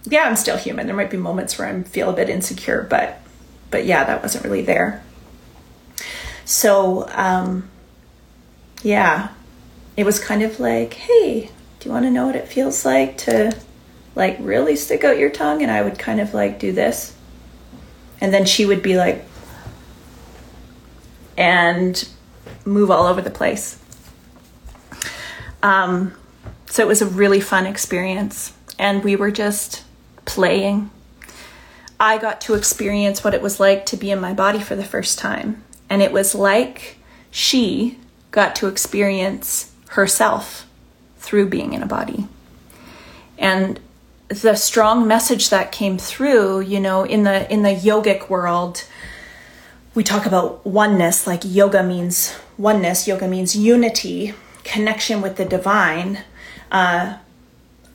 yeah, 0.05 0.21
I'm 0.21 0.35
still 0.35 0.57
human. 0.57 0.87
There 0.87 0.95
might 0.95 1.11
be 1.11 1.17
moments 1.17 1.59
where 1.59 1.67
I 1.67 1.83
feel 1.83 2.09
a 2.09 2.13
bit 2.13 2.29
insecure, 2.29 2.87
but 2.89 3.19
but 3.69 3.85
yeah, 3.85 4.03
that 4.05 4.23
wasn't 4.23 4.43
really 4.45 4.63
there. 4.63 5.03
So 6.45 7.07
um, 7.09 7.69
yeah, 8.81 9.29
it 9.95 10.05
was 10.05 10.19
kind 10.19 10.41
of 10.41 10.59
like, 10.59 10.93
hey, 10.93 11.51
do 11.79 11.89
you 11.89 11.91
want 11.91 12.05
to 12.05 12.11
know 12.11 12.25
what 12.25 12.35
it 12.35 12.47
feels 12.47 12.83
like 12.83 13.17
to 13.19 13.55
like 14.15 14.37
really 14.39 14.75
stick 14.75 15.03
out 15.03 15.19
your 15.19 15.29
tongue? 15.29 15.61
And 15.61 15.69
I 15.69 15.83
would 15.83 15.99
kind 15.99 16.19
of 16.19 16.33
like 16.33 16.57
do 16.57 16.71
this 16.71 17.13
and 18.19 18.33
then 18.33 18.45
she 18.45 18.65
would 18.65 18.81
be 18.81 18.97
like, 18.97 19.25
and 21.37 22.07
move 22.65 22.89
all 22.91 23.05
over 23.05 23.21
the 23.21 23.29
place. 23.29 23.79
Um, 25.63 26.13
so 26.65 26.83
it 26.83 26.87
was 26.87 27.01
a 27.01 27.07
really 27.07 27.39
fun 27.39 27.65
experience, 27.65 28.53
and 28.77 29.03
we 29.03 29.15
were 29.15 29.31
just 29.31 29.83
playing. 30.25 30.89
I 31.99 32.17
got 32.17 32.41
to 32.41 32.53
experience 32.53 33.23
what 33.23 33.33
it 33.33 33.41
was 33.41 33.59
like 33.59 33.85
to 33.87 33.97
be 33.97 34.11
in 34.11 34.19
my 34.19 34.33
body 34.33 34.59
for 34.59 34.75
the 34.75 34.83
first 34.83 35.17
time, 35.17 35.63
and 35.89 36.01
it 36.01 36.11
was 36.11 36.35
like 36.35 36.97
she 37.31 37.97
got 38.31 38.55
to 38.57 38.67
experience 38.67 39.71
herself 39.89 40.67
through 41.17 41.49
being 41.49 41.73
in 41.73 41.81
a 41.81 41.87
body. 41.87 42.27
And 43.37 43.79
the 44.29 44.55
strong 44.55 45.07
message 45.07 45.49
that 45.49 45.71
came 45.71 45.97
through, 45.97 46.61
you 46.61 46.79
know, 46.79 47.03
in 47.03 47.23
the 47.23 47.51
in 47.51 47.63
the 47.63 47.73
yogic 47.73 48.29
world, 48.29 48.83
we 49.95 50.03
talk 50.03 50.25
about 50.25 50.65
oneness, 50.65 51.25
like 51.25 51.41
yoga 51.45 51.81
means 51.81 52.35
oneness, 52.57 53.07
yoga 53.07 53.27
means 53.27 53.55
unity, 53.55 54.33
connection 54.63 55.21
with 55.21 55.37
the 55.37 55.45
divine. 55.45 56.23
Uh, 56.71 57.17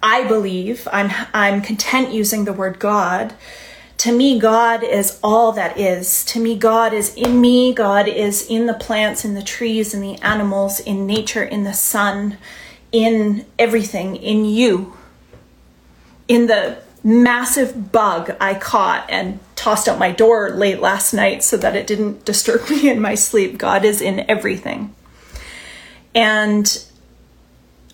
I 0.03 0.25
believe 0.25 0.89
I'm 0.91 1.11
I'm 1.35 1.61
content 1.61 2.13
using 2.13 2.45
the 2.45 2.53
word 2.53 2.79
God. 2.79 3.35
To 3.99 4.11
me, 4.11 4.41
God 4.41 4.83
is 4.83 5.21
all 5.23 5.53
that 5.53 5.79
is. 5.79 6.25
To 6.25 6.41
me, 6.41 6.57
God 6.57 6.93
is 6.93 7.15
in 7.15 7.41
me. 7.41 7.73
God 7.73 8.09
is 8.09 8.45
in 8.49 8.67
the 8.67 8.75
plants, 8.75 9.25
in 9.25 9.35
the 9.35 9.43
trees, 9.43 9.95
in 9.95 10.01
the 10.01 10.17
animals, 10.23 10.81
in 10.81 11.07
nature, 11.07 11.45
in 11.45 11.63
the 11.63 11.75
sun, 11.75 12.39
in 12.91 13.45
everything, 13.59 14.17
in 14.17 14.45
you 14.45 14.97
in 16.29 16.47
the 16.47 16.79
massive 17.05 17.93
bug 17.93 18.35
I 18.41 18.55
caught 18.55 19.07
and 19.09 19.41
tossed 19.57 19.89
out 19.89 19.99
my 19.99 20.13
door 20.13 20.51
late 20.51 20.81
last 20.81 21.13
night 21.13 21.43
so 21.43 21.57
that 21.57 21.77
it 21.77 21.87
didn't 21.87 22.25
disturb 22.25 22.69
me 22.71 22.89
in 22.91 23.01
my 23.01 23.15
sleep. 23.15 23.59
God 23.59 23.85
is 23.85 24.01
in 24.01 24.29
everything. 24.31 24.95
And 26.15 26.85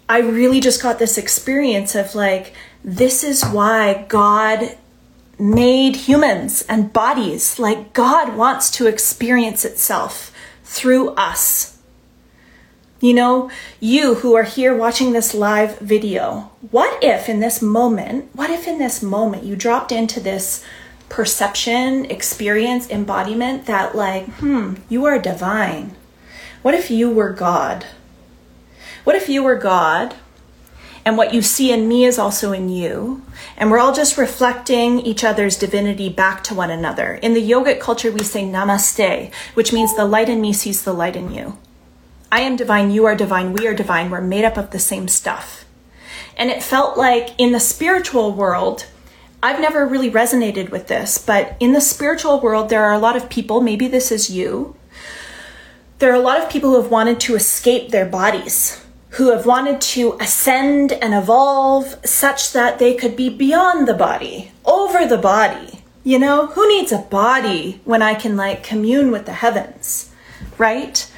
I 0.09 0.21
really 0.21 0.61
just 0.61 0.83
got 0.83 0.99
this 0.99 1.19
experience 1.19 1.95
of 1.95 2.15
like, 2.15 2.55
this 2.85 3.23
is 3.23 3.45
why 3.45 4.07
God 4.09 4.77
made 5.39 5.97
humans 5.97 6.63
and 6.63 6.93
bodies. 6.93 7.59
Like, 7.59 7.93
God 7.93 8.37
wants 8.37 8.71
to 8.73 8.87
experience 8.87 9.65
itself 9.65 10.33
through 10.65 11.11
us. 11.11 11.78
You 13.01 13.15
know, 13.15 13.49
you 13.79 14.17
who 14.17 14.35
are 14.35 14.43
here 14.43 14.75
watching 14.75 15.13
this 15.13 15.33
live 15.33 15.79
video, 15.79 16.51
what 16.73 17.01
if 17.01 17.29
in 17.29 17.39
this 17.39 17.63
moment, 17.63 18.29
what 18.35 18.51
if 18.51 18.67
in 18.67 18.79
this 18.79 19.05
moment 19.05 19.45
you 19.45 19.55
dropped 19.55 19.93
into 19.93 20.19
this 20.19 20.65
perception, 21.09 22.07
experience, 22.07 22.91
embodiment 22.91 23.67
that, 23.67 23.95
like, 23.95 24.27
hmm, 24.39 24.75
you 24.89 25.05
are 25.05 25.21
divine? 25.21 25.95
What 26.63 26.75
if 26.75 26.91
you 26.91 27.09
were 27.09 27.33
God? 27.33 27.87
What 29.05 29.15
if 29.15 29.29
you 29.29 29.45
were 29.45 29.57
God 29.57 30.17
and 31.05 31.17
what 31.17 31.33
you 31.33 31.41
see 31.41 31.71
in 31.71 31.87
me 31.87 32.05
is 32.05 32.19
also 32.19 32.51
in 32.51 32.69
you? 32.69 33.23
And 33.57 33.71
we're 33.71 33.79
all 33.79 33.95
just 33.95 34.19
reflecting 34.19 34.99
each 34.99 35.23
other's 35.23 35.57
divinity 35.57 36.09
back 36.09 36.43
to 36.45 36.55
one 36.55 36.71
another. 36.73 37.15
In 37.15 37.35
the 37.35 37.49
yogic 37.49 37.79
culture, 37.79 38.11
we 38.11 38.25
say 38.25 38.43
namaste, 38.43 39.33
which 39.55 39.73
means 39.73 39.95
the 39.95 40.05
light 40.05 40.29
in 40.29 40.41
me 40.41 40.53
sees 40.53 40.83
the 40.83 40.93
light 40.93 41.15
in 41.15 41.33
you. 41.33 41.57
I 42.31 42.41
am 42.41 42.57
divine, 42.57 42.91
you 42.91 43.07
are 43.07 43.15
divine, 43.15 43.55
we 43.55 43.67
are 43.67 43.75
divine, 43.75 44.11
we're 44.11 44.21
made 44.21 44.45
up 44.45 44.59
of 44.59 44.71
the 44.71 44.79
same 44.79 45.09
stuff. 45.09 45.65
And 46.37 46.51
it 46.51 46.63
felt 46.63 46.99
like 46.99 47.31
in 47.39 47.53
the 47.53 47.61
spiritual 47.61 48.33
world, 48.33 48.87
I've 49.43 49.61
never 49.61 49.87
really 49.87 50.11
resonated 50.11 50.71
with 50.71 50.89
this, 50.89 51.17
but 51.17 51.57
in 51.59 51.73
the 51.73 51.81
spiritual 51.81 52.41
world, 52.41 52.69
there 52.69 52.85
are 52.85 52.93
a 52.93 52.99
lot 52.99 53.17
of 53.17 53.31
people, 53.31 53.63
maybe 53.63 53.89
this 53.89 54.13
is 54.13 54.29
you, 54.29 54.77
there 56.01 56.13
are 56.13 56.17
a 56.17 56.21
lot 56.21 56.41
of 56.41 56.51
people 56.51 56.71
who 56.71 56.83
have 56.83 56.91
wanted 56.91 57.19
to 57.21 57.35
escape 57.35 57.91
their 57.91 58.07
bodies, 58.07 58.85
who 59.11 59.33
have 59.33 59.47
wanted 59.47 59.81
to 59.81 60.19
ascend 60.21 60.93
and 60.93 61.15
evolve 61.15 61.97
such 62.05 62.53
that 62.53 62.79
they 62.79 62.95
could 62.95 63.17
be 63.17 63.31
beyond 63.31 63.89
the 63.89 63.95
body, 63.95 64.53
over 64.67 65.07
the 65.07 65.19
body. 65.19 65.83
You 66.05 66.19
know, 66.19 66.47
who 66.49 66.69
needs 66.69 66.93
a 66.93 66.99
body 66.99 67.81
when 67.85 68.03
I 68.03 68.15
can 68.15 68.37
like 68.37 68.63
commune 68.63 69.11
with 69.11 69.27
the 69.27 69.33
heavens, 69.33 70.11
right? 70.57 71.11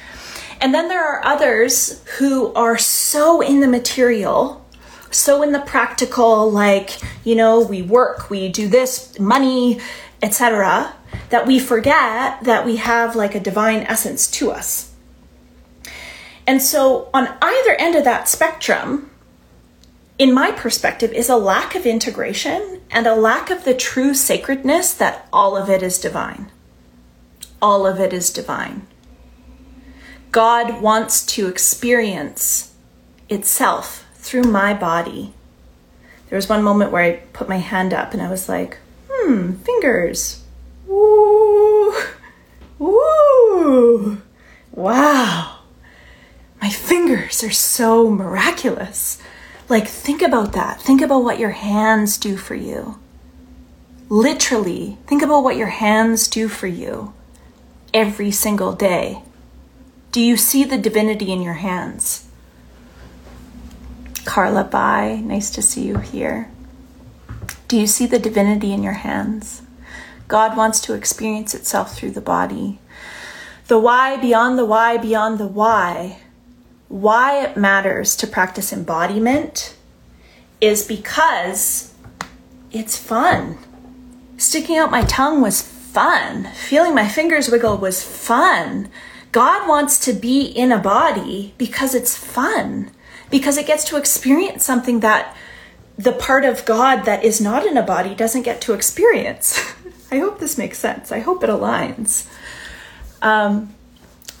And 0.61 0.75
then 0.75 0.89
there 0.89 1.03
are 1.03 1.25
others 1.25 2.03
who 2.19 2.53
are 2.53 2.77
so 2.77 3.41
in 3.41 3.61
the 3.61 3.67
material, 3.67 4.63
so 5.09 5.41
in 5.41 5.51
the 5.51 5.59
practical, 5.59 6.51
like, 6.51 7.01
you 7.23 7.35
know, 7.35 7.61
we 7.61 7.81
work, 7.81 8.29
we 8.29 8.47
do 8.47 8.67
this, 8.67 9.19
money, 9.19 9.81
etc., 10.21 10.93
that 11.29 11.47
we 11.47 11.59
forget 11.59 12.43
that 12.43 12.63
we 12.63 12.75
have 12.75 13.15
like 13.15 13.33
a 13.33 13.39
divine 13.39 13.81
essence 13.81 14.29
to 14.29 14.51
us. 14.51 14.93
And 16.45 16.61
so, 16.61 17.09
on 17.13 17.35
either 17.41 17.75
end 17.79 17.95
of 17.95 18.03
that 18.03 18.29
spectrum, 18.29 19.09
in 20.19 20.33
my 20.33 20.51
perspective, 20.51 21.11
is 21.11 21.29
a 21.29 21.35
lack 21.35 21.73
of 21.73 21.85
integration 21.85 22.81
and 22.91 23.07
a 23.07 23.15
lack 23.15 23.49
of 23.49 23.63
the 23.63 23.73
true 23.73 24.13
sacredness 24.13 24.93
that 24.93 25.27
all 25.33 25.57
of 25.57 25.69
it 25.69 25.81
is 25.81 25.97
divine. 25.97 26.51
All 27.61 27.87
of 27.87 27.99
it 27.99 28.13
is 28.13 28.29
divine. 28.29 28.85
God 30.31 30.81
wants 30.81 31.25
to 31.27 31.47
experience 31.47 32.73
itself 33.27 34.05
through 34.15 34.43
my 34.43 34.73
body. 34.73 35.33
There 36.29 36.37
was 36.37 36.47
one 36.47 36.63
moment 36.63 36.91
where 36.91 37.03
I 37.03 37.17
put 37.33 37.49
my 37.49 37.57
hand 37.57 37.93
up 37.93 38.13
and 38.13 38.21
I 38.21 38.29
was 38.29 38.47
like, 38.47 38.77
hmm, 39.09 39.53
fingers. 39.53 40.43
Ooh, 40.89 41.93
ooh, 42.79 44.21
wow. 44.71 45.59
My 46.61 46.69
fingers 46.69 47.43
are 47.43 47.51
so 47.51 48.09
miraculous. 48.09 49.21
Like, 49.67 49.87
think 49.87 50.21
about 50.21 50.53
that. 50.53 50.81
Think 50.81 51.01
about 51.01 51.23
what 51.23 51.39
your 51.39 51.51
hands 51.51 52.17
do 52.17 52.37
for 52.37 52.55
you. 52.55 52.99
Literally, 54.07 54.97
think 55.07 55.21
about 55.23 55.43
what 55.43 55.57
your 55.57 55.67
hands 55.67 56.27
do 56.27 56.47
for 56.47 56.67
you 56.67 57.13
every 57.93 58.31
single 58.31 58.73
day. 58.73 59.23
Do 60.11 60.19
you 60.19 60.35
see 60.35 60.65
the 60.65 60.77
divinity 60.77 61.31
in 61.31 61.41
your 61.41 61.53
hands? 61.53 62.27
Carla, 64.25 64.65
bye. 64.65 65.21
Nice 65.23 65.49
to 65.51 65.61
see 65.61 65.87
you 65.87 65.99
here. 65.99 66.51
Do 67.69 67.77
you 67.77 67.87
see 67.87 68.05
the 68.05 68.19
divinity 68.19 68.73
in 68.73 68.83
your 68.83 68.93
hands? 68.93 69.61
God 70.27 70.57
wants 70.57 70.81
to 70.81 70.93
experience 70.93 71.55
itself 71.55 71.95
through 71.95 72.11
the 72.11 72.19
body. 72.19 72.79
The 73.67 73.79
why 73.79 74.17
beyond 74.17 74.59
the 74.59 74.65
why 74.65 74.97
beyond 74.97 75.37
the 75.37 75.47
why. 75.47 76.17
Why 76.89 77.45
it 77.45 77.55
matters 77.55 78.17
to 78.17 78.27
practice 78.27 78.73
embodiment 78.73 79.77
is 80.59 80.85
because 80.85 81.93
it's 82.69 82.97
fun. 82.97 83.57
Sticking 84.35 84.77
out 84.77 84.91
my 84.91 85.03
tongue 85.03 85.41
was 85.41 85.61
fun. 85.61 86.49
Feeling 86.53 86.93
my 86.93 87.07
fingers 87.07 87.49
wiggle 87.49 87.77
was 87.77 88.03
fun. 88.03 88.89
God 89.31 89.67
wants 89.67 89.99
to 90.05 90.13
be 90.13 90.41
in 90.43 90.71
a 90.71 90.77
body 90.77 91.53
because 91.57 91.95
it's 91.95 92.17
fun, 92.17 92.91
because 93.29 93.57
it 93.57 93.67
gets 93.67 93.83
to 93.85 93.97
experience 93.97 94.63
something 94.63 94.99
that 94.99 95.35
the 95.97 96.11
part 96.11 96.43
of 96.43 96.65
God 96.65 97.05
that 97.05 97.23
is 97.23 97.39
not 97.39 97.65
in 97.65 97.77
a 97.77 97.83
body 97.83 98.15
doesn't 98.15 98.41
get 98.41 98.61
to 98.61 98.73
experience. 98.73 99.59
I 100.11 100.19
hope 100.19 100.39
this 100.39 100.57
makes 100.57 100.79
sense. 100.79 101.11
I 101.11 101.19
hope 101.19 101.43
it 101.43 101.49
aligns. 101.49 102.27
Um, 103.21 103.73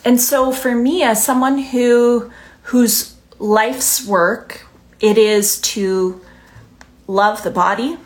and 0.03 0.19
so 0.19 0.51
for 0.51 0.75
me, 0.75 1.03
as 1.03 1.23
someone 1.23 1.57
who 1.57 2.31
whose 2.63 3.15
life's 3.39 4.05
work 4.05 4.65
it 4.99 5.17
is 5.17 5.59
to 5.61 6.21
love 7.07 7.43
the 7.43 7.51
body, 7.51 7.97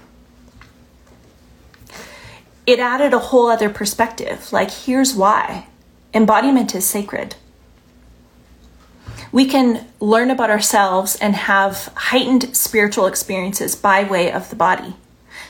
it 2.65 2.79
added 2.79 3.13
a 3.13 3.19
whole 3.19 3.47
other 3.47 3.69
perspective. 3.69 4.51
Like, 4.51 4.71
here's 4.71 5.13
why 5.13 5.67
Embodiment 6.15 6.73
is 6.73 6.85
sacred. 6.85 7.35
We 9.33 9.45
can 9.45 9.85
learn 9.99 10.31
about 10.31 10.49
ourselves 10.49 11.17
and 11.17 11.35
have 11.35 11.91
heightened 11.95 12.55
spiritual 12.55 13.05
experiences 13.05 13.75
by 13.75 14.05
way 14.05 14.31
of 14.31 14.49
the 14.49 14.55
body. 14.55 14.95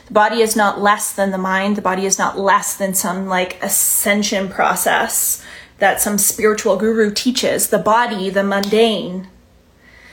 The 0.08 0.12
body 0.12 0.40
is 0.40 0.56
not 0.56 0.80
less 0.80 1.12
than 1.12 1.30
the 1.30 1.38
mind. 1.38 1.76
The 1.76 1.82
body 1.82 2.04
is 2.04 2.18
not 2.18 2.36
less 2.36 2.76
than 2.76 2.94
some 2.94 3.28
like 3.28 3.62
ascension 3.62 4.48
process 4.48 5.40
that 5.78 6.00
some 6.00 6.18
spiritual 6.18 6.76
guru 6.76 7.12
teaches. 7.12 7.68
The 7.68 7.78
body, 7.78 8.28
the 8.28 8.42
mundane, 8.42 9.28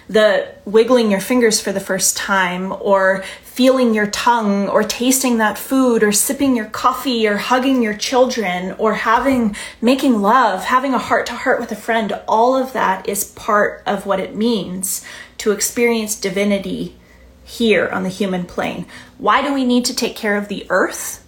the 0.08 0.48
wiggling 0.66 1.12
your 1.12 1.20
fingers 1.20 1.60
for 1.60 1.72
the 1.72 1.80
first 1.80 2.18
time 2.18 2.74
or 2.82 3.24
feeling 3.44 3.94
your 3.94 4.08
tongue 4.08 4.68
or 4.68 4.84
tasting 4.84 5.38
that 5.38 5.58
food 5.58 6.04
or 6.04 6.12
sipping 6.12 6.56
your 6.56 6.66
coffee 6.66 7.28
or 7.28 7.38
hugging 7.38 7.82
your 7.82 7.94
children 7.94 8.76
or 8.80 8.96
having 8.96 9.56
making 9.80 10.22
love 10.22 10.64
having 10.66 10.94
a 10.94 10.98
heart 10.98 11.28
to 11.28 11.34
heart 11.34 11.60
with 11.60 11.72
a 11.72 11.76
friend 11.76 12.12
all 12.28 12.56
of 12.56 12.74
that 12.74 13.08
is 13.08 13.24
part 13.24 13.84
of 13.86 14.06
what 14.08 14.20
it 14.20 14.36
means 14.36 15.06
to 15.38 15.52
experience 15.52 16.20
divinity 16.20 16.96
here 17.44 17.88
on 17.90 18.04
the 18.04 18.10
human 18.10 18.46
plane. 18.46 18.86
Why 19.18 19.42
do 19.42 19.54
we 19.54 19.66
need 19.66 19.86
to 19.86 19.96
take 19.96 20.16
care 20.16 20.38
of 20.38 20.48
the 20.48 20.66
earth? 20.70 21.26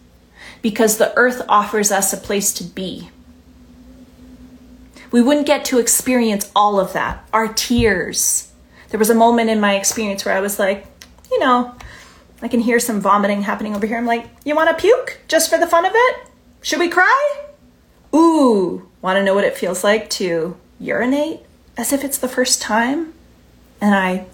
Because 0.62 0.98
the 0.98 1.16
earth 1.18 1.42
offers 1.48 1.92
us 1.92 2.14
a 2.14 2.18
place 2.18 2.54
to 2.54 2.64
be. 2.64 3.10
We 5.12 5.22
wouldn't 5.22 5.48
get 5.48 5.66
to 5.66 5.80
experience 5.80 6.52
all 6.56 6.80
of 6.80 6.94
that. 6.94 7.28
Our 7.32 7.48
tears 7.54 8.52
there 8.90 9.00
was 9.00 9.10
a 9.10 9.16
moment 9.16 9.50
in 9.50 9.60
my 9.60 9.76
experience 9.76 10.26
where 10.26 10.36
I 10.36 10.40
was 10.40 10.60
like, 10.60 10.86
you 11.32 11.40
know, 11.40 11.76
I 12.42 12.48
can 12.48 12.60
hear 12.60 12.80
some 12.80 13.02
vomiting 13.02 13.42
happening 13.42 13.76
over 13.76 13.86
here. 13.88 13.98
I'm 13.98 14.06
like, 14.06 14.28
you 14.44 14.56
want 14.56 14.70
to 14.70 14.82
puke 14.82 15.20
just 15.28 15.50
for 15.50 15.58
the 15.58 15.68
fun 15.68 15.86
of 15.86 15.92
it? 15.96 16.28
Should 16.62 16.80
we 16.80 16.90
cry? 16.90 17.46
Ooh, 18.14 18.90
want 19.02 19.18
to 19.18 19.24
know 19.24 19.36
what 19.36 19.44
it 19.44 19.58
feels 19.58 19.84
like 19.84 20.10
to 20.12 20.58
urinate 20.80 21.42
as 21.78 21.92
if 21.92 22.04
it's 22.04 22.18
the 22.18 22.28
first 22.28 22.62
time? 22.62 23.14
And 23.82 23.94
I 23.94 24.26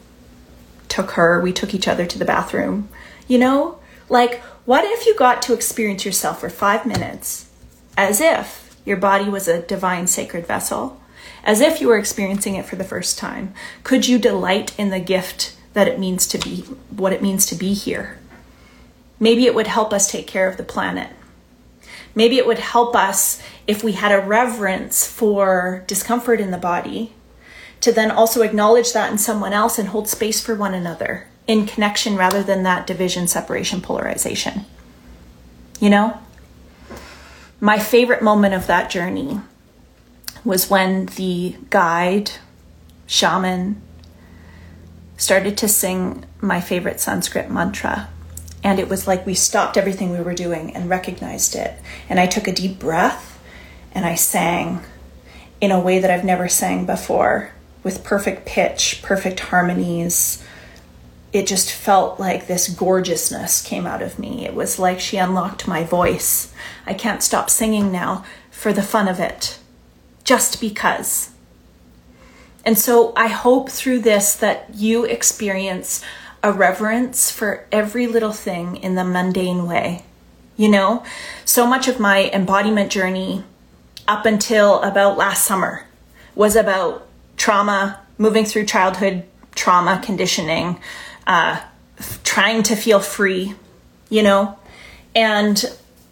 took 0.87 1.11
her, 1.11 1.41
we 1.41 1.53
took 1.53 1.73
each 1.73 1.87
other 1.87 2.05
to 2.05 2.19
the 2.19 2.25
bathroom. 2.25 2.89
You 3.27 3.39
know, 3.39 3.79
like, 4.09 4.41
what 4.65 4.83
if 4.85 5.05
you 5.05 5.15
got 5.15 5.41
to 5.43 5.53
experience 5.53 6.05
yourself 6.05 6.41
for 6.41 6.49
five 6.49 6.85
minutes 6.85 7.49
as 7.97 8.21
if 8.21 8.75
your 8.85 8.97
body 8.97 9.29
was 9.29 9.47
a 9.47 9.61
divine 9.61 10.07
sacred 10.07 10.45
vessel? 10.45 11.00
As 11.43 11.61
if 11.61 11.81
you 11.81 11.87
were 11.87 11.97
experiencing 11.97 12.55
it 12.55 12.65
for 12.65 12.75
the 12.75 12.83
first 12.83 13.17
time. 13.17 13.53
Could 13.83 14.07
you 14.07 14.19
delight 14.19 14.77
in 14.77 14.89
the 14.89 14.99
gift 14.99 15.55
that 15.73 15.87
it 15.87 15.99
means 15.99 16.27
to 16.27 16.37
be, 16.37 16.61
what 16.89 17.13
it 17.13 17.21
means 17.21 17.45
to 17.47 17.55
be 17.55 17.73
here? 17.73 18.17
Maybe 19.19 19.45
it 19.45 19.55
would 19.55 19.67
help 19.67 19.93
us 19.93 20.09
take 20.09 20.27
care 20.27 20.47
of 20.47 20.57
the 20.57 20.63
planet. 20.63 21.09
Maybe 22.13 22.37
it 22.37 22.47
would 22.47 22.59
help 22.59 22.95
us 22.95 23.41
if 23.67 23.83
we 23.83 23.93
had 23.93 24.11
a 24.11 24.25
reverence 24.25 25.07
for 25.07 25.83
discomfort 25.87 26.41
in 26.41 26.51
the 26.51 26.57
body 26.57 27.13
to 27.79 27.91
then 27.91 28.11
also 28.11 28.41
acknowledge 28.41 28.93
that 28.93 29.11
in 29.11 29.17
someone 29.17 29.53
else 29.53 29.79
and 29.79 29.89
hold 29.89 30.07
space 30.07 30.41
for 30.41 30.55
one 30.55 30.73
another 30.73 31.27
in 31.47 31.65
connection 31.65 32.15
rather 32.15 32.43
than 32.43 32.63
that 32.63 32.85
division, 32.85 33.27
separation, 33.27 33.81
polarization. 33.81 34.65
You 35.79 35.89
know? 35.89 36.19
My 37.59 37.79
favorite 37.79 38.21
moment 38.21 38.53
of 38.53 38.67
that 38.67 38.89
journey 38.89 39.39
was 40.43 40.69
when 40.69 41.05
the 41.05 41.55
guide, 41.69 42.31
shaman, 43.05 43.81
started 45.17 45.57
to 45.57 45.67
sing 45.67 46.25
my 46.39 46.59
favorite 46.59 46.99
Sanskrit 46.99 47.51
mantra. 47.51 48.09
And 48.63 48.79
it 48.79 48.89
was 48.89 49.07
like 49.07 49.25
we 49.25 49.33
stopped 49.33 49.77
everything 49.77 50.11
we 50.11 50.21
were 50.21 50.33
doing 50.33 50.75
and 50.75 50.89
recognized 50.89 51.55
it. 51.55 51.79
And 52.09 52.19
I 52.19 52.27
took 52.27 52.47
a 52.47 52.53
deep 52.53 52.79
breath 52.79 53.39
and 53.93 54.05
I 54.05 54.15
sang 54.15 54.81
in 55.59 55.71
a 55.71 55.79
way 55.79 55.99
that 55.99 56.11
I've 56.11 56.25
never 56.25 56.47
sang 56.47 56.85
before 56.85 57.51
with 57.83 58.03
perfect 58.03 58.45
pitch, 58.45 59.01
perfect 59.03 59.39
harmonies. 59.39 60.43
It 61.33 61.47
just 61.47 61.71
felt 61.71 62.19
like 62.19 62.47
this 62.47 62.67
gorgeousness 62.69 63.61
came 63.61 63.85
out 63.85 64.01
of 64.01 64.19
me. 64.19 64.45
It 64.45 64.53
was 64.53 64.79
like 64.79 64.99
she 64.99 65.17
unlocked 65.17 65.67
my 65.67 65.83
voice. 65.83 66.53
I 66.85 66.93
can't 66.93 67.23
stop 67.23 67.49
singing 67.49 67.91
now 67.91 68.25
for 68.49 68.73
the 68.73 68.83
fun 68.83 69.07
of 69.07 69.19
it, 69.19 69.57
just 70.23 70.61
because. 70.61 71.31
And 72.65 72.77
so 72.77 73.13
I 73.15 73.27
hope 73.27 73.69
through 73.69 73.99
this 73.99 74.35
that 74.35 74.75
you 74.75 75.03
experience 75.03 76.03
a 76.43 76.51
reverence 76.51 77.31
for 77.31 77.65
every 77.71 78.07
little 78.07 78.31
thing 78.31 78.77
in 78.77 78.95
the 78.95 79.03
mundane 79.03 79.67
way. 79.67 80.03
You 80.57 80.69
know, 80.69 81.03
so 81.45 81.65
much 81.65 81.87
of 81.87 81.99
my 81.99 82.29
embodiment 82.31 82.91
journey 82.91 83.43
up 84.07 84.25
until 84.25 84.81
about 84.81 85.17
last 85.17 85.45
summer 85.45 85.85
was 86.35 86.55
about 86.55 87.07
trauma, 87.37 87.99
moving 88.17 88.45
through 88.45 88.65
childhood 88.65 89.23
trauma 89.55 89.99
conditioning, 90.03 90.79
uh, 91.25 91.59
trying 92.23 92.63
to 92.63 92.75
feel 92.75 92.99
free, 92.99 93.55
you 94.09 94.23
know? 94.23 94.57
And 95.15 95.63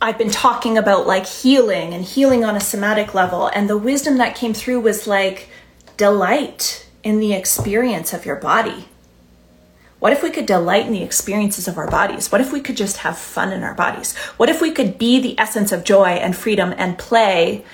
I've 0.01 0.17
been 0.17 0.29
talking 0.29 0.77
about 0.77 1.07
like 1.07 1.25
healing 1.25 1.93
and 1.93 2.05
healing 2.05 2.45
on 2.45 2.55
a 2.55 2.61
somatic 2.61 3.13
level. 3.13 3.47
And 3.47 3.69
the 3.69 3.77
wisdom 3.77 4.17
that 4.17 4.35
came 4.35 4.53
through 4.53 4.79
was 4.79 5.07
like 5.07 5.49
delight 5.97 6.87
in 7.03 7.19
the 7.19 7.33
experience 7.33 8.13
of 8.13 8.25
your 8.25 8.37
body. 8.37 8.87
What 9.99 10.13
if 10.13 10.23
we 10.23 10.29
could 10.29 10.45
delight 10.45 10.85
in 10.85 10.93
the 10.93 11.03
experiences 11.03 11.67
of 11.67 11.77
our 11.77 11.89
bodies? 11.91 12.31
What 12.31 12.39
if 12.39 12.53
we 12.53 12.61
could 12.61 12.77
just 12.77 12.97
have 12.97 13.17
fun 13.17 13.51
in 13.51 13.63
our 13.63 13.73
bodies? 13.73 14.15
What 14.37 14.47
if 14.47 14.61
we 14.61 14.71
could 14.71 14.97
be 14.97 15.19
the 15.19 15.37
essence 15.37 15.73
of 15.73 15.83
joy 15.83 16.11
and 16.11 16.33
freedom 16.33 16.73
and 16.77 16.97
play 16.97 17.65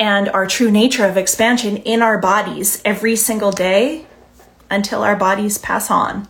and 0.00 0.28
our 0.30 0.48
true 0.48 0.72
nature 0.72 1.06
of 1.06 1.16
expansion 1.16 1.76
in 1.76 2.02
our 2.02 2.18
bodies 2.18 2.82
every 2.84 3.14
single 3.14 3.52
day 3.52 4.06
until 4.68 5.02
our 5.02 5.14
bodies 5.14 5.58
pass 5.58 5.88
on? 5.88 6.26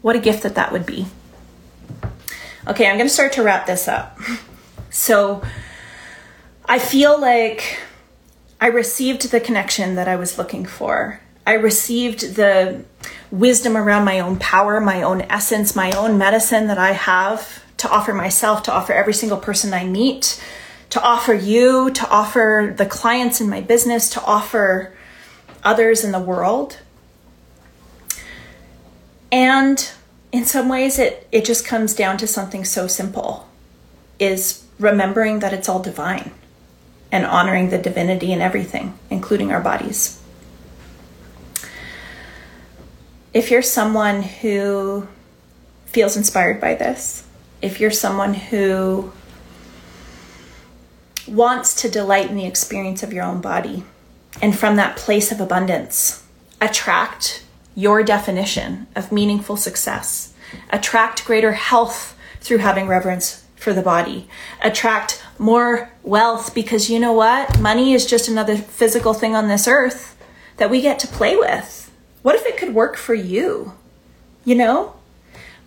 What 0.00 0.16
a 0.16 0.20
gift 0.20 0.42
that 0.42 0.56
that 0.56 0.72
would 0.72 0.86
be. 0.86 1.06
Okay, 2.64 2.86
I'm 2.86 2.96
going 2.96 3.08
to 3.08 3.12
start 3.12 3.32
to 3.32 3.42
wrap 3.42 3.66
this 3.66 3.88
up. 3.88 4.18
So, 4.90 5.42
I 6.64 6.78
feel 6.78 7.20
like 7.20 7.80
I 8.60 8.68
received 8.68 9.32
the 9.32 9.40
connection 9.40 9.96
that 9.96 10.06
I 10.06 10.14
was 10.14 10.38
looking 10.38 10.64
for. 10.64 11.20
I 11.44 11.54
received 11.54 12.36
the 12.36 12.84
wisdom 13.32 13.76
around 13.76 14.04
my 14.04 14.20
own 14.20 14.38
power, 14.38 14.80
my 14.80 15.02
own 15.02 15.22
essence, 15.22 15.74
my 15.74 15.90
own 15.92 16.18
medicine 16.18 16.68
that 16.68 16.78
I 16.78 16.92
have 16.92 17.64
to 17.78 17.90
offer 17.90 18.14
myself, 18.14 18.62
to 18.64 18.72
offer 18.72 18.92
every 18.92 19.14
single 19.14 19.38
person 19.38 19.74
I 19.74 19.84
meet, 19.84 20.40
to 20.90 21.02
offer 21.02 21.34
you, 21.34 21.90
to 21.90 22.08
offer 22.08 22.72
the 22.76 22.86
clients 22.86 23.40
in 23.40 23.48
my 23.48 23.60
business, 23.60 24.08
to 24.10 24.22
offer 24.22 24.94
others 25.64 26.04
in 26.04 26.12
the 26.12 26.20
world. 26.20 26.78
And 29.32 29.90
in 30.32 30.44
some 30.44 30.68
ways 30.68 30.98
it 30.98 31.28
it 31.30 31.44
just 31.44 31.66
comes 31.66 31.94
down 31.94 32.16
to 32.18 32.26
something 32.26 32.64
so 32.64 32.86
simple 32.86 33.48
is 34.18 34.64
remembering 34.78 35.38
that 35.40 35.52
it's 35.52 35.68
all 35.68 35.82
divine 35.82 36.32
and 37.10 37.24
honoring 37.26 37.68
the 37.68 37.78
divinity 37.78 38.32
in 38.32 38.40
everything, 38.40 38.98
including 39.10 39.52
our 39.52 39.60
bodies. 39.60 40.22
if 43.32 43.50
you're 43.50 43.62
someone 43.62 44.22
who 44.22 45.06
feels 45.86 46.16
inspired 46.16 46.60
by 46.60 46.74
this, 46.74 47.26
if 47.60 47.80
you're 47.80 47.90
someone 47.90 48.34
who 48.34 49.12
wants 51.26 51.74
to 51.80 51.88
delight 51.88 52.28
in 52.28 52.36
the 52.36 52.44
experience 52.46 53.02
of 53.02 53.12
your 53.12 53.24
own 53.24 53.40
body, 53.40 53.84
and 54.40 54.58
from 54.58 54.76
that 54.76 54.96
place 54.96 55.30
of 55.30 55.40
abundance, 55.40 56.24
attract 56.60 57.44
your 57.74 58.02
definition 58.02 58.86
of 58.94 59.12
meaningful 59.12 59.56
success, 59.56 60.34
attract 60.70 61.24
greater 61.24 61.52
health 61.52 62.16
through 62.40 62.58
having 62.58 62.86
reverence 62.86 63.44
for 63.56 63.72
the 63.72 63.82
body, 63.82 64.28
attract 64.62 65.22
more 65.38 65.90
wealth 66.02 66.54
because 66.54 66.90
you 66.90 66.98
know 66.98 67.12
what? 67.12 67.60
Money 67.60 67.94
is 67.94 68.06
just 68.06 68.28
another 68.28 68.56
physical 68.56 69.14
thing 69.14 69.34
on 69.34 69.48
this 69.48 69.68
earth 69.68 70.16
that 70.56 70.70
we 70.70 70.80
get 70.80 70.98
to 70.98 71.06
play 71.06 71.36
with 71.36 71.82
what 72.22 72.36
if 72.36 72.46
it 72.46 72.56
could 72.56 72.74
work 72.74 72.96
for 72.96 73.14
you? 73.14 73.72
You 74.44 74.54
know? 74.54 74.94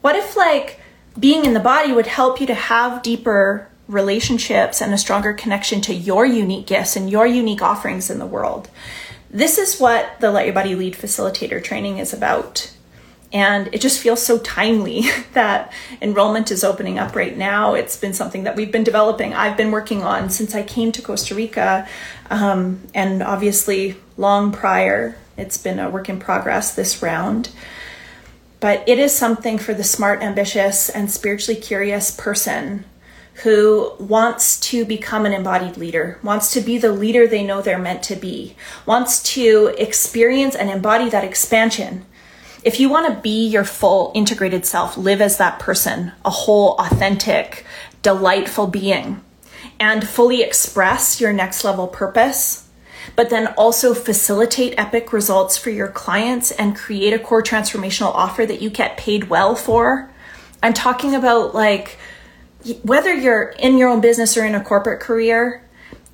What 0.02 0.16
if, 0.16 0.36
like, 0.36 0.80
being 1.20 1.46
in 1.46 1.54
the 1.54 1.60
body 1.60 1.92
would 1.92 2.08
help 2.08 2.40
you 2.40 2.48
to 2.48 2.54
have 2.54 3.04
deeper 3.04 3.70
relationships 3.88 4.82
and 4.82 4.94
a 4.94 4.98
stronger 4.98 5.34
connection 5.34 5.82
to 5.82 5.94
your 5.94 6.26
unique 6.26 6.66
gifts 6.66 6.96
and 6.96 7.10
your 7.10 7.28
unique 7.28 7.62
offerings 7.62 8.10
in 8.10 8.20
the 8.20 8.26
world? 8.26 8.70
This 9.36 9.58
is 9.58 9.82
what 9.82 10.22
the 10.22 10.32
Let 10.32 10.46
Your 10.46 10.54
Body 10.54 10.76
Lead 10.76 10.94
facilitator 10.94 11.62
training 11.62 11.98
is 11.98 12.14
about. 12.14 12.72
And 13.34 13.68
it 13.74 13.82
just 13.82 14.00
feels 14.00 14.26
so 14.26 14.40
timely 14.40 15.04
that 15.34 15.74
enrollment 16.02 16.52
is 16.52 16.64
opening 16.64 16.98
up 16.98 17.18
right 17.18 17.36
now. 17.36 17.74
It's 17.74 17.98
been 17.98 18.14
something 18.14 18.46
that 18.46 18.56
we've 18.56 18.72
been 18.72 18.86
developing, 18.86 19.34
I've 19.34 19.58
been 19.58 19.72
working 19.72 20.04
on 20.04 20.30
since 20.30 20.56
I 20.56 20.64
came 20.64 20.94
to 20.94 21.02
Costa 21.02 21.36
Rica, 21.36 21.86
um, 22.30 22.80
and 22.94 23.22
obviously 23.22 23.98
long 24.16 24.54
prior 24.54 25.18
it's 25.36 25.58
been 25.58 25.80
a 25.80 25.90
work 25.90 26.08
in 26.08 26.18
progress 26.18 26.74
this 26.74 27.02
round. 27.02 27.50
But 28.62 28.88
it 28.88 29.00
is 29.00 29.14
something 29.14 29.58
for 29.58 29.74
the 29.74 29.84
smart, 29.84 30.22
ambitious, 30.22 30.88
and 30.88 31.12
spiritually 31.12 31.60
curious 31.60 32.10
person 32.10 32.86
who 33.44 33.94
wants 34.00 34.60
to 34.62 34.86
become 34.86 35.26
an 35.26 35.34
embodied 35.34 35.76
leader, 35.76 36.20
wants 36.24 36.54
to 36.54 36.62
be 36.62 36.78
the 36.78 36.92
leader 36.92 37.28
they 37.28 37.44
know 37.44 37.62
they're 37.62 37.78
meant 37.78 38.02
to 38.04 38.16
be, 38.16 38.56
wants 38.86 39.22
to 39.22 39.76
experience 39.78 40.56
and 40.56 40.70
embody 40.70 41.10
that 41.10 41.24
expansion. 41.24 42.06
If 42.64 42.80
you 42.80 42.90
want 42.90 43.14
to 43.14 43.22
be 43.22 43.46
your 43.46 43.66
full 43.66 44.12
integrated 44.16 44.66
self, 44.66 44.98
live 44.98 45.22
as 45.22 45.38
that 45.38 45.60
person, 45.60 46.14
a 46.24 46.30
whole, 46.30 46.76
authentic, 46.80 47.66
delightful 48.02 48.68
being, 48.68 49.22
and 49.80 50.08
fully 50.08 50.42
express 50.42 51.20
your 51.20 51.34
next 51.34 51.66
level 51.66 51.88
purpose, 51.88 52.70
but 53.18 53.30
then 53.30 53.48
also 53.58 53.94
facilitate 53.94 54.80
epic 54.80 55.12
results 55.12 55.58
for 55.58 55.70
your 55.70 55.90
clients 55.90 56.52
and 56.52 56.76
create 56.76 57.14
a 57.14 57.20
core 57.20 57.44
transformational 57.44 58.14
offer 58.14 58.46
that 58.46 58.62
you 58.62 58.70
get 58.70 58.98
paid 58.98 59.26
well 59.26 59.56
for. 59.56 60.10
I'm 60.64 60.74
talking 60.74 61.14
about 61.14 61.54
like 61.54 61.98
whether 62.84 63.14
you're 63.14 63.54
in 63.60 63.78
your 63.78 63.90
own 63.90 64.02
business 64.02 64.38
or 64.38 64.46
in 64.46 64.56
a 64.56 64.64
corporate 64.64 65.00
career, 65.00 65.62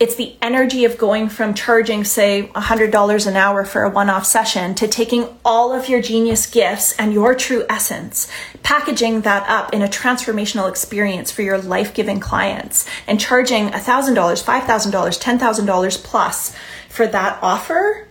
it's 0.01 0.15
the 0.15 0.35
energy 0.41 0.85
of 0.85 0.97
going 0.97 1.29
from 1.29 1.53
charging, 1.53 2.03
say, 2.03 2.49
$100 2.55 3.27
an 3.27 3.35
hour 3.35 3.63
for 3.63 3.83
a 3.83 3.89
one 3.89 4.09
off 4.09 4.25
session 4.25 4.73
to 4.73 4.87
taking 4.87 5.27
all 5.45 5.71
of 5.71 5.89
your 5.89 6.01
genius 6.01 6.49
gifts 6.49 6.93
and 6.93 7.13
your 7.13 7.35
true 7.35 7.63
essence, 7.69 8.27
packaging 8.63 9.21
that 9.21 9.47
up 9.47 9.73
in 9.73 9.83
a 9.83 9.87
transformational 9.87 10.67
experience 10.67 11.29
for 11.29 11.43
your 11.43 11.59
life 11.59 11.93
giving 11.93 12.19
clients, 12.19 12.87
and 13.05 13.19
charging 13.19 13.69
$1,000, 13.69 14.15
$5,000, 14.15 15.21
$10,000 15.21 16.03
plus 16.03 16.55
for 16.89 17.05
that 17.05 17.37
offer. 17.43 18.07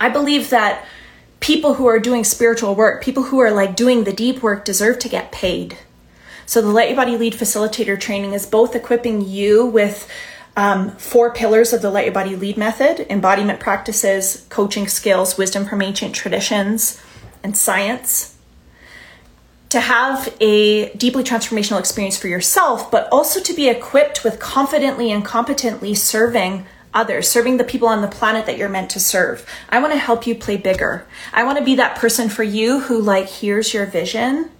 I 0.00 0.08
believe 0.08 0.48
that 0.48 0.86
people 1.40 1.74
who 1.74 1.86
are 1.88 1.98
doing 1.98 2.24
spiritual 2.24 2.74
work, 2.74 3.04
people 3.04 3.24
who 3.24 3.38
are 3.40 3.50
like 3.50 3.76
doing 3.76 4.04
the 4.04 4.14
deep 4.14 4.42
work, 4.42 4.64
deserve 4.64 4.98
to 5.00 5.10
get 5.10 5.30
paid. 5.30 5.76
So 6.50 6.60
the 6.60 6.66
Let 6.66 6.88
Your 6.88 6.96
Body 6.96 7.16
Lead 7.16 7.34
facilitator 7.34 7.96
training 7.96 8.32
is 8.32 8.44
both 8.44 8.74
equipping 8.74 9.24
you 9.24 9.66
with 9.66 10.10
um, 10.56 10.90
four 10.96 11.32
pillars 11.32 11.72
of 11.72 11.80
the 11.80 11.92
Let 11.92 12.04
Your 12.04 12.12
Body 12.12 12.34
Lead 12.34 12.56
method 12.56 13.06
embodiment 13.08 13.60
practices, 13.60 14.46
coaching 14.48 14.88
skills, 14.88 15.38
wisdom 15.38 15.64
from 15.64 15.80
ancient 15.80 16.12
traditions, 16.12 17.00
and 17.44 17.56
science. 17.56 18.36
To 19.68 19.78
have 19.78 20.34
a 20.40 20.92
deeply 20.94 21.22
transformational 21.22 21.78
experience 21.78 22.18
for 22.18 22.26
yourself, 22.26 22.90
but 22.90 23.08
also 23.12 23.38
to 23.38 23.54
be 23.54 23.68
equipped 23.68 24.24
with 24.24 24.40
confidently 24.40 25.12
and 25.12 25.24
competently 25.24 25.94
serving 25.94 26.66
others, 26.92 27.28
serving 27.28 27.58
the 27.58 27.62
people 27.62 27.86
on 27.86 28.02
the 28.02 28.08
planet 28.08 28.46
that 28.46 28.58
you're 28.58 28.68
meant 28.68 28.90
to 28.90 28.98
serve. 28.98 29.48
I 29.68 29.78
want 29.78 29.92
to 29.92 30.00
help 30.00 30.26
you 30.26 30.34
play 30.34 30.56
bigger. 30.56 31.06
I 31.32 31.44
want 31.44 31.58
to 31.58 31.64
be 31.64 31.76
that 31.76 31.96
person 31.96 32.28
for 32.28 32.42
you 32.42 32.80
who 32.80 33.00
like 33.00 33.28
hears 33.28 33.72
your 33.72 33.86
vision 33.86 34.50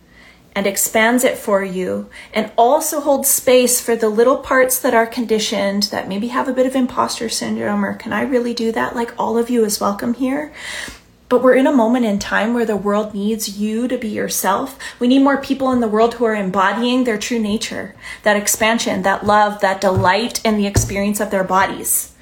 and 0.61 0.67
expands 0.67 1.25
it 1.25 1.39
for 1.39 1.65
you 1.65 2.07
and 2.35 2.53
also 2.55 3.01
holds 3.01 3.31
space 3.31 3.81
for 3.81 3.97
the 3.97 4.11
little 4.11 4.37
parts 4.37 4.79
that 4.79 4.93
are 4.93 5.07
conditioned 5.07 5.85
that 5.85 6.07
maybe 6.07 6.29
have 6.29 6.49
a 6.49 6.53
bit 6.53 6.67
of 6.67 6.77
imposter 6.77 7.31
syndrome 7.31 7.83
or 7.83 7.95
can 7.95 8.13
I 8.13 8.21
really 8.25 8.53
do 8.53 8.71
that? 8.73 8.95
Like 8.95 9.19
all 9.19 9.39
of 9.39 9.49
you 9.49 9.65
is 9.65 9.81
welcome 9.81 10.13
here. 10.13 10.53
But 11.31 11.43
we're 11.43 11.55
in 11.55 11.67
a 11.67 11.73
moment 11.73 12.05
in 12.05 12.19
time 12.19 12.53
where 12.53 12.67
the 12.67 12.77
world 12.77 13.15
needs 13.15 13.59
you 13.59 13.89
to 13.89 13.97
be 13.97 14.09
yourself. 14.09 14.79
We 14.99 15.09
need 15.09 15.23
more 15.23 15.41
people 15.41 15.73
in 15.73 15.81
the 15.81 15.89
world 15.89 16.13
who 16.13 16.27
are 16.27 16.35
embodying 16.35 17.05
their 17.05 17.17
true 17.17 17.39
nature, 17.39 17.95
that 18.23 18.37
expansion, 18.37 19.01
that 19.05 19.25
love, 19.25 19.63
that 19.63 19.81
delight 19.81 20.45
in 20.45 20.59
the 20.59 20.67
experience 20.67 21.21
of 21.21 21.31
their 21.31 21.45
bodies, 21.45 22.15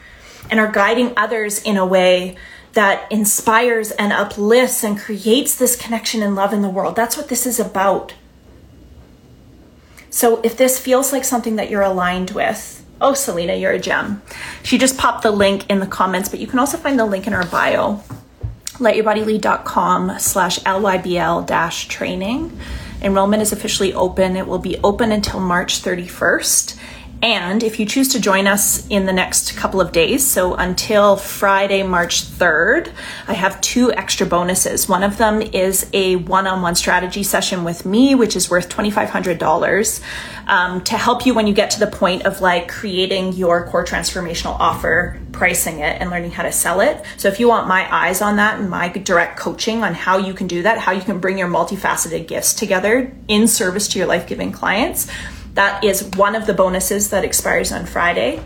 and 0.49 0.61
are 0.61 0.70
guiding 0.70 1.12
others 1.16 1.61
in 1.61 1.76
a 1.76 1.84
way 1.84 2.36
that 2.74 3.11
inspires 3.11 3.91
and 3.91 4.12
uplifts 4.12 4.84
and 4.84 4.97
creates 4.97 5.57
this 5.57 5.74
connection 5.74 6.22
and 6.22 6.36
love 6.36 6.53
in 6.53 6.62
the 6.62 6.68
world. 6.68 6.95
That's 6.95 7.16
what 7.16 7.28
this 7.28 7.47
is 7.47 7.59
about. 7.59 8.14
So 10.18 10.40
if 10.42 10.56
this 10.56 10.80
feels 10.80 11.12
like 11.12 11.22
something 11.22 11.54
that 11.56 11.70
you're 11.70 11.80
aligned 11.80 12.32
with, 12.32 12.84
oh, 13.00 13.14
Selena, 13.14 13.54
you're 13.54 13.70
a 13.70 13.78
gem. 13.78 14.20
She 14.64 14.76
just 14.76 14.98
popped 14.98 15.22
the 15.22 15.30
link 15.30 15.70
in 15.70 15.78
the 15.78 15.86
comments, 15.86 16.28
but 16.28 16.40
you 16.40 16.48
can 16.48 16.58
also 16.58 16.76
find 16.76 16.98
the 16.98 17.06
link 17.06 17.28
in 17.28 17.34
our 17.34 17.46
bio. 17.46 18.02
Letyourbodylead.com 18.78 20.18
slash 20.18 20.58
lybl 20.58 21.46
dash 21.46 21.86
training. 21.86 22.58
Enrollment 23.00 23.42
is 23.42 23.52
officially 23.52 23.94
open. 23.94 24.34
It 24.34 24.48
will 24.48 24.58
be 24.58 24.76
open 24.82 25.12
until 25.12 25.38
march 25.38 25.82
31st 25.82 26.76
and 27.22 27.64
if 27.64 27.80
you 27.80 27.86
choose 27.86 28.08
to 28.08 28.20
join 28.20 28.46
us 28.46 28.86
in 28.88 29.06
the 29.06 29.12
next 29.12 29.56
couple 29.56 29.80
of 29.80 29.90
days, 29.90 30.24
so 30.24 30.54
until 30.54 31.16
Friday, 31.16 31.82
March 31.82 32.24
3rd, 32.24 32.92
I 33.26 33.32
have 33.32 33.60
two 33.60 33.92
extra 33.92 34.24
bonuses. 34.24 34.88
One 34.88 35.02
of 35.02 35.18
them 35.18 35.42
is 35.42 35.90
a 35.92 36.16
one 36.16 36.46
on 36.46 36.62
one 36.62 36.76
strategy 36.76 37.24
session 37.24 37.64
with 37.64 37.84
me, 37.84 38.14
which 38.14 38.36
is 38.36 38.48
worth 38.48 38.68
$2,500 38.68 40.02
um, 40.46 40.80
to 40.84 40.96
help 40.96 41.26
you 41.26 41.34
when 41.34 41.48
you 41.48 41.54
get 41.54 41.70
to 41.70 41.80
the 41.80 41.88
point 41.88 42.24
of 42.24 42.40
like 42.40 42.68
creating 42.68 43.32
your 43.32 43.66
core 43.66 43.84
transformational 43.84 44.56
offer, 44.60 45.20
pricing 45.32 45.80
it, 45.80 46.00
and 46.00 46.10
learning 46.10 46.30
how 46.30 46.44
to 46.44 46.52
sell 46.52 46.80
it. 46.80 47.04
So 47.16 47.26
if 47.26 47.40
you 47.40 47.48
want 47.48 47.66
my 47.66 47.92
eyes 47.92 48.22
on 48.22 48.36
that 48.36 48.60
and 48.60 48.70
my 48.70 48.88
direct 48.88 49.38
coaching 49.38 49.82
on 49.82 49.92
how 49.92 50.18
you 50.18 50.34
can 50.34 50.46
do 50.46 50.62
that, 50.62 50.78
how 50.78 50.92
you 50.92 51.02
can 51.02 51.18
bring 51.18 51.36
your 51.36 51.48
multifaceted 51.48 52.28
gifts 52.28 52.54
together 52.54 53.12
in 53.26 53.48
service 53.48 53.88
to 53.88 53.98
your 53.98 54.06
life 54.06 54.28
giving 54.28 54.52
clients, 54.52 55.08
that 55.59 55.82
is 55.82 56.04
one 56.14 56.36
of 56.36 56.46
the 56.46 56.54
bonuses 56.54 57.11
that 57.11 57.24
expires 57.24 57.72
on 57.72 57.84
Friday. 57.84 58.40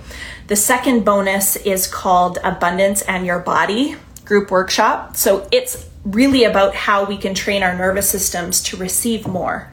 The 0.46 0.56
second 0.56 1.04
bonus 1.04 1.56
is 1.56 1.86
called 1.86 2.38
Abundance 2.42 3.02
and 3.02 3.26
Your 3.26 3.38
Body 3.38 3.96
group 4.24 4.50
workshop. 4.50 5.14
So 5.18 5.46
it's 5.52 5.90
really 6.06 6.44
about 6.44 6.74
how 6.74 7.04
we 7.04 7.18
can 7.18 7.34
train 7.34 7.62
our 7.62 7.76
nervous 7.76 8.08
systems 8.08 8.62
to 8.62 8.78
receive 8.78 9.28
more 9.28 9.70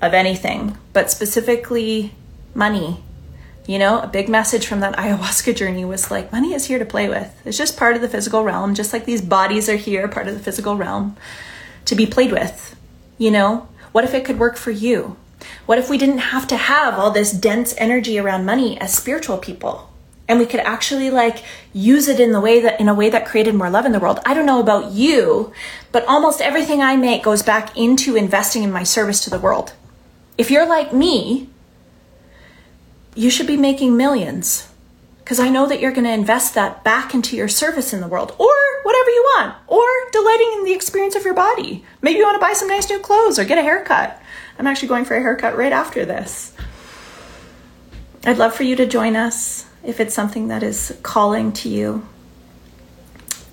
of 0.00 0.14
anything, 0.14 0.78
but 0.94 1.10
specifically 1.10 2.14
money. 2.54 3.04
You 3.66 3.78
know, 3.78 4.00
a 4.00 4.06
big 4.06 4.30
message 4.30 4.66
from 4.66 4.80
that 4.80 4.96
ayahuasca 4.96 5.54
journey 5.54 5.84
was 5.84 6.10
like, 6.10 6.32
money 6.32 6.54
is 6.54 6.64
here 6.64 6.78
to 6.78 6.86
play 6.86 7.10
with. 7.10 7.30
It's 7.44 7.58
just 7.58 7.76
part 7.76 7.94
of 7.94 8.00
the 8.00 8.08
physical 8.08 8.42
realm, 8.42 8.74
just 8.74 8.94
like 8.94 9.04
these 9.04 9.20
bodies 9.20 9.68
are 9.68 9.76
here, 9.76 10.08
part 10.08 10.28
of 10.28 10.34
the 10.34 10.40
physical 10.40 10.78
realm, 10.78 11.14
to 11.84 11.94
be 11.94 12.06
played 12.06 12.32
with. 12.32 12.74
You 13.18 13.32
know, 13.32 13.68
what 13.92 14.04
if 14.04 14.14
it 14.14 14.24
could 14.24 14.38
work 14.38 14.56
for 14.56 14.70
you? 14.70 15.18
What 15.66 15.78
if 15.78 15.88
we 15.88 15.98
didn't 15.98 16.18
have 16.18 16.46
to 16.48 16.56
have 16.56 16.98
all 16.98 17.10
this 17.10 17.32
dense 17.32 17.74
energy 17.78 18.18
around 18.18 18.44
money 18.44 18.80
as 18.80 18.94
spiritual 18.94 19.38
people? 19.38 19.90
And 20.28 20.38
we 20.38 20.46
could 20.46 20.60
actually 20.60 21.10
like 21.10 21.42
use 21.72 22.08
it 22.08 22.20
in 22.20 22.32
the 22.32 22.40
way 22.40 22.60
that 22.60 22.80
in 22.80 22.88
a 22.88 22.94
way 22.94 23.10
that 23.10 23.26
created 23.26 23.54
more 23.54 23.70
love 23.70 23.84
in 23.84 23.92
the 23.92 24.00
world. 24.00 24.20
I 24.24 24.34
don't 24.34 24.46
know 24.46 24.60
about 24.60 24.92
you, 24.92 25.52
but 25.90 26.06
almost 26.06 26.40
everything 26.40 26.80
I 26.80 26.96
make 26.96 27.22
goes 27.22 27.42
back 27.42 27.76
into 27.76 28.16
investing 28.16 28.62
in 28.62 28.72
my 28.72 28.82
service 28.82 29.22
to 29.24 29.30
the 29.30 29.38
world. 29.38 29.74
If 30.38 30.50
you're 30.50 30.66
like 30.66 30.92
me, 30.92 31.48
you 33.14 33.30
should 33.30 33.46
be 33.46 33.56
making 33.56 33.96
millions 33.96 34.68
because 35.18 35.38
I 35.38 35.48
know 35.48 35.66
that 35.66 35.80
you're 35.80 35.92
going 35.92 36.04
to 36.04 36.12
invest 36.12 36.54
that 36.54 36.82
back 36.82 37.14
into 37.14 37.36
your 37.36 37.48
service 37.48 37.92
in 37.92 38.00
the 38.00 38.08
world 38.08 38.34
or 38.38 38.54
whatever 38.82 39.10
you 39.10 39.22
want, 39.36 39.54
or 39.68 39.86
delighting 40.12 40.52
in 40.58 40.64
the 40.64 40.72
experience 40.72 41.14
of 41.14 41.24
your 41.24 41.34
body. 41.34 41.84
Maybe 42.00 42.18
you 42.18 42.24
want 42.24 42.36
to 42.36 42.46
buy 42.46 42.52
some 42.52 42.68
nice 42.68 42.88
new 42.88 42.98
clothes 42.98 43.38
or 43.38 43.44
get 43.44 43.58
a 43.58 43.62
haircut. 43.62 44.20
I'm 44.58 44.66
actually 44.66 44.88
going 44.88 45.04
for 45.04 45.16
a 45.16 45.20
haircut 45.20 45.56
right 45.56 45.72
after 45.72 46.04
this. 46.04 46.52
I'd 48.24 48.38
love 48.38 48.54
for 48.54 48.62
you 48.62 48.76
to 48.76 48.86
join 48.86 49.16
us 49.16 49.66
if 49.82 49.98
it's 49.98 50.14
something 50.14 50.48
that 50.48 50.62
is 50.62 50.96
calling 51.02 51.52
to 51.54 51.68
you. 51.68 52.06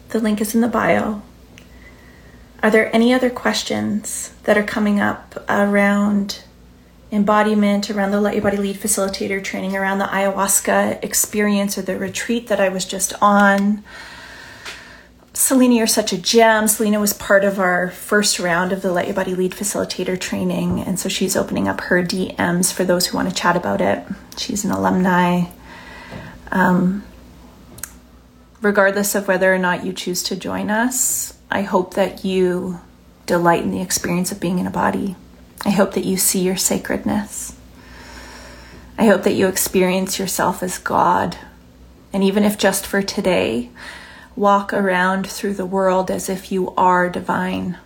The 0.10 0.20
link 0.20 0.42
is 0.42 0.54
in 0.54 0.62
the 0.62 0.68
bio. 0.68 1.22
Are 2.62 2.70
there 2.70 2.94
any 2.94 3.14
other 3.14 3.30
questions 3.30 4.34
that 4.44 4.58
are 4.58 4.64
coming 4.64 5.00
up 5.00 5.44
around 5.48 6.44
embodiment, 7.12 7.90
around 7.90 8.12
the 8.12 8.22
Let 8.22 8.36
Your 8.36 8.44
Body 8.44 8.58
Lead 8.58 8.76
facilitator 8.76 9.44
training, 9.44 9.76
around 9.76 10.00
the 10.00 10.06
ayahuasca 10.06 11.04
experience 11.04 11.78
or 11.78 11.82
the 11.82 11.98
retreat 11.98 12.48
that 12.48 12.60
I 12.60 12.70
was 12.70 12.86
just 12.86 13.14
on? 13.22 13.84
Selena, 15.40 15.74
you're 15.74 15.88
such 15.88 16.12
a 16.12 16.18
gem. 16.18 16.68
Selena 16.68 17.00
was 17.00 17.14
part 17.14 17.46
of 17.46 17.60
our 17.60 17.92
first 17.92 18.40
round 18.40 18.74
of 18.74 18.82
the 18.82 18.92
Let 18.92 19.06
Your 19.06 19.16
Body 19.16 19.36
Lead 19.36 19.54
facilitator 19.54 20.20
training, 20.20 20.82
and 20.82 21.00
so 21.00 21.08
she's 21.08 21.38
opening 21.38 21.66
up 21.66 21.80
her 21.80 22.04
DMs 22.04 22.74
for 22.74 22.84
those 22.84 23.08
who 23.08 23.16
want 23.16 23.30
to 23.30 23.34
chat 23.34 23.56
about 23.56 23.80
it. 23.80 24.04
She's 24.36 24.66
an 24.66 24.72
alumni. 24.72 25.46
Um, 26.52 27.06
regardless 28.62 29.16
of 29.16 29.30
whether 29.30 29.52
or 29.52 29.58
not 29.58 29.86
you 29.86 29.94
choose 29.94 30.24
to 30.24 30.36
join 30.36 30.70
us, 30.70 31.40
I 31.50 31.62
hope 31.62 31.94
that 31.94 32.26
you 32.26 32.82
delight 33.26 33.64
in 33.64 33.72
the 33.72 33.82
experience 33.82 34.34
of 34.34 34.42
being 34.42 34.60
in 34.60 34.68
a 34.68 34.72
body. 34.72 35.16
I 35.64 35.70
hope 35.70 35.94
that 35.94 36.04
you 36.04 36.18
see 36.18 36.42
your 36.42 36.58
sacredness. 36.58 37.56
I 38.98 39.06
hope 39.06 39.24
that 39.24 39.36
you 39.36 39.48
experience 39.48 40.20
yourself 40.20 40.62
as 40.62 40.78
God. 40.78 41.38
And 42.12 42.26
even 42.26 42.44
if 42.44 42.58
just 42.58 42.86
for 42.86 43.02
today, 43.02 43.70
walk 44.40 44.72
around 44.72 45.28
through 45.28 45.54
the 45.54 45.66
world 45.66 46.10
as 46.10 46.30
if 46.30 46.50
you 46.50 46.74
are 46.78 47.10
divine, 47.10 47.78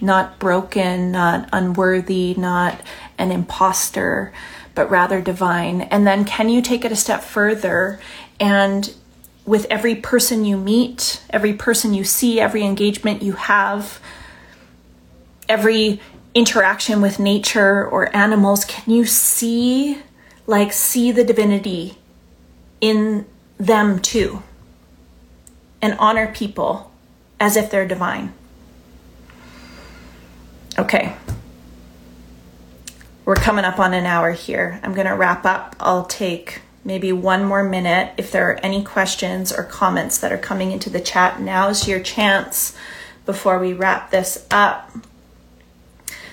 not 0.00 0.38
broken, 0.38 1.12
not 1.12 1.46
unworthy, 1.52 2.34
not 2.34 2.80
an 3.18 3.30
imposter, 3.30 4.32
but 4.74 4.90
rather 4.90 5.20
divine. 5.20 5.82
And 5.82 6.06
then 6.06 6.24
can 6.24 6.48
you 6.48 6.62
take 6.62 6.86
it 6.86 6.90
a 6.90 6.96
step 6.96 7.22
further 7.22 8.00
and 8.40 8.94
with 9.44 9.66
every 9.68 9.94
person 9.94 10.46
you 10.46 10.56
meet, 10.56 11.22
every 11.28 11.52
person 11.52 11.92
you 11.92 12.04
see, 12.04 12.40
every 12.40 12.62
engagement 12.62 13.20
you 13.20 13.32
have, 13.32 14.00
every 15.50 16.00
interaction 16.34 17.02
with 17.02 17.18
nature 17.18 17.86
or 17.86 18.14
animals, 18.16 18.64
can 18.64 18.94
you 18.94 19.04
see 19.04 19.98
like 20.46 20.72
see 20.72 21.12
the 21.12 21.24
divinity 21.24 21.98
in 22.80 23.26
them 23.58 23.98
too? 23.98 24.42
And 25.82 25.96
honor 25.98 26.32
people 26.32 26.92
as 27.38 27.56
if 27.56 27.70
they're 27.70 27.88
divine. 27.88 28.32
Okay. 30.78 31.16
We're 33.24 33.34
coming 33.36 33.64
up 33.64 33.78
on 33.78 33.94
an 33.94 34.06
hour 34.06 34.32
here. 34.32 34.80
I'm 34.82 34.94
going 34.94 35.06
to 35.06 35.14
wrap 35.14 35.44
up. 35.44 35.76
I'll 35.78 36.04
take 36.04 36.62
maybe 36.84 37.12
one 37.12 37.44
more 37.44 37.62
minute. 37.62 38.14
If 38.16 38.32
there 38.32 38.50
are 38.50 38.60
any 38.62 38.82
questions 38.82 39.52
or 39.52 39.62
comments 39.62 40.18
that 40.18 40.32
are 40.32 40.38
coming 40.38 40.72
into 40.72 40.90
the 40.90 41.00
chat, 41.00 41.40
now's 41.40 41.86
your 41.86 42.00
chance 42.00 42.76
before 43.26 43.58
we 43.58 43.72
wrap 43.72 44.10
this 44.10 44.46
up. 44.50 44.90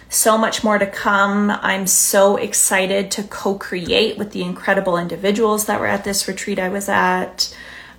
So 0.10 0.38
much 0.38 0.64
more 0.64 0.78
to 0.78 0.88
come. 0.88 1.52
I'm 1.52 1.86
so 1.86 2.38
excited 2.38 3.12
to 3.12 3.24
co 3.24 3.56
create 3.56 4.18
with 4.18 4.32
the 4.32 4.42
incredible 4.42 4.98
individuals 4.98 5.66
that 5.66 5.80
were 5.80 5.88
at 5.88 6.06
this 6.06 6.28
retreat 6.28 6.60
I 6.60 6.70
was 6.70 6.88
at 6.88 7.56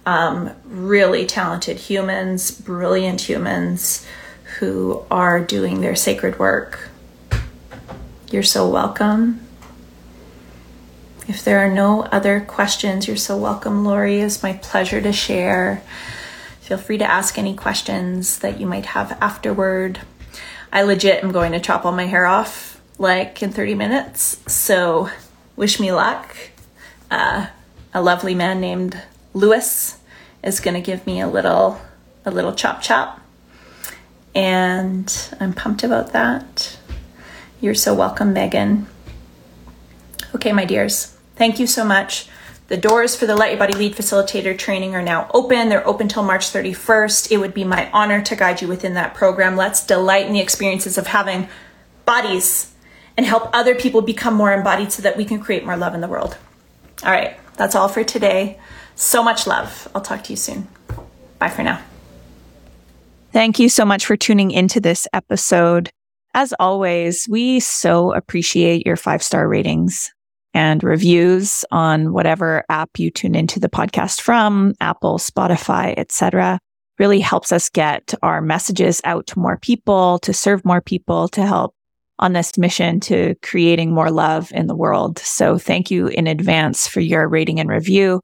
um, 0.08 0.50
really 0.64 1.26
talented 1.26 1.76
humans, 1.76 2.50
brilliant 2.50 3.20
humans 3.20 4.06
who 4.58 5.04
are 5.10 5.38
doing 5.38 5.82
their 5.82 5.94
sacred 5.94 6.38
work. 6.38 6.88
You're 8.30 8.42
so 8.42 8.66
welcome. 8.66 9.46
If 11.26 11.44
there 11.44 11.58
are 11.58 11.70
no 11.70 12.04
other 12.04 12.40
questions, 12.40 13.06
you're 13.06 13.18
so 13.18 13.36
welcome, 13.36 13.84
Lori. 13.84 14.20
It's 14.20 14.42
my 14.42 14.54
pleasure 14.54 15.02
to 15.02 15.12
share. 15.12 15.82
Feel 16.62 16.78
free 16.78 16.96
to 16.96 17.04
ask 17.04 17.36
any 17.36 17.54
questions 17.54 18.38
that 18.38 18.58
you 18.58 18.66
might 18.66 18.86
have 18.86 19.12
afterward. 19.20 20.00
I 20.72 20.84
legit 20.84 21.22
am 21.22 21.32
going 21.32 21.52
to 21.52 21.60
chop 21.60 21.84
all 21.84 21.92
my 21.92 22.06
hair 22.06 22.24
off 22.24 22.80
like 22.96 23.42
in 23.42 23.52
30 23.52 23.74
minutes, 23.74 24.40
so 24.50 25.10
wish 25.54 25.78
me 25.78 25.92
luck. 25.92 26.34
Uh, 27.10 27.48
a 27.92 28.00
lovely 28.00 28.34
man 28.34 28.58
named 28.58 28.98
Lewis 29.34 29.97
is 30.48 30.60
going 30.60 30.74
to 30.74 30.80
give 30.80 31.06
me 31.06 31.20
a 31.20 31.28
little 31.28 31.80
a 32.24 32.30
little 32.30 32.54
chop 32.54 32.82
chop. 32.82 33.20
And 34.34 35.30
I'm 35.40 35.52
pumped 35.52 35.84
about 35.84 36.12
that. 36.12 36.78
You're 37.60 37.74
so 37.74 37.94
welcome, 37.94 38.32
Megan. 38.32 38.86
Okay, 40.34 40.52
my 40.52 40.64
dears, 40.64 41.16
thank 41.36 41.58
you 41.58 41.66
so 41.66 41.84
much. 41.84 42.28
The 42.68 42.76
doors 42.76 43.16
for 43.16 43.24
the 43.24 43.34
Let 43.34 43.50
Your 43.50 43.58
Body 43.58 43.72
Lead 43.72 43.94
Facilitator 43.94 44.56
training 44.56 44.94
are 44.94 45.02
now 45.02 45.30
open. 45.32 45.70
They're 45.70 45.86
open 45.88 46.06
till 46.06 46.22
March 46.22 46.52
31st. 46.52 47.32
It 47.32 47.38
would 47.38 47.54
be 47.54 47.64
my 47.64 47.90
honor 47.92 48.20
to 48.22 48.36
guide 48.36 48.60
you 48.60 48.68
within 48.68 48.92
that 48.94 49.14
program. 49.14 49.56
Let's 49.56 49.84
delight 49.86 50.26
in 50.26 50.34
the 50.34 50.40
experiences 50.40 50.98
of 50.98 51.06
having 51.06 51.48
bodies 52.04 52.74
and 53.16 53.24
help 53.24 53.48
other 53.54 53.74
people 53.74 54.02
become 54.02 54.34
more 54.34 54.52
embodied 54.52 54.92
so 54.92 55.02
that 55.02 55.16
we 55.16 55.24
can 55.24 55.40
create 55.40 55.64
more 55.64 55.78
love 55.78 55.94
in 55.94 56.02
the 56.02 56.08
world. 56.08 56.36
All 57.02 57.10
right, 57.10 57.38
that's 57.56 57.74
all 57.74 57.88
for 57.88 58.04
today. 58.04 58.60
So 58.98 59.22
much 59.22 59.46
love. 59.46 59.86
I'll 59.94 60.02
talk 60.02 60.24
to 60.24 60.32
you 60.32 60.36
soon. 60.36 60.66
Bye 61.38 61.50
for 61.50 61.62
now. 61.62 61.80
Thank 63.32 63.60
you 63.60 63.68
so 63.68 63.84
much 63.84 64.04
for 64.04 64.16
tuning 64.16 64.50
into 64.50 64.80
this 64.80 65.06
episode. 65.12 65.88
As 66.34 66.52
always, 66.58 67.24
we 67.30 67.60
so 67.60 68.12
appreciate 68.12 68.84
your 68.84 68.96
five 68.96 69.22
star 69.22 69.48
ratings 69.48 70.10
and 70.52 70.82
reviews 70.82 71.64
on 71.70 72.12
whatever 72.12 72.64
app 72.68 72.98
you 72.98 73.12
tune 73.12 73.36
into 73.36 73.60
the 73.60 73.68
podcast 73.68 74.20
from, 74.20 74.74
Apple, 74.80 75.18
Spotify, 75.18 75.94
etc. 75.96 76.58
Really 76.98 77.20
helps 77.20 77.52
us 77.52 77.68
get 77.68 78.14
our 78.20 78.40
messages 78.40 79.00
out 79.04 79.28
to 79.28 79.38
more 79.38 79.58
people, 79.58 80.18
to 80.20 80.32
serve 80.32 80.64
more 80.64 80.80
people, 80.80 81.28
to 81.28 81.46
help 81.46 81.72
on 82.18 82.32
this 82.32 82.58
mission 82.58 82.98
to 82.98 83.36
creating 83.42 83.92
more 83.92 84.10
love 84.10 84.50
in 84.52 84.66
the 84.66 84.74
world. 84.74 85.20
So 85.20 85.56
thank 85.56 85.88
you 85.88 86.08
in 86.08 86.26
advance 86.26 86.88
for 86.88 86.98
your 86.98 87.28
rating 87.28 87.60
and 87.60 87.68
review. 87.68 88.20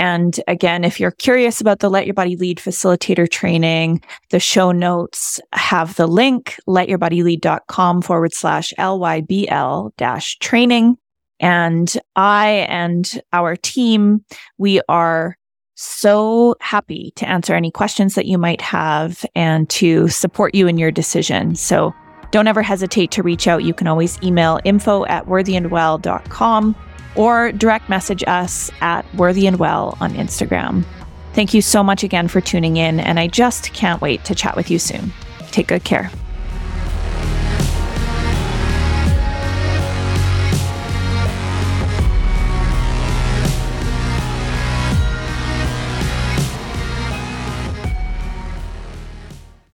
And 0.00 0.40
again, 0.48 0.82
if 0.82 0.98
you're 0.98 1.10
curious 1.10 1.60
about 1.60 1.80
the 1.80 1.90
Let 1.90 2.06
Your 2.06 2.14
Body 2.14 2.34
Lead 2.34 2.56
facilitator 2.56 3.30
training, 3.30 4.02
the 4.30 4.40
show 4.40 4.72
notes 4.72 5.38
have 5.52 5.94
the 5.96 6.06
link, 6.06 6.56
letyourbodylead.com 6.66 8.00
forward 8.00 8.32
slash 8.32 8.72
LYBL 8.78 9.90
dash 9.98 10.38
training. 10.38 10.96
And 11.38 11.94
I 12.16 12.66
and 12.70 13.20
our 13.34 13.56
team, 13.56 14.24
we 14.56 14.80
are 14.88 15.36
so 15.74 16.54
happy 16.62 17.12
to 17.16 17.28
answer 17.28 17.54
any 17.54 17.70
questions 17.70 18.14
that 18.14 18.24
you 18.24 18.38
might 18.38 18.62
have 18.62 19.22
and 19.34 19.68
to 19.68 20.08
support 20.08 20.54
you 20.54 20.66
in 20.66 20.78
your 20.78 20.90
decision. 20.90 21.54
So 21.56 21.94
don't 22.30 22.46
ever 22.48 22.62
hesitate 22.62 23.10
to 23.10 23.22
reach 23.22 23.46
out. 23.46 23.64
You 23.64 23.74
can 23.74 23.86
always 23.86 24.18
email 24.22 24.60
info 24.64 25.04
at 25.06 25.26
worthyandwell.com 25.26 26.74
or 27.16 27.52
direct 27.52 27.88
message 27.88 28.24
us 28.26 28.70
at 28.80 29.04
Worthy 29.14 29.46
and 29.46 29.58
Well 29.58 29.96
on 30.00 30.12
Instagram. 30.14 30.84
Thank 31.32 31.54
you 31.54 31.62
so 31.62 31.82
much 31.82 32.02
again 32.02 32.28
for 32.28 32.40
tuning 32.40 32.76
in, 32.76 33.00
and 33.00 33.20
I 33.20 33.28
just 33.28 33.72
can't 33.72 34.00
wait 34.00 34.24
to 34.24 34.34
chat 34.34 34.56
with 34.56 34.70
you 34.70 34.78
soon. 34.78 35.12
Take 35.50 35.68
good 35.68 35.84
care. 35.84 36.10